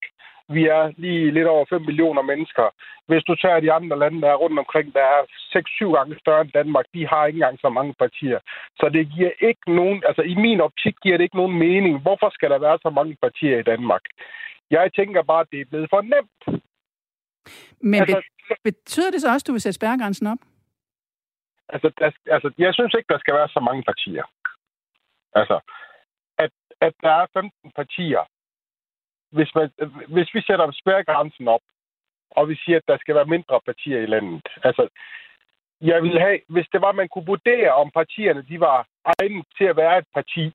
Vi 0.50 0.66
er 0.66 0.94
lige 0.98 1.32
lidt 1.32 1.48
over 1.48 1.66
5 1.70 1.82
millioner 1.82 2.22
mennesker. 2.22 2.66
Hvis 3.06 3.24
du 3.24 3.36
tager 3.36 3.60
de 3.60 3.72
andre 3.72 4.00
lande, 4.00 4.22
der 4.22 4.30
er 4.32 4.42
rundt 4.44 4.60
omkring, 4.60 4.94
der 4.94 5.04
er 5.16 5.22
6-7 5.90 5.98
gange 5.98 6.20
større 6.20 6.42
end 6.42 6.52
Danmark, 6.52 6.86
de 6.94 7.08
har 7.08 7.26
ikke 7.26 7.38
engang 7.38 7.60
så 7.60 7.70
mange 7.70 7.94
partier. 7.94 8.40
Så 8.80 8.90
det 8.94 9.12
giver 9.16 9.32
ikke 9.40 9.76
nogen, 9.76 10.04
altså 10.08 10.22
i 10.22 10.36
min 10.36 10.62
optik 10.62 10.96
giver 11.04 11.18
det 11.18 11.24
ikke 11.24 11.42
nogen 11.42 11.60
mening. 11.60 12.02
Hvorfor 12.02 12.30
skal 12.30 12.50
der 12.50 12.60
være 12.60 12.80
så 12.82 12.90
mange 12.90 13.18
partier 13.22 13.60
i 13.60 13.64
Danmark? 13.64 14.02
Jeg 14.72 14.94
tænker 14.96 15.24
bare, 15.24 15.42
at 15.42 15.52
det 15.52 15.62
er 15.62 15.66
blevet 15.72 15.90
for 15.90 16.02
nemt. 16.02 16.62
Men 17.82 18.02
altså, 18.02 18.22
betyder 18.64 19.12
det 19.12 19.22
så 19.22 19.28
også, 19.28 19.44
at 19.44 19.48
du 19.48 19.52
vil 19.52 19.62
sætte 19.62 19.80
spærregrænsen 19.80 20.28
op? 20.28 20.42
Altså, 21.70 21.92
der, 22.00 22.12
altså, 22.36 22.52
jeg 22.58 22.74
synes 22.74 22.94
ikke, 22.94 23.14
der 23.14 23.20
skal 23.20 23.34
være 23.34 23.50
så 23.50 23.60
mange 23.60 23.84
partier. 23.84 24.26
Altså, 25.36 25.60
at 26.82 26.94
der 27.02 27.14
er 27.22 27.28
15 27.34 27.72
partier. 27.76 28.24
Hvis, 29.32 29.56
man, 29.56 29.70
hvis 30.08 30.30
vi 30.34 30.42
sætter 30.42 30.72
spærregrænsen 30.72 31.48
op, 31.48 31.62
og 32.32 32.50
vi 32.50 32.56
siger, 32.56 32.78
at 32.78 32.88
der 32.88 32.98
skal 32.98 33.16
være 33.16 33.34
mindre 33.36 33.60
partier 33.66 34.00
i 34.02 34.06
landet. 34.06 34.42
Altså, 34.64 34.88
jeg 35.82 36.04
vil 36.04 36.20
have, 36.20 36.40
hvis 36.48 36.68
det 36.74 36.82
var, 36.82 36.92
man 36.92 37.08
kunne 37.10 37.26
vurdere, 37.26 37.72
om 37.74 37.92
partierne 37.92 38.46
de 38.50 38.60
var 38.60 38.88
egnet 39.20 39.46
til 39.58 39.66
at 39.66 39.78
være 39.78 39.98
et 39.98 40.08
parti, 40.14 40.54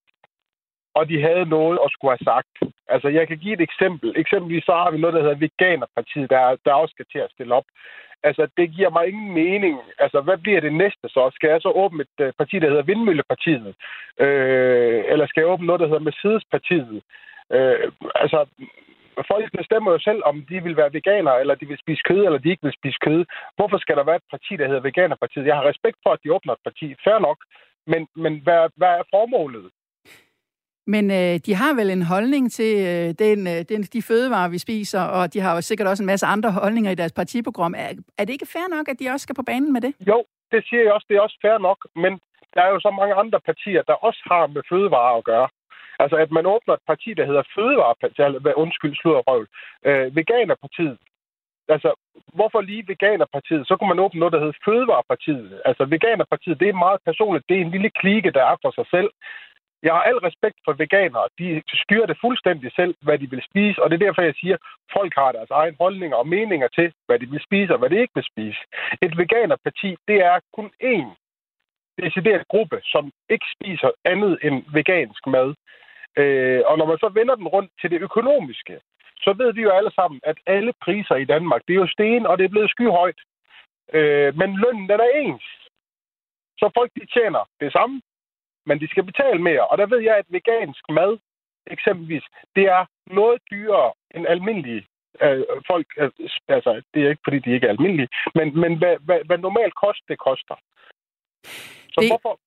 og 0.95 1.09
de 1.09 1.23
havde 1.23 1.47
noget 1.47 1.79
at 1.85 1.91
skulle 1.93 2.13
have 2.17 2.25
sagt. 2.33 2.73
Altså, 2.89 3.09
jeg 3.09 3.29
kan 3.29 3.39
give 3.39 3.55
et 3.55 3.61
eksempel. 3.61 4.13
Eksempelvis 4.17 4.65
så 4.65 4.73
har 4.73 4.91
vi 4.91 4.99
noget, 4.99 5.15
der 5.15 5.23
hedder 5.23 5.45
Veganerpartiet, 5.45 6.31
der, 6.31 6.57
der 6.65 6.73
også 6.73 6.93
skal 6.93 7.07
til 7.13 7.19
at 7.19 7.31
stille 7.31 7.55
op. 7.55 7.65
Altså, 8.23 8.49
det 8.57 8.75
giver 8.77 8.91
mig 8.91 9.09
ingen 9.09 9.35
mening. 9.35 9.81
Altså, 9.99 10.21
hvad 10.21 10.39
bliver 10.39 10.61
det 10.61 10.75
næste 10.75 11.09
så? 11.09 11.31
Skal 11.35 11.49
jeg 11.51 11.61
så 11.61 11.69
åbne 11.69 12.03
et 12.03 12.25
øh, 12.25 12.33
parti, 12.39 12.59
der 12.59 12.69
hedder 12.69 12.83
Vindmøllepartiet? 12.83 13.75
Øh, 14.21 15.05
eller 15.13 15.27
skal 15.27 15.41
jeg 15.41 15.49
åbne 15.49 15.67
noget, 15.67 15.81
der 15.81 15.87
hedder 15.87 16.07
Mercedespartiet? 16.09 17.03
Øh, 17.51 17.93
altså, 18.15 18.39
folk 19.31 19.47
bestemmer 19.59 19.93
jo 19.93 19.99
selv, 19.99 20.21
om 20.25 20.37
de 20.51 20.63
vil 20.63 20.77
være 20.77 20.93
veganere, 20.93 21.41
eller 21.41 21.55
de 21.55 21.67
vil 21.67 21.79
spise 21.85 22.03
kød, 22.09 22.25
eller 22.25 22.39
de 22.39 22.51
ikke 22.51 22.67
vil 22.67 22.79
spise 22.81 22.99
kød. 23.07 23.25
Hvorfor 23.57 23.79
skal 23.79 23.97
der 23.97 24.05
være 24.05 24.21
et 24.23 24.31
parti, 24.31 24.53
der 24.57 24.67
hedder 24.67 24.87
Veganerpartiet? 24.89 25.47
Jeg 25.47 25.57
har 25.57 25.69
respekt 25.73 25.99
for, 26.03 26.11
at 26.13 26.21
de 26.25 26.35
åbner 26.35 26.53
et 26.53 26.67
parti. 26.69 26.87
Fair 27.05 27.19
nok. 27.19 27.39
Men, 27.87 28.07
men 28.17 28.33
hvad, 28.45 28.69
hvad 28.77 28.89
er 28.89 29.05
formålet? 29.15 29.71
Men 30.87 31.05
øh, 31.11 31.35
de 31.47 31.55
har 31.55 31.73
vel 31.75 31.91
en 31.91 32.03
holdning 32.03 32.53
til 32.53 32.73
øh, 32.91 33.09
den, 33.25 33.39
øh, 33.53 33.59
den, 33.71 33.83
de 33.83 34.03
fødevarer, 34.03 34.49
vi 34.49 34.59
spiser, 34.59 35.03
og 35.03 35.35
de 35.35 35.41
har 35.41 35.55
jo 35.55 35.61
sikkert 35.61 35.89
også 35.89 36.03
en 36.03 36.13
masse 36.13 36.27
andre 36.27 36.53
holdninger 36.53 36.91
i 36.91 36.95
deres 36.95 37.13
partiprogram. 37.13 37.75
Er, 37.75 37.89
er 38.19 38.25
det 38.25 38.33
ikke 38.33 38.53
fair 38.53 38.69
nok, 38.77 38.89
at 38.89 38.99
de 39.01 39.11
også 39.11 39.25
skal 39.25 39.35
på 39.35 39.43
banen 39.43 39.73
med 39.73 39.81
det? 39.81 39.93
Jo, 40.11 40.25
det 40.53 40.61
siger 40.69 40.83
jeg 40.83 40.93
også. 40.93 41.07
Det 41.09 41.17
er 41.17 41.21
også 41.21 41.39
fair 41.43 41.59
nok, 41.59 41.79
men 41.97 42.13
der 42.55 42.63
er 42.63 42.71
jo 42.75 42.81
så 42.81 42.91
mange 42.91 43.15
andre 43.15 43.41
partier, 43.41 43.83
der 43.83 44.05
også 44.09 44.23
har 44.31 44.47
med 44.47 44.63
fødevarer 44.71 45.17
at 45.19 45.25
gøre. 45.25 45.49
Altså, 46.03 46.17
at 46.17 46.31
man 46.31 46.47
åbner 46.47 46.75
et 46.75 46.87
parti, 46.91 47.11
der 47.15 47.27
hedder 47.27 47.43
Fødevarepartiet, 47.55 48.55
undskyld, 48.65 48.95
sludderrøv, 48.97 49.47
øh, 49.89 50.17
Veganerpartiet. 50.17 50.99
Altså, 51.69 51.91
hvorfor 52.39 52.61
lige 52.61 52.89
Veganerpartiet? 52.89 53.67
Så 53.69 53.77
kunne 53.77 53.93
man 53.93 54.05
åbne 54.05 54.21
noget, 54.21 54.33
der 54.33 54.39
hedder 54.39 54.63
Fødevarepartiet. 54.65 55.63
Altså, 55.65 55.85
Veganerpartiet, 55.85 56.61
det 56.61 56.69
er 56.69 56.85
meget 56.87 57.01
personligt. 57.09 57.49
Det 57.49 57.57
er 57.57 57.61
en 57.61 57.75
lille 57.77 57.91
klike, 57.91 58.31
der 58.31 58.45
er 58.51 58.57
for 58.63 58.71
sig 58.79 58.87
selv. 58.95 59.11
Jeg 59.83 59.93
har 59.95 60.03
al 60.03 60.19
respekt 60.29 60.59
for 60.65 60.73
veganere. 60.73 61.29
De 61.39 61.63
styrer 61.85 62.07
det 62.07 62.19
fuldstændig 62.21 62.73
selv, 62.77 62.95
hvad 63.01 63.19
de 63.19 63.31
vil 63.31 63.43
spise, 63.51 63.83
og 63.83 63.91
det 63.91 63.97
er 63.97 64.07
derfor, 64.07 64.23
jeg 64.23 64.35
siger, 64.41 64.55
at 64.55 64.61
folk 64.93 65.13
har 65.15 65.33
deres 65.33 65.51
egen 65.51 65.77
holdninger 65.81 66.17
og 66.17 66.29
meninger 66.29 66.69
til, 66.69 66.93
hvad 67.07 67.19
de 67.19 67.27
vil 67.27 67.43
spise 67.49 67.73
og 67.73 67.79
hvad 67.79 67.91
de 67.91 68.01
ikke 68.01 68.15
vil 68.15 68.31
spise. 68.33 68.61
Et 69.03 69.19
veganerparti, 69.19 69.97
det 70.09 70.19
er 70.31 70.41
kun 70.57 70.71
én 70.95 71.09
decideret 72.03 72.49
gruppe, 72.49 72.79
som 72.85 73.13
ikke 73.31 73.47
spiser 73.57 73.91
andet 74.05 74.39
end 74.43 74.57
vegansk 74.73 75.27
mad. 75.27 75.55
Øh, 76.17 76.63
og 76.67 76.79
når 76.79 76.87
man 76.87 76.99
så 76.99 77.09
vender 77.09 77.35
den 77.35 77.49
rundt 77.49 77.73
til 77.81 77.91
det 77.91 78.01
økonomiske, 78.01 78.81
så 79.25 79.33
ved 79.33 79.53
vi 79.53 79.63
jo 79.63 79.71
alle 79.71 79.93
sammen, 79.95 80.21
at 80.25 80.39
alle 80.47 80.73
priser 80.85 81.15
i 81.15 81.25
Danmark, 81.25 81.63
det 81.67 81.73
er 81.75 81.83
jo 81.85 81.95
sten, 81.95 82.27
og 82.27 82.39
det 82.39 82.45
er 82.45 82.55
blevet 82.55 82.71
skyhøjt. 82.71 83.21
Øh, 83.93 84.37
men 84.37 84.57
lønnen, 84.57 84.89
den 84.89 85.01
er 85.01 85.11
ens. 85.23 85.45
Så 86.59 86.71
folk, 86.75 86.91
de 86.95 87.07
tjener 87.07 87.49
det 87.61 87.73
samme, 87.73 88.03
men 88.67 88.81
de 88.81 88.89
skal 88.89 89.05
betale 89.05 89.43
mere. 89.43 89.67
Og 89.69 89.79
der 89.79 89.87
ved 89.87 90.01
jeg, 90.01 90.17
at 90.17 90.27
vegansk 90.29 90.85
mad, 90.91 91.19
eksempelvis, 91.67 92.25
det 92.57 92.65
er 92.65 92.85
noget 93.07 93.43
dyrere 93.51 93.93
end 94.15 94.27
almindelige 94.27 94.87
øh, 95.21 95.45
folk. 95.67 95.87
Øh, 95.97 96.11
altså, 96.49 96.83
det 96.95 97.03
er 97.03 97.11
ikke, 97.11 97.23
fordi 97.25 97.39
de 97.39 97.55
ikke 97.55 97.67
er 97.67 97.71
almindelige, 97.71 98.09
men, 98.35 98.61
men 98.61 98.79
hvad, 98.79 98.97
hvad, 99.07 99.21
hvad 99.25 99.39
normalt 99.39 99.75
kost, 99.75 100.03
det 100.09 100.19
koster. 100.19 100.57
Så 101.95 101.99
det... 102.01 102.11
hvorfor, 102.11 102.39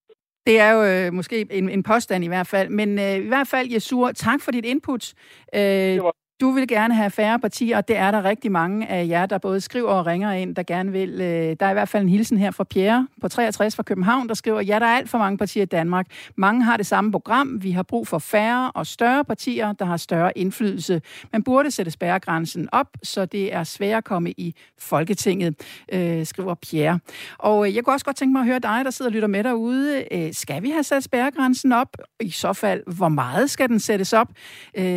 det 0.46 0.60
er 0.60 0.70
jo 0.70 0.84
øh, 0.84 1.12
måske 1.12 1.46
en, 1.50 1.68
en 1.68 1.82
påstand 1.82 2.24
i 2.24 2.26
hvert 2.26 2.46
fald. 2.46 2.68
Men 2.68 2.98
øh, 2.98 3.14
i 3.14 3.28
hvert 3.28 3.48
fald, 3.48 3.72
Jesur, 3.72 4.12
tak 4.12 4.40
for 4.40 4.50
dit 4.50 4.64
input. 4.64 5.14
Øh, 5.54 5.60
det 5.60 6.02
var 6.02 6.12
du 6.40 6.50
vil 6.50 6.68
gerne 6.68 6.94
have 6.94 7.10
færre 7.10 7.38
partier, 7.38 7.76
og 7.76 7.88
det 7.88 7.96
er 7.96 8.10
der 8.10 8.24
rigtig 8.24 8.52
mange 8.52 8.88
af 8.88 9.08
jer, 9.08 9.26
der 9.26 9.38
både 9.38 9.60
skriver 9.60 9.90
og 9.90 10.06
ringer 10.06 10.32
ind, 10.32 10.56
der 10.56 10.62
gerne 10.62 10.92
vil. 10.92 11.20
Øh, 11.20 11.56
der 11.60 11.66
er 11.66 11.70
i 11.70 11.72
hvert 11.72 11.88
fald 11.88 12.02
en 12.02 12.08
hilsen 12.08 12.38
her 12.38 12.50
fra 12.50 12.64
Pierre 12.64 13.08
på 13.20 13.28
63 13.28 13.76
fra 13.76 13.82
København, 13.82 14.28
der 14.28 14.34
skriver, 14.34 14.60
ja, 14.60 14.78
der 14.78 14.86
er 14.86 14.96
alt 14.96 15.10
for 15.10 15.18
mange 15.18 15.38
partier 15.38 15.62
i 15.62 15.66
Danmark. 15.66 16.06
Mange 16.36 16.62
har 16.62 16.76
det 16.76 16.86
samme 16.86 17.12
program. 17.12 17.62
Vi 17.62 17.70
har 17.70 17.82
brug 17.82 18.08
for 18.08 18.18
færre 18.18 18.70
og 18.70 18.86
større 18.86 19.24
partier, 19.24 19.72
der 19.72 19.84
har 19.84 19.96
større 19.96 20.38
indflydelse. 20.38 21.02
Man 21.32 21.42
burde 21.42 21.70
sætte 21.70 21.90
spærregrænsen 21.90 22.68
op, 22.72 22.88
så 23.02 23.24
det 23.24 23.54
er 23.54 23.64
svært 23.64 23.98
at 23.98 24.04
komme 24.04 24.30
i 24.30 24.54
Folketinget, 24.78 25.54
øh, 25.92 26.26
skriver 26.26 26.54
Pierre. 26.54 27.00
Og 27.38 27.68
øh, 27.68 27.76
jeg 27.76 27.84
kunne 27.84 27.94
også 27.94 28.04
godt 28.04 28.16
tænke 28.16 28.32
mig 28.32 28.40
at 28.40 28.46
høre 28.46 28.58
dig, 28.58 28.80
der 28.84 28.90
sidder 28.90 29.08
og 29.08 29.12
lytter 29.12 29.28
med 29.28 29.44
derude. 29.44 30.04
Øh, 30.10 30.32
skal 30.32 30.62
vi 30.62 30.70
have 30.70 30.82
sat 30.82 31.04
spærregrænsen 31.04 31.72
op? 31.72 31.96
I 32.20 32.30
så 32.30 32.52
fald, 32.52 32.82
hvor 32.96 33.08
meget 33.08 33.50
skal 33.50 33.68
den 33.68 33.80
sættes 33.80 34.12
op? 34.12 34.28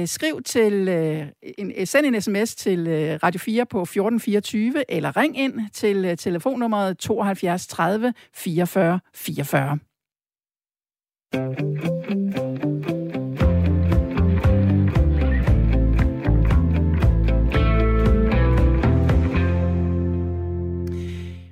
Skriv 0.05 0.41
til 0.45 0.89
en, 1.57 1.71
øh, 1.77 1.87
send 1.87 2.05
en 2.05 2.21
sms 2.21 2.55
til 2.55 2.87
øh, 2.87 3.19
Radio 3.23 3.39
4 3.39 3.65
på 3.65 3.81
1424, 3.81 4.91
eller 4.91 5.17
ring 5.17 5.37
ind 5.37 5.59
til 5.73 6.05
øh, 6.05 6.17
telefonnummeret 6.17 6.97
72 6.97 7.67
30 7.67 8.13
44 8.33 8.99
44. 9.13 9.79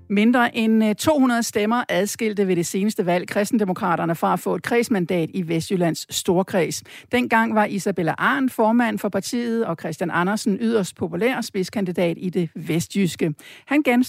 Mindre 0.09 0.55
end 0.55 0.85
øh, 0.85 0.95
200 0.95 1.43
stemmer 1.43 1.83
adskilte 1.89 2.47
ved 2.47 2.55
det 2.55 2.65
seneste 2.65 3.05
valg 3.05 3.27
kristendemokraterne 3.27 4.15
fra 4.15 4.33
at 4.33 4.39
få 4.39 4.55
et 4.55 4.63
kredsmandat 4.63 5.29
i 5.33 5.47
Vestjyllands 5.47 6.15
Storkreds. 6.15 6.83
Dengang 7.11 7.55
var 7.55 7.65
Isabella 7.65 8.13
Arn 8.17 8.49
formand 8.49 8.99
for 8.99 9.09
partiet, 9.09 9.65
og 9.65 9.77
Christian 9.79 10.11
Andersen 10.11 10.57
yderst 10.61 10.95
populær 10.95 11.41
spidskandidat 11.41 12.17
i 12.19 12.29
det 12.29 12.49
vestjyske. 12.55 13.33
Han, 13.65 13.83
gen, 13.83 14.05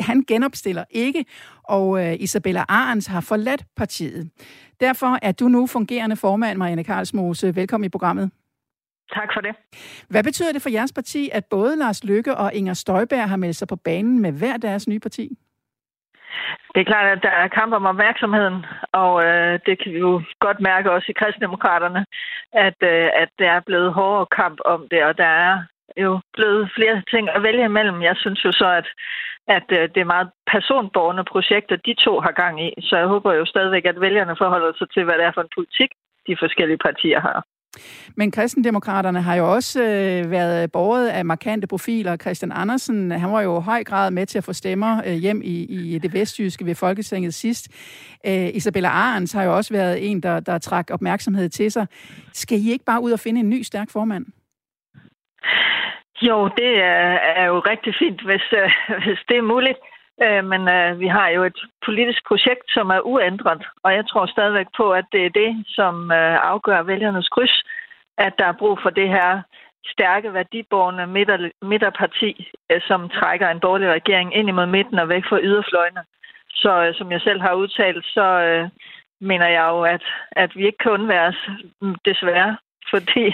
han 0.00 0.24
genopstiller 0.28 0.84
ikke, 0.90 1.24
og 1.64 2.06
øh, 2.06 2.16
Isabella 2.18 2.64
Arns 2.68 3.06
har 3.06 3.20
forladt 3.20 3.64
partiet. 3.76 4.30
Derfor 4.80 5.18
er 5.22 5.32
du 5.32 5.48
nu 5.48 5.66
fungerende 5.66 6.16
formand, 6.16 6.58
Marianne 6.58 6.84
Karlsmose. 6.84 7.56
Velkommen 7.56 7.84
i 7.84 7.88
programmet. 7.88 8.30
Tak 9.14 9.30
for 9.34 9.40
det. 9.40 9.54
Hvad 10.08 10.24
betyder 10.24 10.52
det 10.52 10.62
for 10.62 10.70
jeres 10.70 10.92
parti, 10.92 11.30
at 11.32 11.44
både 11.44 11.76
Lars 11.76 12.04
Lykke 12.04 12.36
og 12.36 12.54
Inger 12.54 12.74
Støjberg 12.74 13.28
har 13.28 13.36
meldt 13.36 13.56
sig 13.56 13.68
på 13.68 13.76
banen 13.76 14.22
med 14.22 14.32
hver 14.32 14.56
deres 14.56 14.88
nye 14.88 15.00
parti? 15.00 15.38
Det 16.74 16.80
er 16.80 16.90
klart, 16.92 17.08
at 17.16 17.22
der 17.22 17.30
er 17.30 17.48
kamp 17.48 17.72
om 17.72 17.86
opmærksomheden, 17.86 18.66
og 18.92 19.24
øh, 19.24 19.60
det 19.66 19.82
kan 19.82 19.92
vi 19.92 19.98
jo 19.98 20.22
godt 20.40 20.60
mærke 20.60 20.92
også 20.92 21.06
i 21.08 21.18
kristdemokraterne, 21.20 22.04
at, 22.52 22.78
øh, 22.82 23.08
at 23.22 23.28
det 23.38 23.46
er 23.46 23.60
blevet 23.60 23.92
hårdere 23.92 24.26
kamp 24.40 24.58
om 24.64 24.88
det, 24.90 25.04
og 25.04 25.18
der 25.18 25.32
er 25.48 25.62
jo 25.96 26.20
blevet 26.32 26.70
flere 26.76 27.02
ting 27.10 27.28
at 27.28 27.42
vælge 27.42 27.64
imellem. 27.64 28.02
Jeg 28.02 28.16
synes 28.16 28.44
jo 28.44 28.52
så, 28.52 28.68
at, 28.80 28.88
at 29.56 29.66
øh, 29.78 29.88
det 29.94 30.00
er 30.00 30.14
meget 30.14 30.30
personborgende 30.52 31.24
projekter, 31.24 31.76
de 31.76 31.94
to 32.04 32.20
har 32.20 32.32
gang 32.32 32.54
i, 32.66 32.70
så 32.80 32.96
jeg 32.96 33.06
håber 33.06 33.32
jo 33.34 33.44
stadigvæk, 33.44 33.84
at 33.84 34.00
vælgerne 34.00 34.36
forholder 34.38 34.72
sig 34.78 34.90
til, 34.90 35.04
hvad 35.04 35.14
det 35.18 35.24
er 35.24 35.32
for 35.34 35.42
en 35.42 35.56
politik, 35.56 35.90
de 36.26 36.36
forskellige 36.42 36.84
partier 36.86 37.20
har. 37.20 37.44
Men 38.16 38.30
kristendemokraterne 38.30 39.22
har 39.22 39.34
jo 39.34 39.52
også 39.52 39.82
øh, 39.82 40.30
været 40.30 40.72
borget 40.72 41.08
af 41.08 41.24
markante 41.24 41.66
profiler. 41.66 42.16
Christian 42.16 42.52
Andersen, 42.52 43.10
han 43.10 43.32
var 43.32 43.40
jo 43.40 43.60
i 43.60 43.62
høj 43.62 43.84
grad 43.84 44.10
med 44.10 44.26
til 44.26 44.38
at 44.38 44.44
få 44.44 44.52
stemmer 44.52 45.02
øh, 45.06 45.12
hjem 45.12 45.42
i, 45.44 45.64
i 45.94 45.98
det 45.98 46.12
vestjyske 46.12 46.66
ved 46.66 46.74
Folketinget 46.74 47.34
sidst. 47.34 47.68
Øh, 48.26 48.48
Isabella 48.54 48.88
Arens 48.88 49.32
har 49.32 49.42
jo 49.42 49.56
også 49.56 49.74
været 49.74 50.10
en, 50.10 50.20
der, 50.22 50.40
der 50.40 50.58
trak 50.58 50.90
opmærksomhed 50.90 51.48
til 51.48 51.72
sig. 51.72 51.86
Skal 52.32 52.58
I 52.58 52.72
ikke 52.72 52.84
bare 52.84 53.02
ud 53.02 53.12
og 53.12 53.20
finde 53.20 53.40
en 53.40 53.50
ny 53.50 53.62
stærk 53.62 53.90
formand? 53.90 54.26
Jo, 56.22 56.48
det 56.56 56.82
er, 56.82 57.18
er 57.36 57.46
jo 57.46 57.58
rigtig 57.58 57.94
fint, 57.98 58.24
hvis, 58.24 58.46
øh, 58.52 58.70
hvis 59.04 59.18
det 59.28 59.36
er 59.36 59.42
muligt. 59.42 59.78
Øh, 60.24 60.44
men 60.44 60.68
øh, 60.68 61.00
vi 61.00 61.06
har 61.06 61.28
jo 61.28 61.44
et 61.44 61.60
politisk 61.84 62.20
projekt, 62.28 62.64
som 62.68 62.90
er 62.90 63.00
uændret, 63.00 63.62
og 63.82 63.94
jeg 63.94 64.04
tror 64.08 64.26
stadigvæk 64.26 64.66
på, 64.76 64.92
at 64.92 65.04
det 65.12 65.26
er 65.26 65.30
det, 65.30 65.64
som 65.68 66.12
øh, 66.12 66.36
afgør 66.52 66.82
vælgernes 66.82 67.28
kryds, 67.28 67.62
at 68.18 68.32
der 68.38 68.46
er 68.46 68.60
brug 68.60 68.78
for 68.82 68.90
det 68.90 69.08
her 69.08 69.42
stærke 69.86 70.34
værdiborgende 70.34 71.06
midter, 71.06 71.50
midterparti, 71.62 72.52
øh, 72.70 72.80
som 72.88 73.08
trækker 73.08 73.48
en 73.48 73.60
borgerlig 73.60 73.90
regering 73.90 74.36
ind 74.36 74.48
imod 74.48 74.66
midten 74.66 74.98
og 74.98 75.08
væk 75.08 75.24
fra 75.28 75.40
yderfløjene. 75.40 76.02
Så 76.54 76.72
øh, 76.84 76.94
som 76.94 77.12
jeg 77.12 77.20
selv 77.20 77.40
har 77.40 77.54
udtalt, 77.54 78.04
så 78.06 78.26
øh, 78.48 78.68
mener 79.20 79.48
jeg 79.48 79.66
jo, 79.70 79.82
at, 79.82 80.04
at 80.32 80.56
vi 80.56 80.66
ikke 80.66 80.78
kan 80.78 80.92
undværes, 80.92 81.36
desværre, 82.04 82.56
fordi 82.94 83.26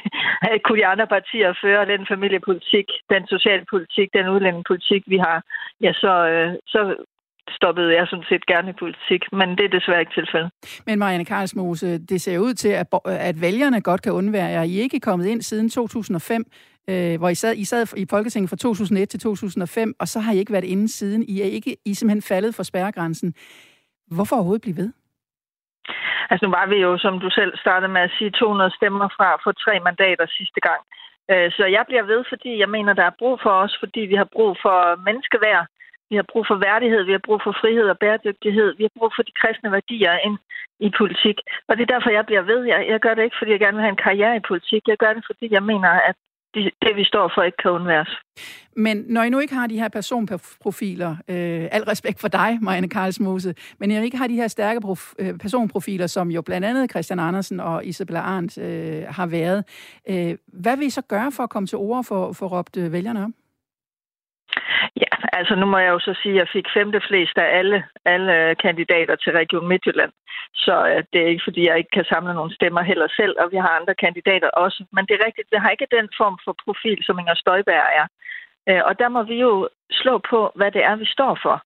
at 0.42 0.58
kunne 0.64 0.78
de 0.80 0.86
andre 0.86 1.06
partier 1.06 1.50
føre 1.64 1.86
den 1.92 2.06
familiepolitik, 2.12 2.86
den 3.12 3.22
socialpolitik, 3.34 4.08
den 4.16 4.28
udlændingepolitik, 4.34 5.02
vi 5.06 5.18
har, 5.26 5.38
ja, 5.84 5.92
så, 5.92 6.12
øh, 6.32 6.52
så 6.66 6.80
stoppede 7.50 7.94
jeg 7.94 8.06
sådan 8.10 8.24
set 8.28 8.46
gerne 8.46 8.70
i 8.70 8.80
politik, 8.82 9.22
men 9.32 9.48
det 9.56 9.64
er 9.64 9.78
desværre 9.78 10.00
ikke 10.00 10.14
tilfældet. 10.20 10.50
Men 10.86 10.98
Marianne 10.98 11.24
Karlsmose, 11.24 11.98
det 11.98 12.20
ser 12.20 12.38
ud 12.38 12.54
til, 12.54 12.68
at, 12.68 12.86
at 13.06 13.40
vælgerne 13.40 13.80
godt 13.80 14.02
kan 14.02 14.12
undvære 14.12 14.46
jer. 14.46 14.62
I 14.62 14.78
er 14.78 14.82
ikke 14.82 15.00
kommet 15.00 15.26
ind 15.26 15.42
siden 15.42 15.70
2005, 15.70 16.44
øh, 16.88 17.18
hvor 17.18 17.28
I 17.28 17.34
sad, 17.34 17.56
I 17.56 17.64
sad 17.64 17.86
i 17.96 18.06
Folketinget 18.10 18.50
fra 18.50 18.56
2001 18.56 19.08
til 19.08 19.20
2005, 19.20 19.94
og 19.98 20.08
så 20.08 20.20
har 20.20 20.32
I 20.32 20.38
ikke 20.38 20.52
været 20.52 20.64
inde 20.64 20.88
siden. 20.88 21.24
I 21.28 21.40
er 21.40 21.44
ikke 21.44 21.76
I 21.84 21.90
er 21.90 21.94
simpelthen 21.94 22.22
faldet 22.22 22.54
for 22.54 22.62
spærregrænsen. 22.62 23.34
Hvorfor 24.10 24.36
overhovedet 24.36 24.62
blive 24.62 24.76
ved? 24.76 24.92
Altså 26.30 26.42
nu 26.46 26.50
var 26.58 26.66
vi 26.72 26.78
jo, 26.86 26.98
som 26.98 27.14
du 27.24 27.28
selv 27.30 27.52
startede 27.58 27.92
med 27.92 28.00
at 28.00 28.14
sige, 28.18 28.30
200 28.30 28.70
stemmer 28.78 29.08
fra 29.16 29.28
for 29.44 29.52
tre 29.52 29.74
mandater 29.88 30.26
sidste 30.38 30.60
gang. 30.68 30.80
Øh, 31.30 31.48
så 31.56 31.64
jeg 31.76 31.84
bliver 31.86 32.04
ved, 32.12 32.20
fordi 32.28 32.58
jeg 32.62 32.70
mener, 32.76 32.92
der 32.92 33.06
er 33.06 33.18
brug 33.20 33.40
for 33.42 33.50
os, 33.64 33.74
fordi 33.82 34.00
vi 34.00 34.16
har 34.22 34.28
brug 34.36 34.56
for 34.64 34.78
menneskeværd, 35.06 35.66
vi 36.10 36.16
har 36.16 36.26
brug 36.32 36.44
for 36.46 36.58
værdighed, 36.68 37.02
vi 37.02 37.12
har 37.16 37.24
brug 37.26 37.40
for 37.44 37.52
frihed 37.60 37.86
og 37.92 37.98
bæredygtighed, 37.98 38.68
vi 38.78 38.84
har 38.86 38.94
brug 38.98 39.10
for 39.16 39.22
de 39.22 39.38
kristne 39.40 39.72
værdier 39.72 40.14
ind 40.26 40.38
i 40.86 40.88
politik. 40.98 41.36
Og 41.68 41.72
det 41.76 41.82
er 41.82 41.94
derfor, 41.94 42.10
jeg 42.10 42.26
bliver 42.26 42.42
ved. 42.52 42.60
Jeg, 42.72 42.80
jeg 42.92 43.00
gør 43.00 43.14
det 43.14 43.24
ikke, 43.24 43.38
fordi 43.38 43.50
jeg 43.50 43.60
gerne 43.60 43.76
vil 43.76 43.86
have 43.86 43.96
en 43.96 44.06
karriere 44.08 44.36
i 44.36 44.48
politik. 44.50 44.82
Jeg 44.88 44.98
gør 45.02 45.12
det, 45.12 45.24
fordi 45.26 45.46
jeg 45.56 45.62
mener, 45.62 45.90
at 46.10 46.16
det, 46.64 46.96
vi 46.96 47.04
står 47.04 47.32
for, 47.34 47.42
ikke 47.42 47.56
kan 47.62 47.70
undværes. 47.70 48.08
Men 48.76 49.04
når 49.08 49.22
I 49.22 49.30
nu 49.30 49.38
ikke 49.38 49.54
har 49.54 49.66
de 49.66 49.78
her 49.78 49.88
personprofiler, 49.88 51.10
øh, 51.10 51.68
al 51.72 51.82
respekt 51.82 52.20
for 52.20 52.28
dig, 52.28 52.58
Marianne 52.62 52.88
Karlsmose, 52.88 53.54
men 53.78 53.88
når 53.88 53.96
I 53.96 54.04
ikke 54.04 54.16
har 54.16 54.26
de 54.26 54.34
her 54.34 54.48
stærke 54.48 54.80
prof, 54.80 55.12
øh, 55.18 55.38
personprofiler, 55.38 56.06
som 56.06 56.30
jo 56.30 56.42
blandt 56.42 56.66
andet 56.66 56.90
Christian 56.90 57.18
Andersen 57.18 57.60
og 57.60 57.86
Isabella 57.86 58.20
Arndt 58.20 58.58
øh, 58.58 59.04
har 59.08 59.26
været, 59.26 59.64
øh, 60.10 60.36
hvad 60.46 60.76
vil 60.76 60.86
I 60.86 60.90
så 60.90 61.02
gøre 61.02 61.32
for 61.32 61.42
at 61.42 61.50
komme 61.50 61.66
til 61.66 61.78
ord 61.78 62.04
for, 62.04 62.32
for 62.32 62.46
råbt 62.46 62.76
øh, 62.76 62.92
vælgerne 62.92 63.24
om? 63.24 63.34
Altså 65.38 65.54
nu 65.54 65.66
må 65.66 65.78
jeg 65.78 65.90
jo 65.94 65.98
så 65.98 66.14
sige, 66.22 66.34
at 66.34 66.38
jeg 66.38 66.48
fik 66.52 66.66
femte 66.76 67.00
flest 67.08 67.36
af 67.38 67.58
alle, 67.58 67.78
alle 68.04 68.54
kandidater 68.54 69.16
til 69.16 69.32
Region 69.32 69.68
Midtjylland. 69.68 70.12
Så 70.54 70.74
uh, 70.92 71.02
det 71.12 71.20
er 71.22 71.32
ikke, 71.32 71.46
fordi 71.46 71.60
jeg 71.68 71.78
ikke 71.78 71.94
kan 71.98 72.04
samle 72.12 72.34
nogle 72.34 72.54
stemmer 72.54 72.82
heller 72.82 73.08
selv, 73.16 73.34
og 73.42 73.46
vi 73.52 73.56
har 73.56 73.72
andre 73.80 73.94
kandidater 73.94 74.48
også. 74.64 74.84
Men 74.92 75.06
det 75.06 75.14
er 75.14 75.26
rigtigt, 75.26 75.50
det 75.52 75.60
har 75.60 75.70
ikke 75.70 75.94
den 75.98 76.08
form 76.20 76.36
for 76.44 76.54
profil, 76.64 76.98
som 77.02 77.18
Inger 77.18 77.34
Støjberg 77.34 77.86
er. 78.00 78.06
Uh, 78.70 78.82
og 78.88 78.98
der 78.98 79.08
må 79.08 79.22
vi 79.22 79.36
jo 79.46 79.68
slå 79.90 80.14
på, 80.30 80.40
hvad 80.54 80.70
det 80.70 80.84
er, 80.84 80.96
vi 80.96 81.06
står 81.16 81.38
for. 81.42 81.56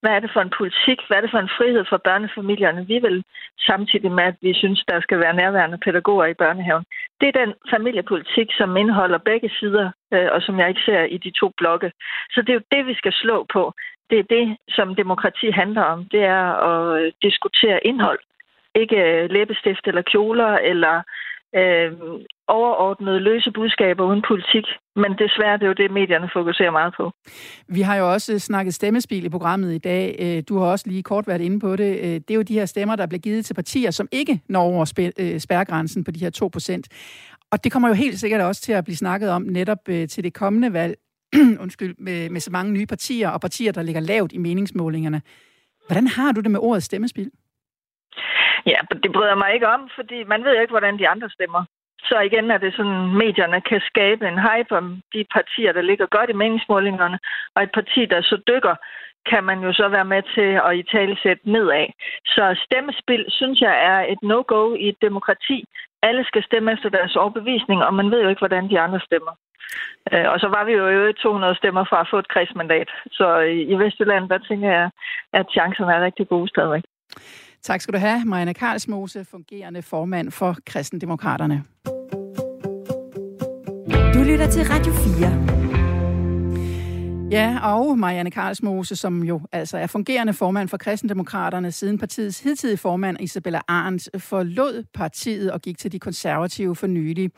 Hvad 0.00 0.10
er 0.10 0.20
det 0.20 0.30
for 0.32 0.40
en 0.40 0.56
politik? 0.58 0.98
Hvad 1.06 1.16
er 1.16 1.20
det 1.20 1.30
for 1.30 1.38
en 1.38 1.54
frihed 1.58 1.84
for 1.88 1.96
børnefamilierne? 2.08 2.86
Vi 2.86 2.98
vil 2.98 3.24
samtidig 3.70 4.12
med, 4.12 4.24
at 4.24 4.36
vi 4.42 4.54
synes, 4.54 4.84
der 4.88 5.00
skal 5.00 5.18
være 5.18 5.34
nærværende 5.34 5.78
pædagoger 5.84 6.26
i 6.26 6.34
børnehaven. 6.42 6.84
Det 7.20 7.26
er 7.28 7.40
den 7.42 7.54
familiepolitik, 7.70 8.48
som 8.58 8.76
indeholder 8.76 9.18
begge 9.18 9.50
sider, 9.58 9.90
øh, 10.14 10.28
og 10.32 10.42
som 10.42 10.58
jeg 10.58 10.68
ikke 10.68 10.86
ser 10.88 11.02
i 11.02 11.18
de 11.18 11.30
to 11.40 11.48
blokke. 11.56 11.92
Så 12.30 12.42
det 12.42 12.50
er 12.50 12.58
jo 12.60 12.70
det, 12.74 12.86
vi 12.86 12.94
skal 12.94 13.12
slå 13.12 13.46
på. 13.52 13.72
Det 14.10 14.18
er 14.18 14.32
det, 14.36 14.56
som 14.68 14.94
demokrati 14.94 15.50
handler 15.50 15.82
om. 15.82 16.04
Det 16.04 16.22
er 16.24 16.46
at 16.70 17.02
øh, 17.02 17.12
diskutere 17.22 17.86
indhold. 17.86 18.20
Ikke 18.74 18.96
øh, 18.96 19.30
læbestift 19.30 19.86
eller 19.86 20.02
kjoler 20.02 20.52
eller 20.70 20.96
øh, 20.96 21.04
Øhm, 21.56 22.24
overordnede 22.48 23.20
løse 23.20 23.50
budskaber 23.54 24.04
uden 24.04 24.22
politik. 24.28 24.66
Men 24.96 25.10
desværre 25.22 25.56
det 25.58 25.62
er 25.62 25.66
jo 25.66 25.72
det, 25.72 25.90
medierne 25.90 26.28
fokuserer 26.32 26.70
meget 26.70 26.94
på. 26.96 27.12
Vi 27.68 27.80
har 27.80 27.96
jo 27.96 28.12
også 28.12 28.38
snakket 28.38 28.74
stemmespil 28.74 29.24
i 29.24 29.28
programmet 29.28 29.74
i 29.74 29.78
dag. 29.78 30.16
Øh, 30.18 30.42
du 30.48 30.58
har 30.58 30.66
også 30.66 30.88
lige 30.88 31.02
kort 31.02 31.26
været 31.26 31.40
inde 31.40 31.60
på 31.60 31.76
det. 31.76 31.98
Øh, 31.98 32.14
det 32.14 32.30
er 32.30 32.34
jo 32.34 32.42
de 32.42 32.54
her 32.54 32.66
stemmer, 32.66 32.96
der 32.96 33.06
bliver 33.06 33.20
givet 33.20 33.44
til 33.44 33.54
partier, 33.54 33.90
som 33.90 34.08
ikke 34.12 34.40
når 34.48 34.62
over 34.62 34.84
spærgrænsen 34.84 35.34
øh, 35.34 35.40
spærregrænsen 35.40 36.04
på 36.04 36.10
de 36.10 36.20
her 36.20 36.30
2 36.30 36.48
procent. 36.48 36.88
Og 37.52 37.64
det 37.64 37.72
kommer 37.72 37.88
jo 37.88 37.94
helt 37.94 38.20
sikkert 38.20 38.40
også 38.40 38.62
til 38.62 38.72
at 38.72 38.84
blive 38.84 38.96
snakket 38.96 39.30
om 39.30 39.42
netop 39.42 39.78
til 39.86 40.24
det 40.24 40.34
kommende 40.34 40.72
valg. 40.72 40.96
Undskyld, 41.62 41.94
med, 41.98 42.30
med 42.30 42.40
så 42.40 42.50
mange 42.50 42.72
nye 42.72 42.86
partier 42.86 43.28
og 43.28 43.40
partier, 43.40 43.72
der 43.72 43.82
ligger 43.82 44.00
lavt 44.00 44.32
i 44.32 44.38
meningsmålingerne. 44.38 45.22
Hvordan 45.86 46.06
har 46.06 46.32
du 46.32 46.40
det 46.40 46.50
med 46.50 46.60
ordet 46.62 46.82
stemmespil? 46.82 47.30
Ja, 48.66 48.78
det 49.02 49.12
bryder 49.12 49.34
mig 49.34 49.54
ikke 49.54 49.68
om, 49.68 49.90
fordi 49.94 50.24
man 50.24 50.44
ved 50.44 50.60
ikke, 50.60 50.70
hvordan 50.70 50.98
de 50.98 51.08
andre 51.08 51.30
stemmer. 51.30 51.64
Så 52.08 52.20
igen 52.20 52.50
er 52.50 52.58
det 52.58 52.74
sådan, 52.76 53.00
medierne 53.22 53.60
kan 53.60 53.80
skabe 53.90 54.28
en 54.28 54.38
hype 54.46 54.76
om 54.76 55.00
de 55.14 55.24
partier, 55.34 55.72
der 55.72 55.82
ligger 55.82 56.06
godt 56.06 56.30
i 56.30 56.40
meningsmålingerne, 56.42 57.18
og 57.54 57.62
et 57.62 57.72
parti, 57.74 58.06
der 58.06 58.20
så 58.22 58.36
dykker, 58.48 58.74
kan 59.30 59.44
man 59.44 59.58
jo 59.66 59.72
så 59.72 59.88
være 59.88 60.04
med 60.04 60.22
til 60.34 60.50
at 60.66 60.76
i 60.80 60.82
tale 60.82 61.16
sætte 61.22 61.50
nedad. 61.52 61.86
Så 62.26 62.44
stemmespil, 62.64 63.24
synes 63.28 63.60
jeg, 63.60 63.74
er 63.90 64.00
et 64.12 64.22
no-go 64.22 64.74
i 64.74 64.88
et 64.88 64.98
demokrati. 65.02 65.64
Alle 66.02 66.24
skal 66.24 66.42
stemme 66.44 66.72
efter 66.72 66.88
deres 66.88 67.16
overbevisning, 67.16 67.84
og 67.84 67.94
man 67.94 68.10
ved 68.10 68.22
jo 68.22 68.28
ikke, 68.28 68.44
hvordan 68.44 68.70
de 68.70 68.80
andre 68.80 69.00
stemmer. 69.00 69.32
Øh, 70.12 70.26
og 70.32 70.40
så 70.40 70.48
var 70.48 70.64
vi 70.64 70.72
jo 70.72 71.08
i 71.08 71.12
200 71.12 71.54
stemmer 71.54 71.84
fra 71.84 72.00
at 72.00 72.08
få 72.10 72.18
et 72.18 72.28
kredsmandat. 72.28 72.88
Så 73.10 73.38
i 73.72 73.74
Vestjylland, 73.74 74.28
der 74.28 74.38
tænker 74.38 74.70
jeg, 74.70 74.90
at 75.32 75.46
chancerne 75.52 75.92
er 75.92 76.04
rigtig 76.04 76.28
gode 76.28 76.48
stadigvæk. 76.48 76.84
Tak 77.62 77.80
skal 77.80 77.94
du 77.94 77.98
have, 77.98 78.24
Marianne 78.24 78.54
Karlsmose, 78.54 79.24
fungerende 79.24 79.82
formand 79.82 80.30
for 80.30 80.56
Kristendemokraterne. 80.66 81.64
Du 84.14 84.22
lytter 84.22 84.50
til 84.50 84.64
Radio 84.64 84.92
4. 84.92 85.60
Ja, 87.30 87.58
og 87.62 87.98
Marianne 87.98 88.30
Karlsmose, 88.30 88.96
som 88.96 89.24
jo 89.24 89.40
altså 89.52 89.78
er 89.78 89.86
fungerende 89.86 90.32
formand 90.32 90.68
for 90.68 90.76
Kristendemokraterne, 90.76 91.72
siden 91.72 91.98
partiets 91.98 92.40
hidtidige 92.40 92.76
formand 92.76 93.16
Isabella 93.20 93.60
Arndt 93.68 94.22
forlod 94.22 94.84
partiet 94.94 95.52
og 95.52 95.60
gik 95.60 95.78
til 95.78 95.92
de 95.92 95.98
konservative 95.98 96.76
for 96.76 96.86
nylig. 96.86 97.30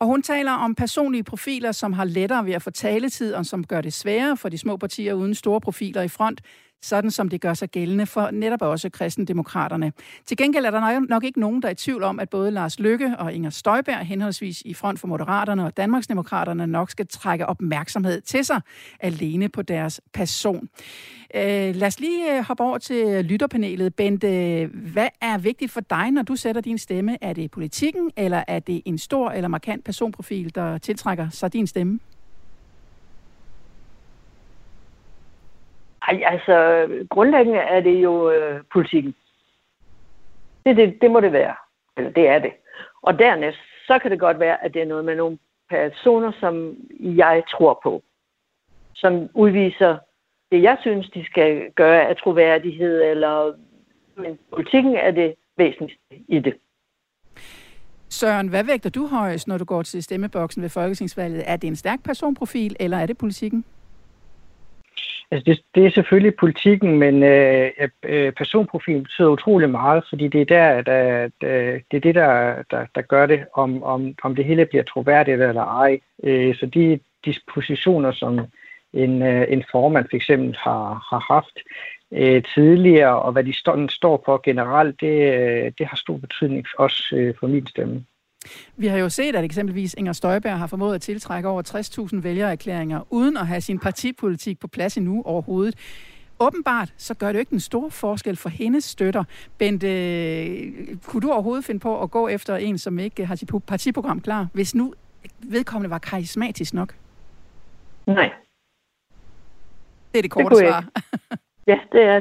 Og 0.00 0.06
hun 0.06 0.22
taler 0.22 0.52
om 0.52 0.74
personlige 0.74 1.24
profiler, 1.24 1.72
som 1.72 1.92
har 1.92 2.04
lettere 2.04 2.46
ved 2.46 2.52
at 2.52 2.62
få 2.62 2.70
taletid, 2.70 3.34
og 3.34 3.46
som 3.46 3.64
gør 3.64 3.80
det 3.80 3.92
sværere 3.92 4.36
for 4.36 4.48
de 4.48 4.58
små 4.58 4.76
partier 4.76 5.14
uden 5.14 5.34
store 5.34 5.60
profiler 5.60 6.02
i 6.02 6.08
front 6.08 6.40
sådan 6.82 7.10
som 7.10 7.28
det 7.28 7.40
gør 7.40 7.54
sig 7.54 7.68
gældende 7.68 8.06
for 8.06 8.30
netop 8.30 8.62
også 8.62 8.90
kristendemokraterne. 8.90 9.92
Til 10.26 10.36
gengæld 10.36 10.64
er 10.64 10.70
der 10.70 11.00
nok 11.08 11.24
ikke 11.24 11.40
nogen, 11.40 11.62
der 11.62 11.68
er 11.68 11.72
i 11.72 11.74
tvivl 11.74 12.02
om, 12.02 12.20
at 12.20 12.30
både 12.30 12.50
Lars 12.50 12.80
Lykke 12.80 13.14
og 13.18 13.32
Inger 13.32 13.50
Støjberg, 13.50 13.98
henholdsvis 13.98 14.62
i 14.64 14.74
front 14.74 15.00
for 15.00 15.08
Moderaterne 15.08 15.64
og 15.64 15.76
Danmarksdemokraterne, 15.76 16.66
nok 16.66 16.90
skal 16.90 17.06
trække 17.06 17.46
opmærksomhed 17.46 18.20
til 18.20 18.44
sig 18.44 18.60
alene 19.00 19.48
på 19.48 19.62
deres 19.62 20.00
person. 20.12 20.68
Øh, 21.34 21.74
lad 21.76 21.86
os 21.86 22.00
lige 22.00 22.36
øh, 22.36 22.44
hoppe 22.44 22.62
over 22.62 22.78
til 22.78 23.24
lytterpanelet. 23.24 23.94
Bente, 23.94 24.66
hvad 24.92 25.08
er 25.20 25.38
vigtigt 25.38 25.70
for 25.72 25.80
dig, 25.80 26.10
når 26.10 26.22
du 26.22 26.36
sætter 26.36 26.60
din 26.60 26.78
stemme? 26.78 27.24
Er 27.24 27.32
det 27.32 27.50
politikken, 27.50 28.10
eller 28.16 28.44
er 28.48 28.58
det 28.58 28.82
en 28.84 28.98
stor 28.98 29.30
eller 29.30 29.48
markant 29.48 29.84
personprofil, 29.84 30.54
der 30.54 30.78
tiltrækker 30.78 31.28
sig 31.30 31.52
din 31.52 31.66
stemme? 31.66 31.98
Ej, 36.08 36.22
altså, 36.24 36.86
grundlæggende 37.10 37.58
er 37.58 37.80
det 37.80 38.02
jo 38.02 38.30
øh, 38.30 38.60
politikken. 38.72 39.14
Det, 40.66 40.76
det, 40.76 40.98
det 41.00 41.10
må 41.10 41.20
det 41.20 41.32
være. 41.32 41.54
Eller 41.96 42.10
det 42.10 42.28
er 42.28 42.38
det. 42.38 42.52
Og 43.02 43.18
dernæst, 43.18 43.58
så 43.86 43.98
kan 43.98 44.10
det 44.10 44.20
godt 44.20 44.38
være, 44.38 44.64
at 44.64 44.74
det 44.74 44.82
er 44.82 44.86
noget 44.86 45.04
med 45.04 45.16
nogle 45.16 45.38
personer, 45.70 46.32
som 46.40 46.76
jeg 47.00 47.42
tror 47.50 47.80
på. 47.82 48.02
Som 48.94 49.28
udviser 49.34 49.98
det, 50.52 50.62
jeg 50.62 50.76
synes, 50.80 51.10
de 51.10 51.24
skal 51.24 51.70
gøre 51.70 52.08
af 52.08 52.16
troværdighed, 52.16 53.02
eller 53.02 53.52
men 54.16 54.38
politikken 54.52 54.94
er 54.96 55.10
det 55.10 55.34
væsentligste 55.56 56.02
i 56.28 56.38
det. 56.38 56.54
Søren, 58.08 58.48
hvad 58.48 58.64
vægter 58.64 58.90
du 58.90 59.06
højst, 59.06 59.48
når 59.48 59.58
du 59.58 59.64
går 59.64 59.82
til 59.82 60.02
stemmeboksen 60.02 60.62
ved 60.62 60.68
Folketingsvalget? 60.68 61.42
Er 61.46 61.56
det 61.56 61.68
en 61.68 61.76
stærk 61.76 62.04
personprofil, 62.04 62.76
eller 62.80 62.96
er 62.96 63.06
det 63.06 63.18
politikken? 63.18 63.64
Altså 65.30 65.44
det, 65.44 65.60
det 65.74 65.86
er 65.86 65.90
selvfølgelig 65.90 66.36
politikken, 66.36 66.98
men 66.98 67.22
øh, 67.22 67.70
øh, 67.80 67.88
øh, 68.02 68.32
personprofilen 68.32 69.02
betyder 69.02 69.28
utrolig 69.28 69.70
meget, 69.70 70.04
fordi 70.08 70.28
det 70.28 70.40
er 70.40 70.44
der, 70.44 70.82
der, 70.82 71.28
der 71.40 71.78
det 71.90 71.96
er 71.96 72.00
det, 72.00 72.14
der, 72.14 72.62
der, 72.70 72.86
der 72.94 73.02
gør 73.02 73.26
det, 73.26 73.44
om, 73.54 73.82
om, 73.82 74.14
om 74.22 74.36
det 74.36 74.44
hele 74.44 74.66
bliver 74.66 74.84
troværdigt 74.84 75.42
eller 75.42 75.64
ej. 75.64 76.00
Øh, 76.24 76.56
så 76.56 76.66
de 76.66 77.00
dispositioner, 77.24 78.12
som 78.12 78.40
en, 78.92 79.22
øh, 79.22 79.46
en 79.48 79.64
formand 79.70 80.06
for 80.10 80.16
eksempel 80.16 80.56
har, 80.56 81.06
har 81.10 81.34
haft 81.34 81.58
øh, 82.12 82.42
tidligere, 82.54 83.22
og 83.22 83.32
hvad 83.32 83.44
de 83.44 83.52
står, 83.52 83.86
står 83.88 84.22
for 84.24 84.40
generelt, 84.44 85.00
det, 85.00 85.34
øh, 85.34 85.72
det 85.78 85.86
har 85.86 85.96
stor 85.96 86.16
betydning 86.16 86.66
også 86.78 87.16
øh, 87.16 87.34
for 87.40 87.46
min 87.46 87.66
stemme. 87.66 88.04
Vi 88.76 88.86
har 88.86 88.98
jo 88.98 89.08
set, 89.08 89.36
at 89.36 89.44
eksempelvis 89.44 89.94
Inger 89.98 90.12
Støjberg 90.12 90.58
har 90.58 90.66
formået 90.66 90.94
at 90.94 91.02
tiltrække 91.02 91.48
over 91.48 91.62
60.000 92.12 92.20
vælgererklæringer, 92.20 93.00
uden 93.10 93.36
at 93.36 93.46
have 93.46 93.60
sin 93.60 93.78
partipolitik 93.78 94.58
på 94.60 94.68
plads 94.68 94.96
endnu 94.96 95.22
overhovedet. 95.22 95.74
Åbenbart, 96.40 96.94
så 96.96 97.14
gør 97.14 97.26
det 97.26 97.34
jo 97.34 97.40
ikke 97.40 97.52
en 97.52 97.60
stor 97.60 97.88
forskel 97.88 98.36
for 98.36 98.48
hendes 98.48 98.84
støtter. 98.84 99.24
Bent, 99.58 99.82
øh, 99.84 100.72
kunne 101.04 101.20
du 101.20 101.30
overhovedet 101.32 101.64
finde 101.64 101.80
på 101.80 102.02
at 102.02 102.10
gå 102.10 102.28
efter 102.28 102.56
en, 102.56 102.78
som 102.78 102.98
ikke 102.98 103.26
har 103.26 103.34
sit 103.34 103.50
partiprogram 103.66 104.20
klar, 104.20 104.46
hvis 104.52 104.74
nu 104.74 104.94
vedkommende 105.38 105.90
var 105.90 105.98
karismatisk 105.98 106.74
nok? 106.74 106.94
Nej. 108.06 108.32
Det 110.12 110.18
er 110.18 110.22
det 110.22 110.30
korte 110.30 110.56
det 110.56 110.58
svar. 110.58 110.84
ja, 111.66 111.78
det 111.92 112.02
er 112.02 112.20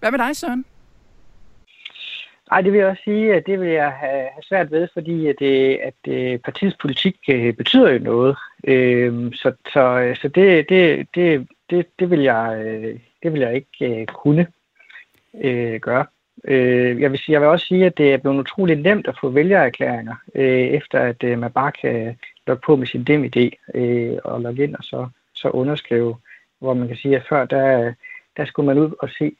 Hvad 0.00 0.10
med 0.10 0.18
dig, 0.18 0.36
Søren? 0.36 0.64
Nej, 2.50 2.60
det 2.60 2.72
vil 2.72 2.78
jeg 2.78 2.88
også 2.88 3.02
sige, 3.02 3.34
at 3.34 3.46
det 3.46 3.60
vil 3.60 3.68
jeg 3.68 3.92
have, 3.92 4.28
svært 4.42 4.70
ved, 4.70 4.88
fordi 4.92 5.26
at, 5.26 5.42
at, 5.42 5.94
øh, 6.08 6.38
partiets 6.38 6.76
politik 6.76 7.16
øh, 7.30 7.54
betyder 7.54 7.90
jo 7.90 7.98
noget. 7.98 8.36
Øhm, 8.64 9.32
så 9.32 9.52
så, 9.72 9.80
øh, 9.80 10.16
så 10.16 10.28
det, 10.28 10.68
det, 10.68 11.06
det, 11.14 11.48
det, 11.70 11.86
det, 11.98 12.10
vil 12.10 12.20
jeg, 12.20 12.64
det 13.22 13.32
vil 13.32 13.40
jeg 13.40 13.54
ikke 13.54 14.06
kunne 14.06 14.46
gøre. 15.80 16.06
Jeg 16.48 17.10
vil, 17.10 17.18
sige, 17.18 17.32
jeg 17.32 17.40
vil 17.40 17.48
også 17.48 17.66
sige, 17.66 17.86
at 17.86 17.98
det 17.98 18.12
er 18.12 18.16
blevet 18.16 18.38
utroligt 18.38 18.80
nemt 18.80 19.06
at 19.06 19.18
få 19.20 19.28
vælgererklæringer, 19.28 20.14
efter 20.34 20.98
at 21.00 21.38
man 21.38 21.52
bare 21.52 21.72
kan 21.72 22.18
logge 22.46 22.62
på 22.66 22.76
med 22.76 22.86
sin 22.86 23.04
DMID 23.04 23.50
og 24.24 24.40
logge 24.40 24.64
ind 24.64 24.74
og 24.76 24.84
så, 24.84 25.08
så 25.34 25.48
underskrive, 25.48 26.16
hvor 26.58 26.74
man 26.74 26.88
kan 26.88 26.96
sige, 26.96 27.16
at 27.16 27.26
før 27.28 27.44
der, 27.44 27.92
der 28.36 28.44
skulle 28.44 28.66
man 28.66 28.78
ud 28.78 28.92
og 28.98 29.10
se 29.18 29.32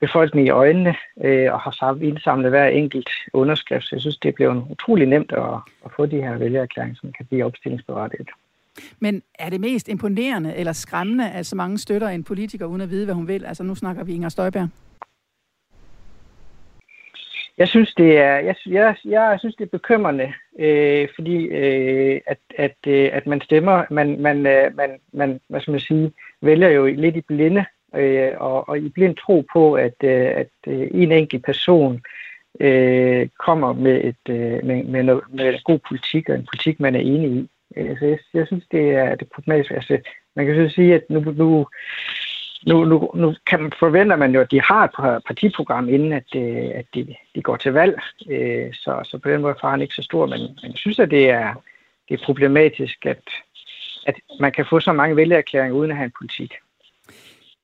befolkningen 0.00 0.46
i 0.46 0.50
øjnene 0.50 0.94
øh, 1.24 1.52
og 1.52 1.60
har 1.60 1.98
indsamlet 2.02 2.50
hver 2.50 2.66
enkelt 2.66 3.10
underskrift. 3.32 3.84
Så 3.84 3.88
jeg 3.92 4.00
synes, 4.00 4.18
det 4.18 4.34
blevet 4.34 4.66
utrolig 4.70 5.06
nemt 5.06 5.32
at, 5.32 5.54
at 5.84 5.90
få 5.96 6.06
de 6.06 6.22
her 6.22 6.38
vælgererklæringer, 6.38 6.96
som 7.00 7.12
kan 7.12 7.26
blive 7.26 7.44
opstillingsberettiget. 7.44 8.28
Men 9.00 9.22
er 9.38 9.50
det 9.50 9.60
mest 9.60 9.88
imponerende 9.88 10.56
eller 10.56 10.72
skræmmende, 10.72 11.30
at 11.30 11.46
så 11.46 11.56
mange 11.56 11.78
støtter 11.78 12.08
en 12.08 12.24
politiker 12.24 12.66
uden 12.66 12.80
at 12.80 12.90
vide, 12.90 13.04
hvad 13.04 13.14
hun 13.14 13.28
vil? 13.28 13.44
Altså 13.44 13.62
nu 13.62 13.74
snakker 13.74 14.04
vi 14.04 14.14
Inger 14.14 14.28
Støjberg. 14.28 14.68
Jeg 17.58 17.68
synes, 17.68 17.94
det 17.94 18.18
er, 18.18 18.36
jeg, 18.38 18.56
jeg, 18.66 18.96
jeg 19.04 19.36
synes, 19.38 19.56
det 19.56 19.64
er 19.64 19.78
bekymrende, 19.78 20.32
øh, 20.58 21.08
fordi 21.14 21.36
øh, 21.44 22.20
at, 22.26 22.38
at, 22.56 22.76
øh, 22.86 23.10
at 23.12 23.26
man 23.26 23.40
stemmer, 23.40 23.84
man, 23.90 24.20
man, 24.20 24.46
øh, 24.46 24.76
man, 24.76 24.90
man, 25.12 25.40
hvad 25.48 25.60
skal 25.60 25.70
man 25.70 25.80
sige, 25.80 26.12
vælger 26.40 26.68
jo 26.68 26.86
lidt 26.86 27.16
i 27.16 27.20
blinde, 27.20 27.64
øh, 27.94 28.32
og, 28.36 28.68
og 28.68 28.78
i 28.78 28.88
blind 28.88 29.16
tro 29.16 29.44
på, 29.52 29.74
at, 29.74 29.94
øh, 30.04 30.26
at 30.26 30.48
øh, 30.66 30.88
en 30.90 31.12
enkelt 31.12 31.44
person 31.44 32.02
øh, 32.60 33.28
kommer 33.38 33.72
med, 33.72 34.04
et, 34.04 34.34
øh, 34.34 34.64
med, 34.66 34.84
med, 34.84 35.02
noget, 35.02 35.22
med 35.28 35.54
en 35.54 35.60
god 35.64 35.78
politik, 35.88 36.28
og 36.28 36.34
en 36.34 36.46
politik, 36.52 36.80
man 36.80 36.94
er 36.94 37.00
enig 37.00 37.30
i. 37.30 37.48
Altså, 37.76 38.06
jeg, 38.06 38.18
jeg 38.34 38.46
synes, 38.46 38.64
det 38.70 38.90
er 38.90 39.14
det 39.14 39.28
problematisk. 39.34 39.70
Altså, 39.70 39.98
man 40.36 40.46
kan 40.46 40.68
så 40.68 40.74
sige, 40.74 40.94
at 40.94 41.02
nu, 41.10 41.20
nu, 41.20 41.66
nu, 42.66 42.84
nu, 42.84 43.10
nu 43.14 43.34
kan 43.46 43.62
man, 43.62 43.72
forventer 43.78 44.16
man 44.16 44.34
jo, 44.34 44.40
at 44.40 44.50
de 44.50 44.60
har 44.60 44.84
et 44.84 45.22
partiprogram, 45.26 45.88
inden 45.88 46.12
at, 46.12 46.36
øh, 46.36 46.70
at 46.74 46.86
de, 46.94 47.14
de 47.34 47.42
går 47.42 47.56
til 47.56 47.72
valg. 47.72 48.00
Øh, 48.30 48.74
så, 48.74 49.00
så 49.04 49.18
på 49.18 49.30
den 49.30 49.40
måde 49.40 49.54
er 49.54 49.60
faren 49.60 49.82
ikke 49.82 49.94
så 49.94 50.02
stor, 50.02 50.26
men, 50.26 50.40
men 50.40 50.70
jeg 50.70 50.76
synes, 50.76 50.98
at 50.98 51.10
det 51.10 51.30
er, 51.30 51.54
det 52.08 52.20
er 52.20 52.24
problematisk, 52.24 53.06
at, 53.06 53.22
at 54.06 54.14
man 54.40 54.52
kan 54.52 54.66
få 54.66 54.80
så 54.80 54.92
mange 54.92 55.16
vælgererklæringer 55.16 55.76
uden 55.76 55.90
at 55.90 55.96
have 55.96 56.04
en 56.04 56.12
politik. 56.18 56.54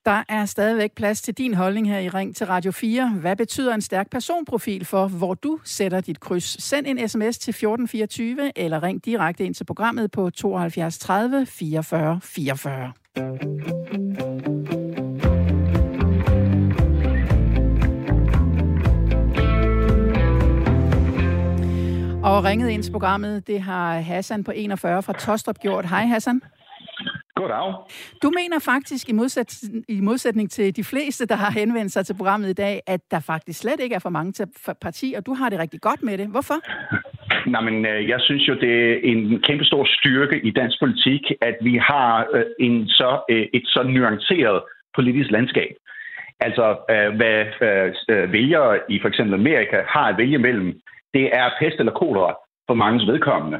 Der 0.05 0.22
er 0.28 0.44
stadigvæk 0.44 0.92
plads 0.92 1.22
til 1.22 1.34
din 1.34 1.55
holdning 1.55 1.88
her 1.88 1.98
i 1.98 2.09
Ring 2.09 2.36
til 2.36 2.46
Radio 2.46 2.72
4. 2.72 3.11
Hvad 3.20 3.36
betyder 3.36 3.74
en 3.74 3.80
stærk 3.80 4.11
personprofil 4.11 4.84
for, 4.84 5.09
hvor 5.09 5.34
du 5.34 5.59
sætter 5.64 6.00
dit 6.00 6.20
kryds? 6.20 6.62
Send 6.62 6.86
en 6.86 7.09
sms 7.09 7.38
til 7.38 7.50
1424 7.50 8.59
eller 8.59 8.82
ring 8.82 9.05
direkte 9.05 9.44
ind 9.44 9.55
til 9.55 9.64
programmet 9.64 10.11
på 10.11 10.30
72 10.30 10.98
30 10.98 11.46
44 11.46 12.20
44. 12.22 12.92
Og 22.22 22.44
ringet 22.44 22.68
ind 22.68 22.82
til 22.82 22.92
programmet, 22.92 23.46
det 23.46 23.61
har 23.61 24.00
Hassan 24.00 24.44
på 24.44 24.50
41 24.50 25.03
fra 25.03 25.12
Tostrup 25.12 25.59
gjort. 25.59 25.88
Hej 25.88 26.07
Hassan. 26.07 26.42
Goddag. 27.43 27.74
Du 28.22 28.28
mener 28.40 28.59
faktisk, 28.72 29.09
i, 29.09 29.12
modsæt, 29.12 29.62
i 29.88 30.01
modsætning 30.01 30.51
til 30.51 30.76
de 30.76 30.84
fleste, 30.84 31.26
der 31.26 31.34
har 31.34 31.51
henvendt 31.61 31.93
sig 31.93 32.07
til 32.07 32.16
programmet 32.16 32.49
i 32.49 32.53
dag, 32.53 32.80
at 32.86 33.01
der 33.11 33.20
faktisk 33.20 33.61
slet 33.61 33.80
ikke 33.80 33.95
er 33.95 33.99
for 33.99 34.11
mange 34.11 34.32
til 34.32 34.47
partier, 34.82 35.18
og 35.18 35.26
du 35.26 35.34
har 35.34 35.49
det 35.49 35.59
rigtig 35.59 35.80
godt 35.80 36.03
med 36.03 36.18
det. 36.18 36.28
Hvorfor? 36.28 36.59
Nej, 37.53 37.61
men 37.61 37.86
øh, 37.86 38.09
jeg 38.09 38.20
synes 38.20 38.49
jo, 38.49 38.55
det 38.55 38.72
er 38.93 38.99
en 39.03 39.40
kæmpe 39.47 39.64
stor 39.64 39.84
styrke 39.99 40.36
i 40.49 40.51
dansk 40.51 40.76
politik, 40.80 41.22
at 41.40 41.57
vi 41.62 41.76
har 41.76 42.26
øh, 42.34 42.45
en 42.61 42.88
så, 42.88 43.20
øh, 43.30 43.47
et 43.55 43.66
så 43.66 43.82
nuanceret 43.82 44.62
politisk 44.95 45.30
landskab. 45.30 45.74
Altså, 46.40 46.76
hvad 47.16 47.38
vælgere 48.26 48.78
i 48.88 48.99
for 49.01 49.09
eksempel 49.09 49.34
Amerika 49.34 49.78
har 49.88 50.07
at 50.09 50.18
vælge 50.18 50.38
mellem, 50.38 50.80
det 51.14 51.24
er 51.32 51.51
pest 51.59 51.76
eller 51.78 51.93
kolera 51.93 52.34
for 52.68 52.74
mange 52.74 53.12
vedkommende 53.12 53.59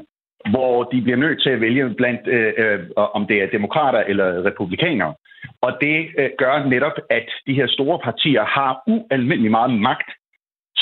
hvor 0.51 0.84
de 0.84 1.03
bliver 1.03 1.16
nødt 1.16 1.43
til 1.43 1.51
at 1.51 1.61
vælge 1.61 1.95
blandt, 1.95 2.20
øh, 2.26 2.53
øh, 2.57 2.78
om 2.97 3.26
det 3.26 3.43
er 3.43 3.47
demokrater 3.47 3.99
eller 3.99 4.45
republikanere. 4.45 5.14
Og 5.61 5.72
det 5.80 6.09
øh, 6.18 6.30
gør 6.38 6.64
netop, 6.64 6.97
at 7.11 7.28
de 7.47 7.55
her 7.55 7.66
store 7.66 7.99
partier 8.05 8.45
har 8.45 8.82
ualmindelig 8.86 9.51
meget 9.51 9.80
magt 9.80 10.11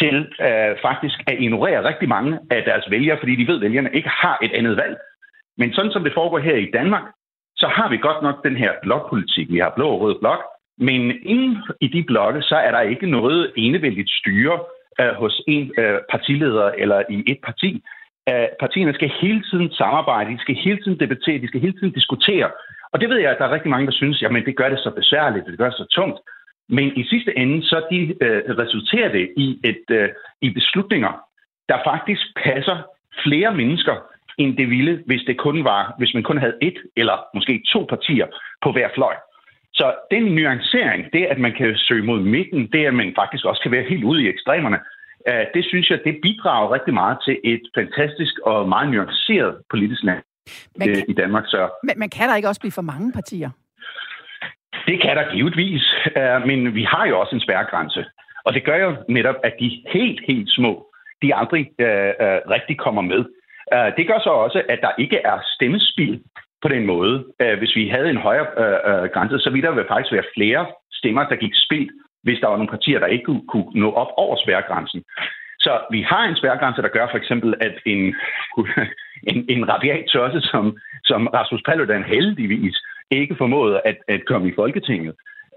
til 0.01 0.17
øh, 0.41 0.77
faktisk 0.83 1.19
at 1.27 1.37
ignorere 1.39 1.89
rigtig 1.89 2.09
mange 2.09 2.39
af 2.51 2.63
deres 2.65 2.91
vælgere, 2.91 3.19
fordi 3.21 3.37
de 3.37 3.47
ved, 3.47 3.57
at 3.57 3.61
vælgerne 3.61 3.91
ikke 3.93 4.09
har 4.09 4.39
et 4.43 4.53
andet 4.53 4.77
valg. 4.77 4.97
Men 5.59 5.73
sådan 5.73 5.93
som 5.93 6.05
det 6.05 6.13
foregår 6.15 6.39
her 6.39 6.57
i 6.57 6.71
Danmark, 6.73 7.03
så 7.57 7.67
har 7.67 7.89
vi 7.89 7.97
godt 7.97 8.23
nok 8.23 8.45
den 8.45 8.57
her 8.57 8.73
blokpolitik. 8.83 9.53
Vi 9.53 9.59
har 9.59 9.73
blå 9.77 9.89
og 9.89 10.01
rød 10.01 10.19
blok, 10.21 10.43
men 10.79 11.01
inden 11.23 11.57
i 11.81 11.89
de 11.89 12.03
blokke, 12.03 12.43
så 12.43 12.57
er 12.57 12.71
der 12.71 12.81
ikke 12.81 13.07
noget 13.07 13.53
enevældigt 13.57 14.11
styre 14.11 14.59
øh, 15.01 15.13
hos 15.15 15.43
en 15.49 15.73
øh, 15.79 15.99
partileder 16.11 16.69
eller 16.83 17.03
i 17.11 17.23
et 17.27 17.39
parti 17.45 17.83
at 18.31 18.49
partierne 18.61 18.95
skal 18.95 19.11
hele 19.21 19.43
tiden 19.51 19.71
samarbejde, 19.73 20.33
de 20.35 20.41
skal 20.41 20.55
hele 20.55 20.79
tiden 20.83 21.01
debattere, 21.01 21.43
de 21.43 21.49
skal 21.49 21.61
hele 21.61 21.77
tiden 21.79 21.93
diskutere. 21.93 22.51
Og 22.93 23.01
det 23.01 23.09
ved 23.09 23.19
jeg, 23.19 23.31
at 23.31 23.39
der 23.39 23.45
er 23.45 23.55
rigtig 23.55 23.71
mange, 23.71 23.87
der 23.87 23.93
synes, 23.93 24.23
jamen 24.23 24.45
det 24.45 24.57
gør 24.57 24.69
det 24.69 24.79
så 24.79 24.91
besværligt, 24.91 25.47
det 25.47 25.59
gør 25.59 25.71
det 25.71 25.79
så 25.83 25.87
tungt. 25.99 26.19
Men 26.69 26.97
i 26.97 27.05
sidste 27.05 27.39
ende, 27.39 27.63
så 27.63 27.83
de, 27.91 28.01
øh, 28.25 28.43
resulterer 28.63 29.13
det 29.13 29.31
i, 29.37 29.61
et, 29.65 29.85
øh, 29.91 30.09
i 30.43 30.51
beslutninger, 30.51 31.13
der 31.69 31.79
faktisk 31.85 32.23
passer 32.45 32.77
flere 33.25 33.55
mennesker, 33.55 33.97
end 34.39 34.57
det 34.57 34.71
ville, 34.71 35.03
hvis, 35.07 35.23
det 35.27 35.39
kun 35.39 35.65
var, 35.65 35.95
hvis 35.99 36.15
man 36.15 36.23
kun 36.23 36.39
havde 36.39 36.59
et 36.63 36.79
eller 36.97 37.17
måske 37.35 37.63
to 37.73 37.87
partier 37.89 38.27
på 38.63 38.73
hver 38.73 38.89
fløj. 38.95 39.15
Så 39.73 39.95
den 40.11 40.25
nuancering, 40.35 41.13
det 41.13 41.25
at 41.25 41.39
man 41.39 41.53
kan 41.53 41.77
søge 41.77 42.03
mod 42.03 42.21
midten, 42.21 42.67
det 42.73 42.87
at 42.87 42.95
man 42.95 43.13
faktisk 43.17 43.45
også 43.45 43.63
kan 43.63 43.73
være 43.73 43.89
helt 43.89 44.05
ude 44.05 44.23
i 44.23 44.29
ekstremerne, 44.29 44.79
det 45.55 45.65
synes 45.65 45.91
jeg, 45.91 46.01
det 46.05 46.19
bidrager 46.23 46.73
rigtig 46.75 46.95
meget 46.95 47.19
til 47.25 47.39
et 47.45 47.63
fantastisk 47.75 48.35
og 48.39 48.69
meget 48.69 48.91
nuanceret 48.91 49.57
politisk 49.71 50.03
land 50.03 50.23
Men 50.77 50.89
øh, 50.89 50.95
kan- 50.97 51.05
i 51.09 51.13
Danmark. 51.13 51.45
Så 51.47 51.69
Men, 51.83 51.99
men 51.99 52.11
kan 52.11 52.29
der 52.29 52.37
ikke 52.37 52.49
også 52.49 52.61
blive 52.61 52.73
for 52.73 52.83
mange 52.83 53.13
partier? 53.13 53.51
det 54.87 55.03
kan 55.03 55.17
der 55.17 55.33
givetvis, 55.35 55.83
øh, 56.17 56.47
men 56.47 56.75
vi 56.75 56.83
har 56.85 57.07
jo 57.07 57.21
også 57.21 57.35
en 57.37 57.41
spærregrænse. 57.41 58.05
Og 58.45 58.55
det 58.55 58.65
gør 58.65 58.77
jo 58.77 58.97
netop, 59.09 59.35
at 59.45 59.55
de 59.61 59.83
helt, 59.93 60.21
helt 60.27 60.51
små, 60.51 60.87
de 61.23 61.35
aldrig 61.35 61.71
øh, 61.79 62.13
øh, 62.25 62.39
rigtig 62.55 62.79
kommer 62.79 63.03
med. 63.03 63.25
Øh, 63.75 63.89
det 63.97 64.07
gør 64.07 64.19
så 64.19 64.31
også, 64.31 64.63
at 64.69 64.79
der 64.83 64.91
ikke 64.99 65.19
er 65.25 65.39
stemmespil 65.55 66.23
på 66.63 66.69
den 66.69 66.87
måde. 66.87 67.25
Øh, 67.43 67.59
hvis 67.59 67.77
vi 67.77 67.89
havde 67.89 68.11
en 68.11 68.17
højere 68.17 68.47
øh, 68.63 68.79
øh, 68.91 69.11
grænse, 69.15 69.39
så 69.39 69.51
ville 69.51 69.69
der 69.69 69.85
faktisk 69.89 70.13
være 70.13 70.33
flere 70.37 70.67
stemmer, 70.93 71.29
der 71.29 71.37
gik 71.37 71.55
spild, 71.65 71.89
hvis 72.23 72.39
der 72.41 72.49
var 72.49 72.57
nogle 72.57 72.75
partier, 72.77 72.99
der 72.99 73.07
ikke 73.07 73.25
kunne, 73.25 73.47
kunne 73.49 73.71
nå 73.75 73.93
op 73.93 74.13
over 74.17 74.37
spærregrænsen. 74.37 75.05
Så 75.61 75.81
vi 75.91 76.03
har 76.03 76.25
en 76.25 76.37
spærregrænse, 76.37 76.83
der 76.83 76.89
gør 76.89 77.07
for 77.11 77.19
eksempel, 77.19 77.55
at 77.61 77.75
en, 77.87 78.15
en, 79.31 79.45
en 79.49 79.69
radiat 79.69 80.05
tørse, 80.13 80.41
som, 80.41 80.79
som 81.05 81.27
Rasmus 81.27 81.63
Paludan 81.67 82.05
heldigvis 82.05 82.77
ikke 83.11 83.35
formåede 83.39 83.81
at, 83.85 83.97
at 84.09 84.25
komme 84.25 84.49
i 84.49 84.55
Folketinget. 84.57 85.15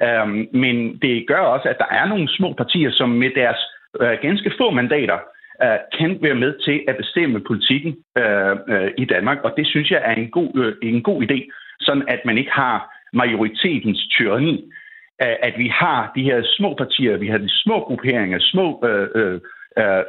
Um, 0.08 0.48
men 0.54 0.98
det 1.02 1.28
gør 1.28 1.40
også, 1.40 1.70
at 1.70 1.78
der 1.78 1.90
er 1.92 2.06
nogle 2.08 2.30
små 2.30 2.54
partier, 2.54 2.92
som 2.92 3.10
med 3.10 3.32
deres 3.36 3.58
uh, 4.02 4.16
ganske 4.22 4.52
få 4.58 4.72
mandater 4.72 5.18
uh, 5.64 6.00
kan 6.00 6.20
være 6.22 6.36
med 6.36 6.54
til 6.66 6.84
at 6.88 6.98
bestemme 6.98 7.40
politikken 7.40 7.96
uh, 8.20 8.54
uh, 8.74 8.90
i 8.98 9.06
Danmark. 9.06 9.38
Og 9.44 9.54
det 9.58 9.68
synes 9.68 9.92
jeg 9.92 10.02
er 10.06 10.14
en 10.14 10.32
god, 10.32 10.52
uh, 10.56 10.74
en 10.90 11.04
god 11.04 11.24
idé, 11.24 11.40
sådan 11.80 12.06
at 12.08 12.22
man 12.26 12.38
ikke 12.38 12.52
har 12.52 12.78
majoritetens 13.14 14.08
tyranni. 14.08 14.72
At 15.24 15.54
vi 15.58 15.68
har 15.68 16.12
de 16.16 16.24
her 16.24 16.42
små 16.58 16.76
partier, 16.78 17.18
vi 17.18 17.28
har 17.28 17.38
de 17.38 17.50
små 17.50 17.80
grupperinger, 17.80 18.40
små 18.42 18.68
uh, 18.90 19.22
uh, 19.22 19.36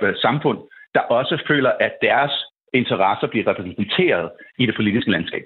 uh, 0.03 0.15
samfund, 0.17 0.59
der 0.95 1.01
også 1.01 1.43
føler, 1.49 1.73
at 1.81 1.93
deres 2.03 2.33
interesser 2.73 3.27
bliver 3.27 3.47
repræsenteret 3.47 4.31
i 4.59 4.67
det 4.67 4.75
politiske 4.77 5.11
landskab. 5.11 5.45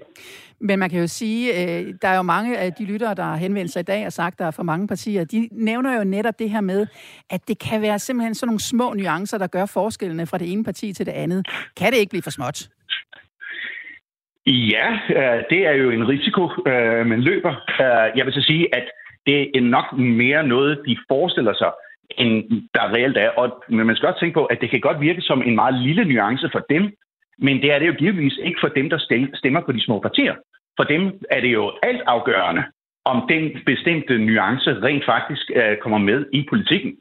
Men 0.60 0.78
man 0.78 0.90
kan 0.90 1.00
jo 1.00 1.06
sige, 1.06 1.42
øh, 1.50 1.94
der 2.02 2.08
er 2.08 2.16
jo 2.16 2.22
mange 2.22 2.58
af 2.58 2.72
de 2.72 2.84
lyttere, 2.84 3.14
der 3.14 3.22
har 3.22 3.36
henvendt 3.36 3.70
sig 3.70 3.80
i 3.80 3.82
dag 3.82 4.06
og 4.06 4.12
sagt, 4.12 4.34
at 4.34 4.38
der 4.38 4.46
er 4.46 4.50
for 4.50 4.62
mange 4.62 4.88
partier. 4.88 5.24
De 5.24 5.48
nævner 5.52 5.98
jo 5.98 6.04
netop 6.04 6.38
det 6.38 6.50
her 6.50 6.60
med, 6.60 6.86
at 7.30 7.40
det 7.48 7.58
kan 7.70 7.82
være 7.82 7.98
simpelthen 7.98 8.34
sådan 8.34 8.48
nogle 8.48 8.60
små 8.60 8.94
nuancer, 8.94 9.38
der 9.38 9.46
gør 9.46 9.66
forskellene 9.66 10.26
fra 10.26 10.38
det 10.38 10.52
ene 10.52 10.64
parti 10.64 10.92
til 10.92 11.06
det 11.06 11.12
andet. 11.12 11.46
Kan 11.76 11.92
det 11.92 11.98
ikke 11.98 12.10
blive 12.10 12.22
for 12.22 12.30
småt? 12.30 12.68
Ja, 14.46 14.88
øh, 14.92 15.44
det 15.50 15.66
er 15.66 15.72
jo 15.72 15.90
en 15.90 16.08
risiko, 16.08 16.42
øh, 16.66 17.06
man 17.06 17.20
løber. 17.20 17.54
Øh, 17.80 18.18
Jeg 18.18 18.26
vil 18.26 18.32
så 18.32 18.42
sige, 18.42 18.74
at 18.74 18.84
det 19.29 19.41
er 19.57 19.61
nok 19.61 19.89
mere 19.93 20.43
noget, 20.55 20.83
de 20.87 20.97
forestiller 21.09 21.55
sig, 21.62 21.72
end 22.22 22.35
der 22.74 22.93
reelt 22.95 23.16
er. 23.16 23.31
Og, 23.41 23.64
men 23.68 23.87
man 23.87 23.97
skal 23.97 24.09
også 24.09 24.20
tænke 24.20 24.39
på, 24.41 24.45
at 24.45 24.61
det 24.61 24.70
kan 24.70 24.81
godt 24.81 25.01
virke 25.01 25.22
som 25.22 25.43
en 25.43 25.55
meget 25.55 25.74
lille 25.87 26.05
nuance 26.05 26.49
for 26.53 26.62
dem, 26.70 26.83
men 27.39 27.62
det 27.62 27.72
er 27.74 27.79
det 27.79 27.87
jo 27.87 27.93
givetvis 27.93 28.37
ikke 28.43 28.61
for 28.61 28.68
dem, 28.68 28.91
der 28.91 28.99
stemmer 29.35 29.61
på 29.61 29.72
de 29.72 29.85
små 29.85 30.01
partier. 30.01 30.35
For 30.76 30.85
dem 30.85 31.03
er 31.31 31.41
det 31.41 31.53
jo 31.53 31.72
alt 31.83 32.03
afgørende, 32.07 32.64
om 33.05 33.18
den 33.29 33.43
bestemte 33.66 34.18
nuance 34.18 34.70
rent 34.87 35.05
faktisk 35.05 35.51
øh, 35.55 35.76
kommer 35.83 35.99
med 35.99 36.26
i 36.33 36.47
politikken. 36.49 36.93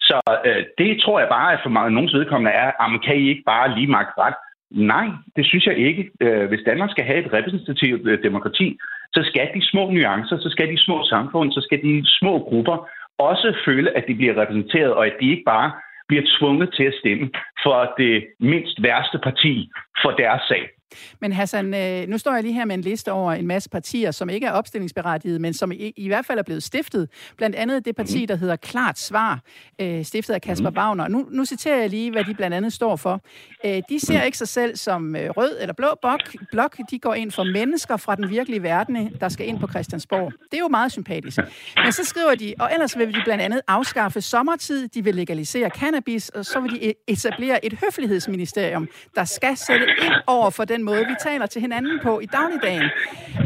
Så 0.00 0.20
øh, 0.46 0.64
det 0.78 1.00
tror 1.02 1.18
jeg 1.20 1.28
bare, 1.28 1.52
at 1.52 1.60
for 1.62 1.70
mange, 1.70 1.90
nogens 1.94 2.14
vedkommende 2.14 2.50
er, 2.50 2.70
at 2.82 3.02
kan 3.04 3.16
I 3.16 3.28
ikke 3.28 3.42
bare 3.46 3.74
lige 3.78 3.94
magt 3.96 4.12
ret? 4.18 4.38
Nej, 4.70 5.06
det 5.36 5.46
synes 5.46 5.66
jeg 5.66 5.78
ikke. 5.78 6.10
Øh, 6.20 6.48
hvis 6.48 6.66
Danmark 6.66 6.90
skal 6.90 7.04
have 7.04 7.26
et 7.26 7.32
repræsentativt 7.32 8.06
øh, 8.06 8.22
demokrati, 8.22 8.78
så 9.12 9.22
skal 9.30 9.48
de 9.54 9.70
små 9.70 9.90
nuancer, 9.90 10.38
så 10.38 10.48
skal 10.50 10.68
de 10.68 10.78
små 10.78 11.04
samfund, 11.04 11.52
så 11.52 11.60
skal 11.60 11.82
de 11.82 12.02
små 12.06 12.38
grupper 12.38 12.88
også 13.18 13.56
føle, 13.64 13.96
at 13.96 14.04
de 14.08 14.14
bliver 14.14 14.40
repræsenteret, 14.40 14.92
og 14.92 15.06
at 15.06 15.16
de 15.20 15.30
ikke 15.30 15.42
bare 15.46 15.72
bliver 16.08 16.24
tvunget 16.38 16.68
til 16.76 16.84
at 16.84 16.98
stemme 17.00 17.30
for 17.62 17.94
det 17.98 18.26
mindst 18.40 18.82
værste 18.82 19.18
parti 19.18 19.70
for 20.02 20.10
deres 20.10 20.42
sag. 20.48 20.60
Men 21.20 21.32
Hassan, 21.32 21.74
øh, 21.74 22.08
nu 22.08 22.18
står 22.18 22.34
jeg 22.34 22.42
lige 22.42 22.54
her 22.54 22.64
med 22.64 22.74
en 22.74 22.80
liste 22.80 23.12
over 23.12 23.32
en 23.32 23.46
masse 23.46 23.70
partier, 23.70 24.10
som 24.10 24.28
ikke 24.30 24.46
er 24.46 24.50
opstillingsberettigede, 24.52 25.38
men 25.38 25.54
som 25.54 25.72
i, 25.72 25.92
i 25.96 26.08
hvert 26.08 26.26
fald 26.26 26.38
er 26.38 26.42
blevet 26.42 26.62
stiftet. 26.62 27.08
Blandt 27.36 27.56
andet 27.56 27.84
det 27.84 27.96
parti, 27.96 28.18
Mhm. 28.18 28.26
der 28.26 28.36
hedder 28.36 28.56
Klart 28.56 28.98
Svar, 28.98 29.40
øh, 29.80 30.04
stiftet 30.04 30.34
af 30.34 30.42
Kasper 30.42 30.70
Wagner. 30.70 31.08
Nu, 31.08 31.26
nu 31.30 31.44
citerer 31.44 31.80
jeg 31.80 31.90
lige, 31.90 32.10
hvad 32.10 32.24
de 32.24 32.34
blandt 32.34 32.56
andet 32.56 32.72
står 32.72 32.96
for. 32.96 33.20
Øh, 33.66 33.82
de 33.88 34.00
ser 34.00 34.22
ikke 34.22 34.38
sig 34.38 34.48
selv 34.48 34.76
som 34.76 35.14
rød 35.18 35.58
eller 35.60 35.72
blå 35.74 35.86
blok. 36.02 36.20
blok. 36.50 36.76
De 36.90 36.98
går 36.98 37.14
ind 37.14 37.30
for 37.30 37.44
mennesker 37.44 37.96
fra 37.96 38.14
den 38.16 38.30
virkelige 38.30 38.62
verden, 38.62 39.12
der 39.20 39.28
skal 39.28 39.46
ind 39.48 39.58
på 39.60 39.66
Christiansborg. 39.68 40.32
Det 40.50 40.54
er 40.56 40.58
jo 40.60 40.68
meget 40.68 40.92
sympatisk. 40.92 41.38
Men 41.84 41.92
så 41.92 42.04
skriver 42.04 42.34
de, 42.34 42.54
og 42.58 42.70
ellers 42.72 42.98
vil 42.98 43.14
de 43.14 43.20
blandt 43.24 43.42
andet 43.44 43.60
afskaffe 43.68 44.20
sommertid, 44.20 44.88
de 44.88 45.04
vil 45.04 45.14
legalisere 45.14 45.68
cannabis, 45.70 46.28
og 46.28 46.44
så 46.44 46.60
vil 46.60 46.70
de 46.70 46.90
e- 46.90 47.04
etablere 47.08 47.64
et 47.64 47.72
høflighedsministerium, 47.84 48.88
der 49.14 49.24
skal 49.24 49.56
sætte 49.56 49.85
over 50.26 50.50
for 50.50 50.64
den 50.64 50.82
måde, 50.84 51.04
vi 51.06 51.14
taler 51.20 51.46
til 51.46 51.60
hinanden 51.60 52.00
på 52.02 52.20
i 52.20 52.26
dagligdagen, 52.26 52.90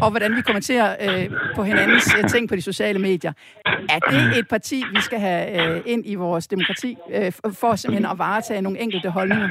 og 0.03 0.11
hvordan 0.11 0.37
vi 0.37 0.43
kommenterer 0.43 0.89
øh, 1.05 1.31
på 1.57 1.63
hinandens 1.63 2.15
øh, 2.19 2.29
ting 2.29 2.49
på 2.49 2.57
de 2.57 2.63
sociale 2.63 2.99
medier. 2.99 3.33
Er 3.67 3.99
det 3.99 4.39
et 4.39 4.49
parti, 4.49 4.85
vi 4.95 5.01
skal 5.01 5.19
have 5.19 5.43
øh, 5.61 5.83
ind 5.87 6.03
i 6.07 6.15
vores 6.15 6.47
demokrati, 6.47 6.97
øh, 7.15 7.33
for 7.61 7.75
simpelthen 7.77 8.13
at 8.13 8.19
varetage 8.19 8.63
nogle 8.63 8.79
enkelte 8.79 9.11
holdninger? 9.11 9.51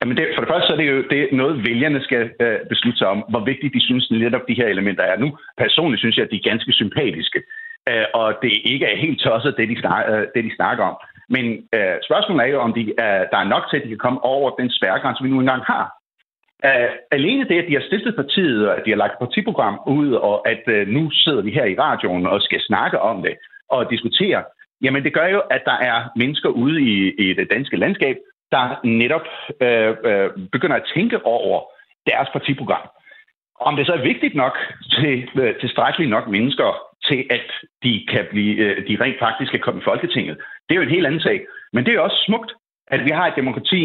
Jamen 0.00 0.16
det, 0.16 0.24
for 0.34 0.40
det 0.42 0.50
første 0.52 0.66
så 0.66 0.72
er 0.72 0.80
det 0.82 0.88
jo 0.92 0.98
det 1.10 1.18
er 1.20 1.36
noget, 1.42 1.64
vælgerne 1.68 2.00
skal 2.08 2.22
øh, 2.40 2.58
beslutte 2.68 2.98
sig 2.98 3.08
om, 3.14 3.24
hvor 3.32 3.44
vigtigt 3.50 3.74
de 3.74 3.86
synes 3.88 4.10
netop 4.10 4.44
de 4.48 4.58
her 4.60 4.68
elementer 4.74 5.04
er. 5.04 5.16
Nu 5.18 5.28
personligt 5.58 6.00
synes 6.00 6.16
jeg, 6.16 6.24
at 6.24 6.30
de 6.30 6.40
er 6.40 6.50
ganske 6.50 6.72
sympatiske, 6.72 7.40
øh, 7.90 8.06
og 8.14 8.26
det 8.42 8.52
ikke 8.72 8.86
er 8.86 9.02
helt 9.04 9.20
tosset, 9.20 9.54
det 9.56 9.68
de, 9.68 9.80
snak, 9.80 10.04
øh, 10.12 10.26
det, 10.34 10.44
de 10.44 10.56
snakker 10.56 10.84
om. 10.84 10.96
Men 11.34 11.44
øh, 11.76 11.96
spørgsmålet 12.08 12.42
er 12.42 12.50
jo, 12.54 12.60
om 12.66 12.72
de, 12.78 12.82
øh, 13.04 13.22
der 13.32 13.38
er 13.40 13.52
nok 13.54 13.64
til, 13.66 13.76
at 13.76 13.84
de 13.84 13.88
kan 13.94 14.04
komme 14.06 14.24
over 14.24 14.48
den 14.60 14.70
spærregrænse, 14.70 15.22
vi 15.22 15.30
nu 15.30 15.40
engang 15.40 15.62
har. 15.72 15.84
Uh, 16.68 16.90
alene 17.10 17.48
det, 17.48 17.58
at 17.58 17.68
de 17.68 17.76
har 17.78 17.86
stiftet 17.88 18.16
partiet, 18.16 18.68
og 18.68 18.76
at 18.76 18.82
de 18.84 18.90
har 18.90 18.96
lagt 18.96 19.12
et 19.12 19.18
partiprogram 19.18 19.80
ud, 19.86 20.12
og 20.12 20.48
at 20.52 20.62
uh, 20.74 20.88
nu 20.96 21.10
sidder 21.10 21.42
vi 21.42 21.50
her 21.50 21.64
i 21.64 21.78
radioen 21.78 22.26
og 22.26 22.42
skal 22.42 22.60
snakke 22.60 23.00
om 23.00 23.22
det 23.22 23.34
og 23.68 23.90
diskutere, 23.90 24.44
jamen 24.82 25.04
det 25.04 25.14
gør 25.14 25.26
jo, 25.26 25.40
at 25.50 25.62
der 25.64 25.78
er 25.90 25.98
mennesker 26.16 26.48
ude 26.48 26.82
i, 26.82 26.94
i 27.24 27.34
det 27.34 27.46
danske 27.50 27.76
landskab, 27.76 28.16
der 28.52 28.64
netop 28.84 29.26
øh, 29.60 29.96
øh, 30.08 30.30
begynder 30.52 30.76
at 30.76 30.88
tænke 30.94 31.26
over 31.26 31.60
deres 32.06 32.28
partiprogram. 32.32 32.86
Om 33.60 33.76
det 33.76 33.86
så 33.86 33.92
er 33.92 34.08
vigtigt 34.10 34.34
nok 34.34 34.56
til 34.90 35.28
øh, 35.42 35.54
tilstrækkeligt 35.60 36.10
nok 36.10 36.28
mennesker 36.28 36.91
til, 37.08 37.26
at 37.30 37.46
de 37.84 38.06
kan 38.12 38.24
blive, 38.30 38.56
øh, 38.56 38.88
de 38.88 39.04
rent 39.04 39.18
faktisk 39.18 39.50
kan 39.50 39.60
komme 39.60 39.80
i 39.80 39.88
Folketinget, 39.90 40.36
det 40.66 40.74
er 40.74 40.80
jo 40.80 40.88
en 40.88 40.96
helt 40.96 41.06
anden 41.06 41.20
sag. 41.20 41.46
Men 41.72 41.84
det 41.84 41.94
er 41.94 42.00
også 42.00 42.22
smukt, 42.26 42.52
at 42.86 43.04
vi 43.04 43.10
har 43.10 43.26
et 43.26 43.36
demokrati, 43.36 43.82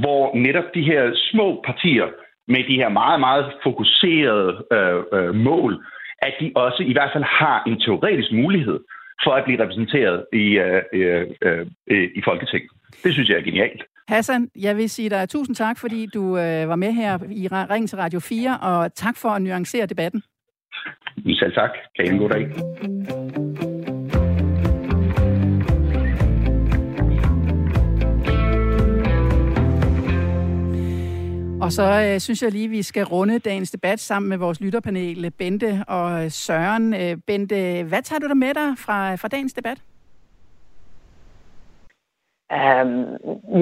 hvor 0.00 0.36
netop 0.36 0.64
de 0.74 0.82
her 0.82 1.02
små 1.30 1.62
partier 1.66 2.08
med 2.48 2.62
de 2.68 2.76
her 2.82 2.88
meget, 2.88 3.20
meget 3.20 3.52
fokuserede 3.62 4.64
øh, 4.72 5.02
øh, 5.12 5.34
mål, 5.34 5.84
at 6.22 6.34
de 6.40 6.52
også 6.54 6.82
i 6.82 6.92
hvert 6.92 7.10
fald 7.14 7.24
har 7.24 7.62
en 7.66 7.80
teoretisk 7.80 8.32
mulighed 8.32 8.78
for 9.24 9.30
at 9.30 9.44
blive 9.44 9.62
repræsenteret 9.62 10.24
i, 10.32 10.46
øh, 10.58 10.82
øh, 10.92 11.66
øh, 11.90 12.08
i 12.14 12.22
Folketinget. 12.24 12.70
Det 13.04 13.12
synes 13.12 13.28
jeg 13.28 13.38
er 13.38 13.42
genialt. 13.50 13.82
Hassan, 14.08 14.48
jeg 14.56 14.76
vil 14.76 14.90
sige 14.90 15.10
dig 15.10 15.28
tusind 15.28 15.56
tak, 15.56 15.78
fordi 15.78 16.06
du 16.06 16.38
øh, 16.38 16.68
var 16.68 16.76
med 16.76 16.92
her 16.92 17.18
i 17.30 17.48
Ring 17.48 17.88
til 17.88 17.98
Radio 17.98 18.20
4, 18.20 18.58
og 18.62 18.94
tak 18.94 19.16
for 19.16 19.28
at 19.28 19.42
nuancere 19.42 19.86
debatten. 19.86 20.22
Selv 21.38 21.54
tak. 21.54 21.70
Kan 21.96 22.06
I 22.06 22.08
en 22.08 22.18
god 22.18 22.28
dag. 22.28 22.46
Og 31.62 31.72
så 31.72 31.82
øh, 31.82 32.20
synes 32.20 32.42
jeg 32.42 32.52
lige, 32.52 32.68
vi 32.68 32.82
skal 32.82 33.04
runde 33.04 33.38
dagens 33.38 33.70
debat 33.70 34.00
sammen 34.00 34.28
med 34.28 34.38
vores 34.38 34.60
lytterpanel, 34.60 35.30
Bente 35.30 35.84
og 35.88 36.32
Søren. 36.32 36.94
Øh, 36.94 37.16
Bente, 37.26 37.84
hvad 37.88 38.02
tager 38.02 38.20
du 38.20 38.28
der 38.28 38.34
med 38.34 38.54
dig 38.54 38.78
fra, 38.78 39.14
fra 39.14 39.28
dagens 39.28 39.52
debat? 39.52 39.78
Um, 42.52 42.90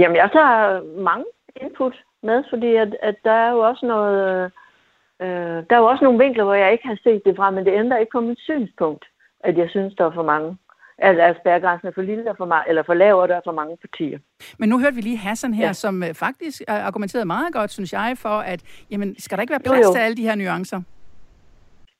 jamen, 0.01 0.17
jeg 0.17 0.31
tager 0.33 0.83
mange 1.03 1.25
input 1.61 1.97
med, 2.23 2.45
fordi 2.51 2.75
at, 2.75 2.97
at 3.03 3.15
der 3.25 3.33
er 3.33 3.51
jo 3.51 3.59
også 3.59 3.87
noget... 3.87 4.45
Øh, 4.45 4.51
der 5.27 5.75
er 5.77 5.79
jo 5.79 5.85
også 5.87 6.05
nogle 6.05 6.25
vinkler, 6.25 6.45
hvor 6.45 6.55
jeg 6.55 6.73
ikke 6.73 6.87
har 6.87 6.99
set 7.03 7.23
det 7.25 7.37
fra, 7.37 7.51
men 7.51 7.65
det 7.65 7.73
ændrer 7.73 7.99
ikke 7.99 8.13
på 8.13 8.21
mit 8.21 8.39
synspunkt, 8.41 9.05
at 9.41 9.59
jeg 9.59 9.71
synes, 9.71 9.95
der 9.95 10.05
er 10.07 10.11
for 10.11 10.23
mange. 10.23 10.57
Altså, 10.99 11.23
at 11.23 11.37
spærregrænsen 11.41 11.89
er 11.89 11.93
for 11.93 12.03
lille 12.03 12.31
og 12.31 12.37
for, 12.37 12.45
meget, 12.45 12.65
eller 12.69 12.83
for 12.83 12.95
lav, 12.95 13.21
og 13.21 13.29
der 13.29 13.37
er 13.37 13.41
for 13.45 13.53
mange 13.53 13.77
partier. 13.77 14.19
Men 14.59 14.69
nu 14.69 14.79
hørte 14.81 14.95
vi 14.95 15.01
lige 15.01 15.17
Hassan 15.17 15.55
her, 15.55 15.67
ja. 15.67 15.73
Som 15.73 16.03
øh, 16.03 16.15
faktisk 16.15 16.63
øh, 16.71 16.87
argumenterede 16.87 17.27
meget 17.27 17.53
godt, 17.55 17.71
synes 17.71 17.93
jeg, 17.93 18.15
for 18.19 18.29
at, 18.29 18.85
jamen, 18.91 19.19
skal 19.19 19.37
der 19.37 19.43
ikke 19.43 19.51
være 19.51 19.61
Jo, 19.67 19.71
plads 19.73 19.87
jo. 19.87 19.93
til 19.93 20.01
alle 20.01 20.17
de 20.17 20.23
her 20.23 20.35
nuancer? 20.35 20.81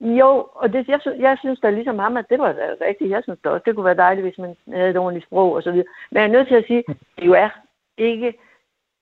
Jo, 0.01 0.47
og 0.55 0.73
det, 0.73 0.89
jeg, 0.89 1.01
sy- 1.03 1.21
jeg 1.21 1.37
synes 1.41 1.61
da 1.61 1.71
ligesom 1.71 1.99
ham, 1.99 2.17
at 2.17 2.25
det 2.31 2.39
var 2.39 2.53
da 2.53 2.75
rigtigt. 2.89 3.11
Jeg 3.11 3.23
synes 3.23 3.39
da 3.45 3.49
også, 3.49 3.63
det 3.67 3.75
kunne 3.75 3.85
være 3.85 3.97
dejligt, 4.07 4.27
hvis 4.27 4.39
man 4.39 4.57
havde 4.75 4.91
et 4.91 4.97
ordentligt 4.97 5.27
sprog 5.27 5.53
og 5.53 5.63
så 5.63 5.71
videre. 5.73 5.87
Men 6.11 6.17
jeg 6.23 6.29
er 6.29 6.33
nødt 6.33 6.49
til 6.49 6.55
at 6.55 6.65
sige, 6.67 6.79
at 6.89 6.97
det 7.19 7.27
jo 7.27 7.33
er 7.33 7.49
ikke 7.99 8.35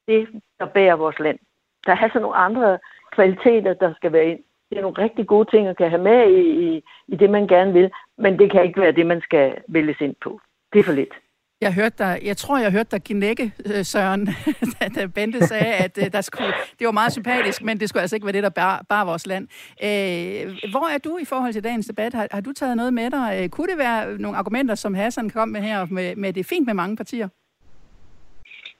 det, 0.08 0.28
der 0.58 0.66
bærer 0.66 0.96
vores 0.96 1.18
land. 1.18 1.38
Der 1.86 1.92
er 1.92 2.08
sådan 2.08 2.22
nogle 2.22 2.36
andre 2.36 2.78
kvaliteter, 3.14 3.74
der 3.74 3.94
skal 3.94 4.12
være 4.12 4.26
ind. 4.30 4.40
det 4.70 4.78
er 4.78 4.82
nogle 4.82 5.02
rigtig 5.02 5.26
gode 5.26 5.50
ting 5.50 5.66
at 5.68 5.76
kan 5.76 5.90
have 5.90 6.02
med 6.02 6.30
i, 6.30 6.42
i, 6.66 6.82
i 7.08 7.16
det, 7.16 7.30
man 7.30 7.46
gerne 7.46 7.72
vil, 7.72 7.90
men 8.18 8.38
det 8.38 8.52
kan 8.52 8.64
ikke 8.64 8.80
være 8.80 8.92
det, 8.92 9.06
man 9.06 9.20
skal 9.20 9.54
vælges 9.68 10.00
ind 10.00 10.14
på. 10.22 10.40
Det 10.72 10.78
er 10.78 10.84
for 10.84 10.92
lidt. 10.92 11.14
Jeg 11.60 11.74
hørte 11.74 11.94
dig, 11.98 12.20
jeg 12.24 12.36
tror, 12.36 12.58
jeg 12.58 12.72
hørte 12.72 12.90
dig 12.90 13.04
knække, 13.04 13.52
øh, 13.66 13.84
Søren, 13.84 14.28
da, 14.96 15.06
Bente 15.06 15.46
sagde, 15.46 15.74
at 15.74 15.98
øh, 15.98 16.12
der 16.12 16.20
skulle, 16.20 16.52
det 16.78 16.84
var 16.86 16.92
meget 16.92 17.12
sympatisk, 17.12 17.62
men 17.62 17.80
det 17.80 17.88
skulle 17.88 18.00
altså 18.00 18.16
ikke 18.16 18.26
være 18.26 18.32
det, 18.32 18.42
der 18.42 18.48
bar, 18.48 18.84
bar 18.88 19.04
vores 19.04 19.26
land. 19.26 19.48
Øh, 19.82 20.70
hvor 20.70 20.94
er 20.94 20.98
du 20.98 21.18
i 21.18 21.24
forhold 21.24 21.52
til 21.52 21.64
dagens 21.64 21.86
debat? 21.86 22.14
Har, 22.14 22.28
har 22.30 22.40
du 22.40 22.52
taget 22.52 22.76
noget 22.76 22.94
med 22.94 23.10
dig? 23.10 23.38
Øh, 23.42 23.48
kunne 23.48 23.68
det 23.68 23.78
være 23.78 24.18
nogle 24.18 24.38
argumenter, 24.38 24.74
som 24.74 24.94
Hassan 24.94 25.30
kom 25.30 25.48
med 25.48 25.60
her, 25.60 25.86
med, 25.90 26.16
med 26.16 26.32
det 26.32 26.40
er 26.40 26.44
fint 26.44 26.66
med 26.66 26.74
mange 26.74 26.96
partier? 26.96 27.28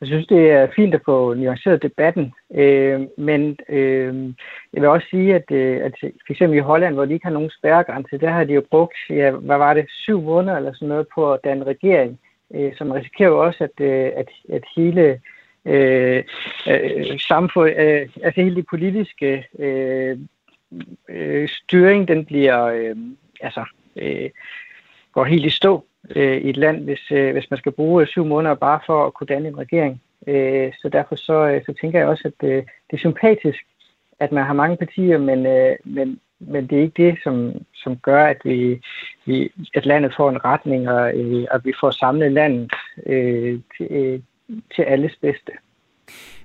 Jeg 0.01 0.09
synes, 0.09 0.27
det 0.27 0.51
er 0.51 0.69
fint 0.77 0.95
at 0.95 1.01
få 1.05 1.35
nuanceret 1.35 1.83
debatten, 1.83 2.33
øh, 2.55 3.01
men 3.19 3.57
øh, 3.69 4.15
jeg 4.73 4.83
vil 4.83 4.89
også 4.89 5.07
sige, 5.11 5.35
at, 5.35 5.51
øh, 5.51 5.85
at 5.85 5.93
for 6.01 6.33
eksempel 6.33 6.59
i 6.59 6.61
Holland, 6.61 6.95
hvor 6.95 7.05
de 7.05 7.13
ikke 7.13 7.27
har 7.27 7.33
nogen 7.33 7.51
spærregrænse, 7.59 8.19
der 8.19 8.31
har 8.31 8.45
de 8.45 8.53
jo 8.53 8.63
brugt, 8.71 8.97
ja, 9.11 9.31
hvad 9.31 9.59
var 9.59 9.75
det, 9.75 9.87
syv 9.89 10.21
måneder 10.21 10.57
eller 10.57 10.73
sådan 10.73 10.89
noget 10.89 11.07
på 11.15 11.33
at 11.33 11.41
danne 11.45 11.65
regering, 11.65 12.21
øh, 12.55 12.77
som 12.77 12.91
risikerer 12.91 13.29
jo 13.29 13.45
også, 13.45 13.65
at, 13.65 13.81
øh, 13.81 14.11
at, 14.17 14.29
at 14.53 14.63
hele 14.77 15.21
øh, 15.65 16.25
øh, 16.69 17.21
samfund, 17.21 17.71
øh, 17.71 18.09
altså 18.23 18.41
hele 18.41 18.57
det 18.57 18.67
politiske 18.71 19.47
øh, 19.59 20.19
øh, 21.09 21.49
styring, 21.49 22.09
den 22.09 22.25
bliver, 22.25 22.65
øh, 22.65 22.97
altså, 23.41 23.65
øh, 23.97 24.31
går 25.13 25.25
helt 25.25 25.45
i 25.45 25.51
stå 25.51 25.85
øh, 26.17 26.37
i 26.37 26.51
et 26.51 26.57
land, 26.57 26.85
hvis, 26.85 27.11
øh, 27.11 27.33
hvis 27.33 27.51
man 27.51 27.59
skal 27.59 27.73
bruge 27.73 28.03
øh, 28.03 28.09
syv 28.09 28.25
måneder 28.25 28.55
bare 28.55 28.81
for 28.87 29.07
at 29.07 29.15
kunne 29.15 29.27
danne 29.27 29.49
en 29.49 29.59
regering. 29.59 30.03
Øh, 30.27 30.73
så 30.83 30.89
derfor 30.89 31.17
så, 31.17 31.49
øh, 31.49 31.63
så 31.67 31.75
tænker 31.81 31.99
jeg 31.99 32.09
også, 32.09 32.29
at 32.29 32.49
øh, 32.49 32.57
det 32.57 32.93
er 32.93 32.97
sympatisk, 32.97 33.67
at 34.21 34.33
man 34.33 34.45
har 34.45 34.53
mange 34.53 34.77
partier, 34.77 35.19
men, 35.19 35.47
øh, 35.47 35.77
men, 35.85 36.21
men 36.41 36.67
det 36.67 36.79
er 36.79 36.83
ikke 36.83 37.03
det, 37.07 37.19
som, 37.25 37.53
som 37.75 37.97
gør, 37.97 38.25
at, 38.27 38.39
vi, 38.45 38.81
vi, 39.25 39.53
at 39.75 39.87
landet 39.87 40.15
får 40.17 40.31
en 40.31 40.45
retning, 40.45 40.89
og 40.89 41.19
øh, 41.19 41.47
at 41.51 41.65
vi 41.65 41.73
får 41.81 41.91
samlet 41.91 42.33
landet 42.33 42.73
øh, 43.07 43.61
til, 43.77 43.87
øh, 43.91 44.21
til 44.77 44.83
alles 44.83 45.17
bedste. 45.21 45.53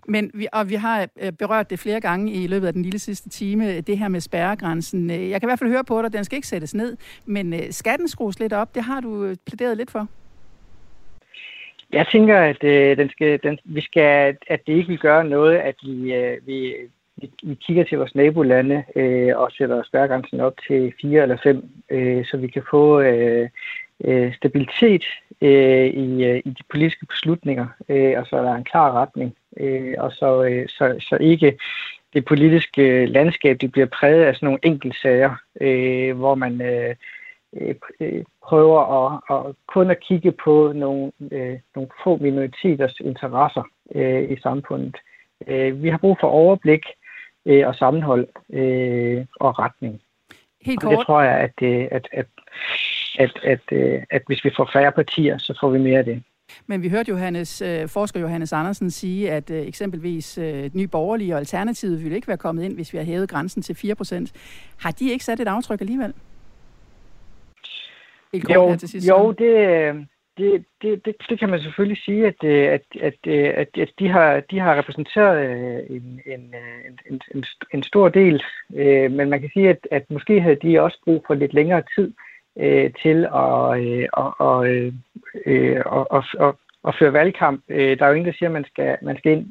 Men 0.08 0.32
vi, 0.34 0.48
og 0.54 0.70
vi 0.70 0.76
har 0.76 1.08
øh, 1.22 1.32
berørt 1.32 1.70
det 1.70 1.80
flere 1.80 2.00
gange 2.00 2.32
i 2.32 2.48
løbet 2.48 2.68
af 2.68 2.74
den 2.74 2.82
lille 2.82 3.00
sidste 3.00 3.30
time, 3.30 3.76
øh, 3.76 3.84
det 3.88 3.98
her 3.98 4.08
med 4.08 4.20
spærregrænsen. 4.20 5.12
Øh, 5.12 5.30
jeg 5.30 5.42
kan 5.42 5.48
i 5.48 5.50
hvert 5.50 5.60
fald 5.60 5.70
høre 5.70 5.84
på 5.84 6.02
dig, 6.02 6.14
den 6.14 6.24
skal 6.24 6.36
ikke 6.36 6.48
sættes 6.48 6.74
ned, 6.74 6.98
men 7.26 7.72
skal 7.72 7.98
den 7.98 8.08
skrues 8.08 8.40
lidt 8.40 8.54
op? 8.54 8.76
Det 8.76 8.84
har 8.84 9.00
du 9.00 9.36
plæderet 9.46 9.78
lidt 9.78 9.92
for. 9.92 10.08
Jeg 11.94 12.08
tænker, 12.12 12.40
at 12.40 12.64
øh, 12.64 12.98
den 12.98 13.10
skal, 13.10 13.40
den, 13.44 13.60
vi 13.64 13.82
skal, 13.82 14.38
at 14.48 14.68
det 14.68 14.74
ikke 14.74 14.88
vil 14.88 15.00
gøre 15.00 15.24
noget, 15.24 15.58
at 15.58 15.76
vi, 15.84 16.14
øh, 16.14 16.38
vi, 16.48 16.76
vi 17.44 17.54
kigger 17.54 17.84
til 17.84 17.98
vores 17.98 18.16
nabolande 18.16 18.84
øh, 18.96 19.38
og 19.38 19.52
sætter 19.52 19.84
spærregrænsen 19.84 20.40
op 20.40 20.54
til 20.68 20.94
fire 21.02 21.22
eller 21.22 21.38
fem, 21.44 21.64
øh, 21.90 22.26
så 22.26 22.38
vi 22.38 22.48
kan 22.48 22.64
få 22.72 23.02
øh, 23.02 23.50
øh, 24.04 24.36
stabilitet 24.36 25.04
øh, 25.42 25.86
i, 25.86 26.24
øh, 26.26 26.42
i 26.46 26.50
de 26.50 26.64
politiske 26.70 27.06
beslutninger, 27.06 27.68
øh, 27.90 28.14
og 28.18 28.28
så 28.28 28.36
er 28.36 28.42
der 28.42 28.56
en 28.56 28.64
klar 28.64 28.92
retning, 28.92 29.36
øh, 29.58 29.94
og 29.98 30.12
så, 30.12 30.44
øh, 30.44 30.68
så, 30.70 30.96
så 31.10 31.18
ikke 31.22 31.58
det 32.14 32.26
politiske 32.26 33.06
landskab 33.06 33.62
det 33.62 33.72
bliver 33.72 33.88
præget 33.88 34.24
af 34.24 34.36
sådan 34.36 34.46
nogle 34.46 34.60
enkeltsager, 34.64 35.36
øh, 35.62 36.18
hvor 36.18 36.36
man 36.36 36.62
øh, 36.62 36.96
øh, 38.00 38.24
prøver 38.44 38.82
at, 39.00 39.22
at 39.30 39.56
kun 39.68 39.92
at 39.92 40.00
kigge 40.00 40.32
på 40.32 40.72
nogle, 40.76 41.12
øh, 41.32 41.60
nogle 41.76 41.90
få 42.04 42.18
minoriteters 42.18 43.00
interesser 43.00 43.64
øh, 43.96 44.32
i 44.32 44.40
samfundet. 44.42 44.98
Øh, 45.48 45.84
vi 45.84 45.90
har 45.90 45.98
brug 45.98 46.18
for 46.20 46.28
overblik 46.28 46.86
øh, 47.46 47.68
og 47.68 47.76
sammenhold 47.76 48.28
øh, 48.54 49.26
og 49.40 49.60
retning. 49.60 50.02
Helt 50.62 50.82
kort. 50.82 50.94
Og 50.94 50.98
det 50.98 51.06
tror 51.06 51.22
jeg, 51.22 51.38
at, 51.40 51.54
øh, 51.62 51.88
at, 51.92 52.08
at, 52.12 52.26
at, 53.20 53.40
at, 53.44 53.60
at, 53.72 54.04
at 54.10 54.22
hvis 54.28 54.46
vi 54.46 54.52
får 54.58 54.70
færre 54.74 54.92
partier, 54.92 55.38
så 55.38 55.58
får 55.62 55.70
vi 55.70 55.80
mere 55.80 56.00
af 56.00 56.06
det. 56.06 56.24
Men 56.68 56.84
vi 56.84 56.90
hørte 56.90 57.10
Johannes, 57.10 57.62
øh, 57.62 57.88
forsker 57.88 58.20
Johannes 58.20 58.54
Andersen 58.54 58.92
sige, 58.92 59.32
at 59.32 59.52
øh, 59.52 59.68
eksempelvis 59.68 60.38
øh, 60.38 60.70
Ny 60.74 60.84
Borgerlige 60.84 61.34
og 61.34 61.40
Alternativet 61.40 62.04
ville 62.04 62.16
ikke 62.16 62.28
være 62.28 62.38
kommet 62.38 62.64
ind, 62.64 62.76
hvis 62.76 62.94
vi 62.94 62.98
har 62.98 63.06
hævet 63.06 63.30
grænsen 63.30 63.62
til 63.62 63.76
4 63.76 63.96
procent. 63.96 64.34
Har 64.80 64.92
de 64.92 65.12
ikke 65.12 65.26
sat 65.26 65.40
et 65.40 65.48
aftryk 65.48 65.82
alligevel? 65.82 66.14
Helt 68.34 68.50
jo, 68.50 68.76
til 68.76 68.90
sidst, 68.90 69.10
jo 69.10 69.32
det, 69.32 70.08
det, 70.38 70.66
det, 70.82 71.06
det, 71.06 71.16
det 71.30 71.40
kan 71.40 71.50
man 71.50 71.62
selvfølgelig 71.62 72.04
sige, 72.06 72.28
at, 72.28 72.44
at, 72.44 72.82
at, 73.02 73.28
at, 73.32 73.68
at 73.78 73.90
de, 74.00 74.10
har, 74.10 74.40
de 74.40 74.60
har 74.60 74.78
repræsenteret 74.78 75.92
en, 75.92 76.22
en, 76.26 76.56
en, 77.10 77.22
en, 77.36 77.44
en 77.74 77.84
stor 77.84 78.10
del, 78.10 78.44
men 79.12 79.30
man 79.30 79.42
kan 79.42 79.50
sige, 79.54 79.70
at, 79.70 79.88
at 79.92 80.12
måske 80.12 80.42
havde 80.42 80.56
de 80.56 80.82
også 80.82 80.98
brug 81.06 81.24
for 81.28 81.34
lidt 81.34 81.54
længere 81.54 81.84
tid 81.96 82.08
øh, 82.08 82.31
til 83.04 83.28
at, 83.36 83.82
øh, 83.82 84.08
og, 84.14 84.36
og, 84.40 84.68
øh, 85.46 85.82
og, 85.86 86.12
og, 86.12 86.24
og, 86.40 86.58
og 86.84 86.96
føre 87.00 87.14
valgkamp. 87.14 87.64
Øh, 87.70 87.98
der 88.00 88.06
er 88.06 88.10
jo 88.10 88.14
ingen, 88.16 88.28
der 88.28 88.38
siger, 88.38 88.50
at 88.50 88.54
man 88.54 88.66
skal, 88.66 88.98
man 89.02 89.18
skal 89.18 89.32
ind 89.32 89.46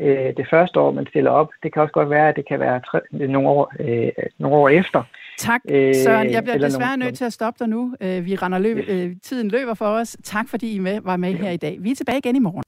øh, 0.00 0.36
det 0.36 0.46
første 0.50 0.80
år, 0.80 0.90
man 0.90 1.06
stiller 1.06 1.30
op. 1.30 1.50
Det 1.62 1.72
kan 1.72 1.82
også 1.82 1.92
godt 1.92 2.10
være, 2.10 2.28
at 2.28 2.36
det 2.36 2.48
kan 2.48 2.60
være 2.60 2.80
tre, 2.80 3.00
nogle, 3.12 3.48
år, 3.48 3.72
øh, 3.80 4.12
nogle 4.38 4.56
år 4.56 4.68
efter. 4.68 5.02
Tak, 5.38 5.60
Søren. 5.94 6.30
Jeg 6.30 6.42
bliver 6.42 6.58
desværre 6.58 6.96
nødt 6.96 7.14
til 7.14 7.24
at 7.24 7.32
stoppe 7.32 7.58
dig 7.58 7.68
nu. 7.68 7.94
Vi 8.00 8.34
render 8.34 8.58
løb, 8.58 8.78
tiden 9.22 9.48
løber 9.48 9.74
for 9.74 9.86
os. 9.86 10.16
Tak, 10.24 10.48
fordi 10.48 10.74
I 10.74 10.78
med, 10.78 11.00
var 11.00 11.16
med 11.16 11.34
her 11.34 11.50
i 11.50 11.56
dag. 11.56 11.76
Vi 11.80 11.90
er 11.90 11.94
tilbage 11.94 12.18
igen 12.18 12.36
i 12.36 12.38
morgen. 12.38 12.62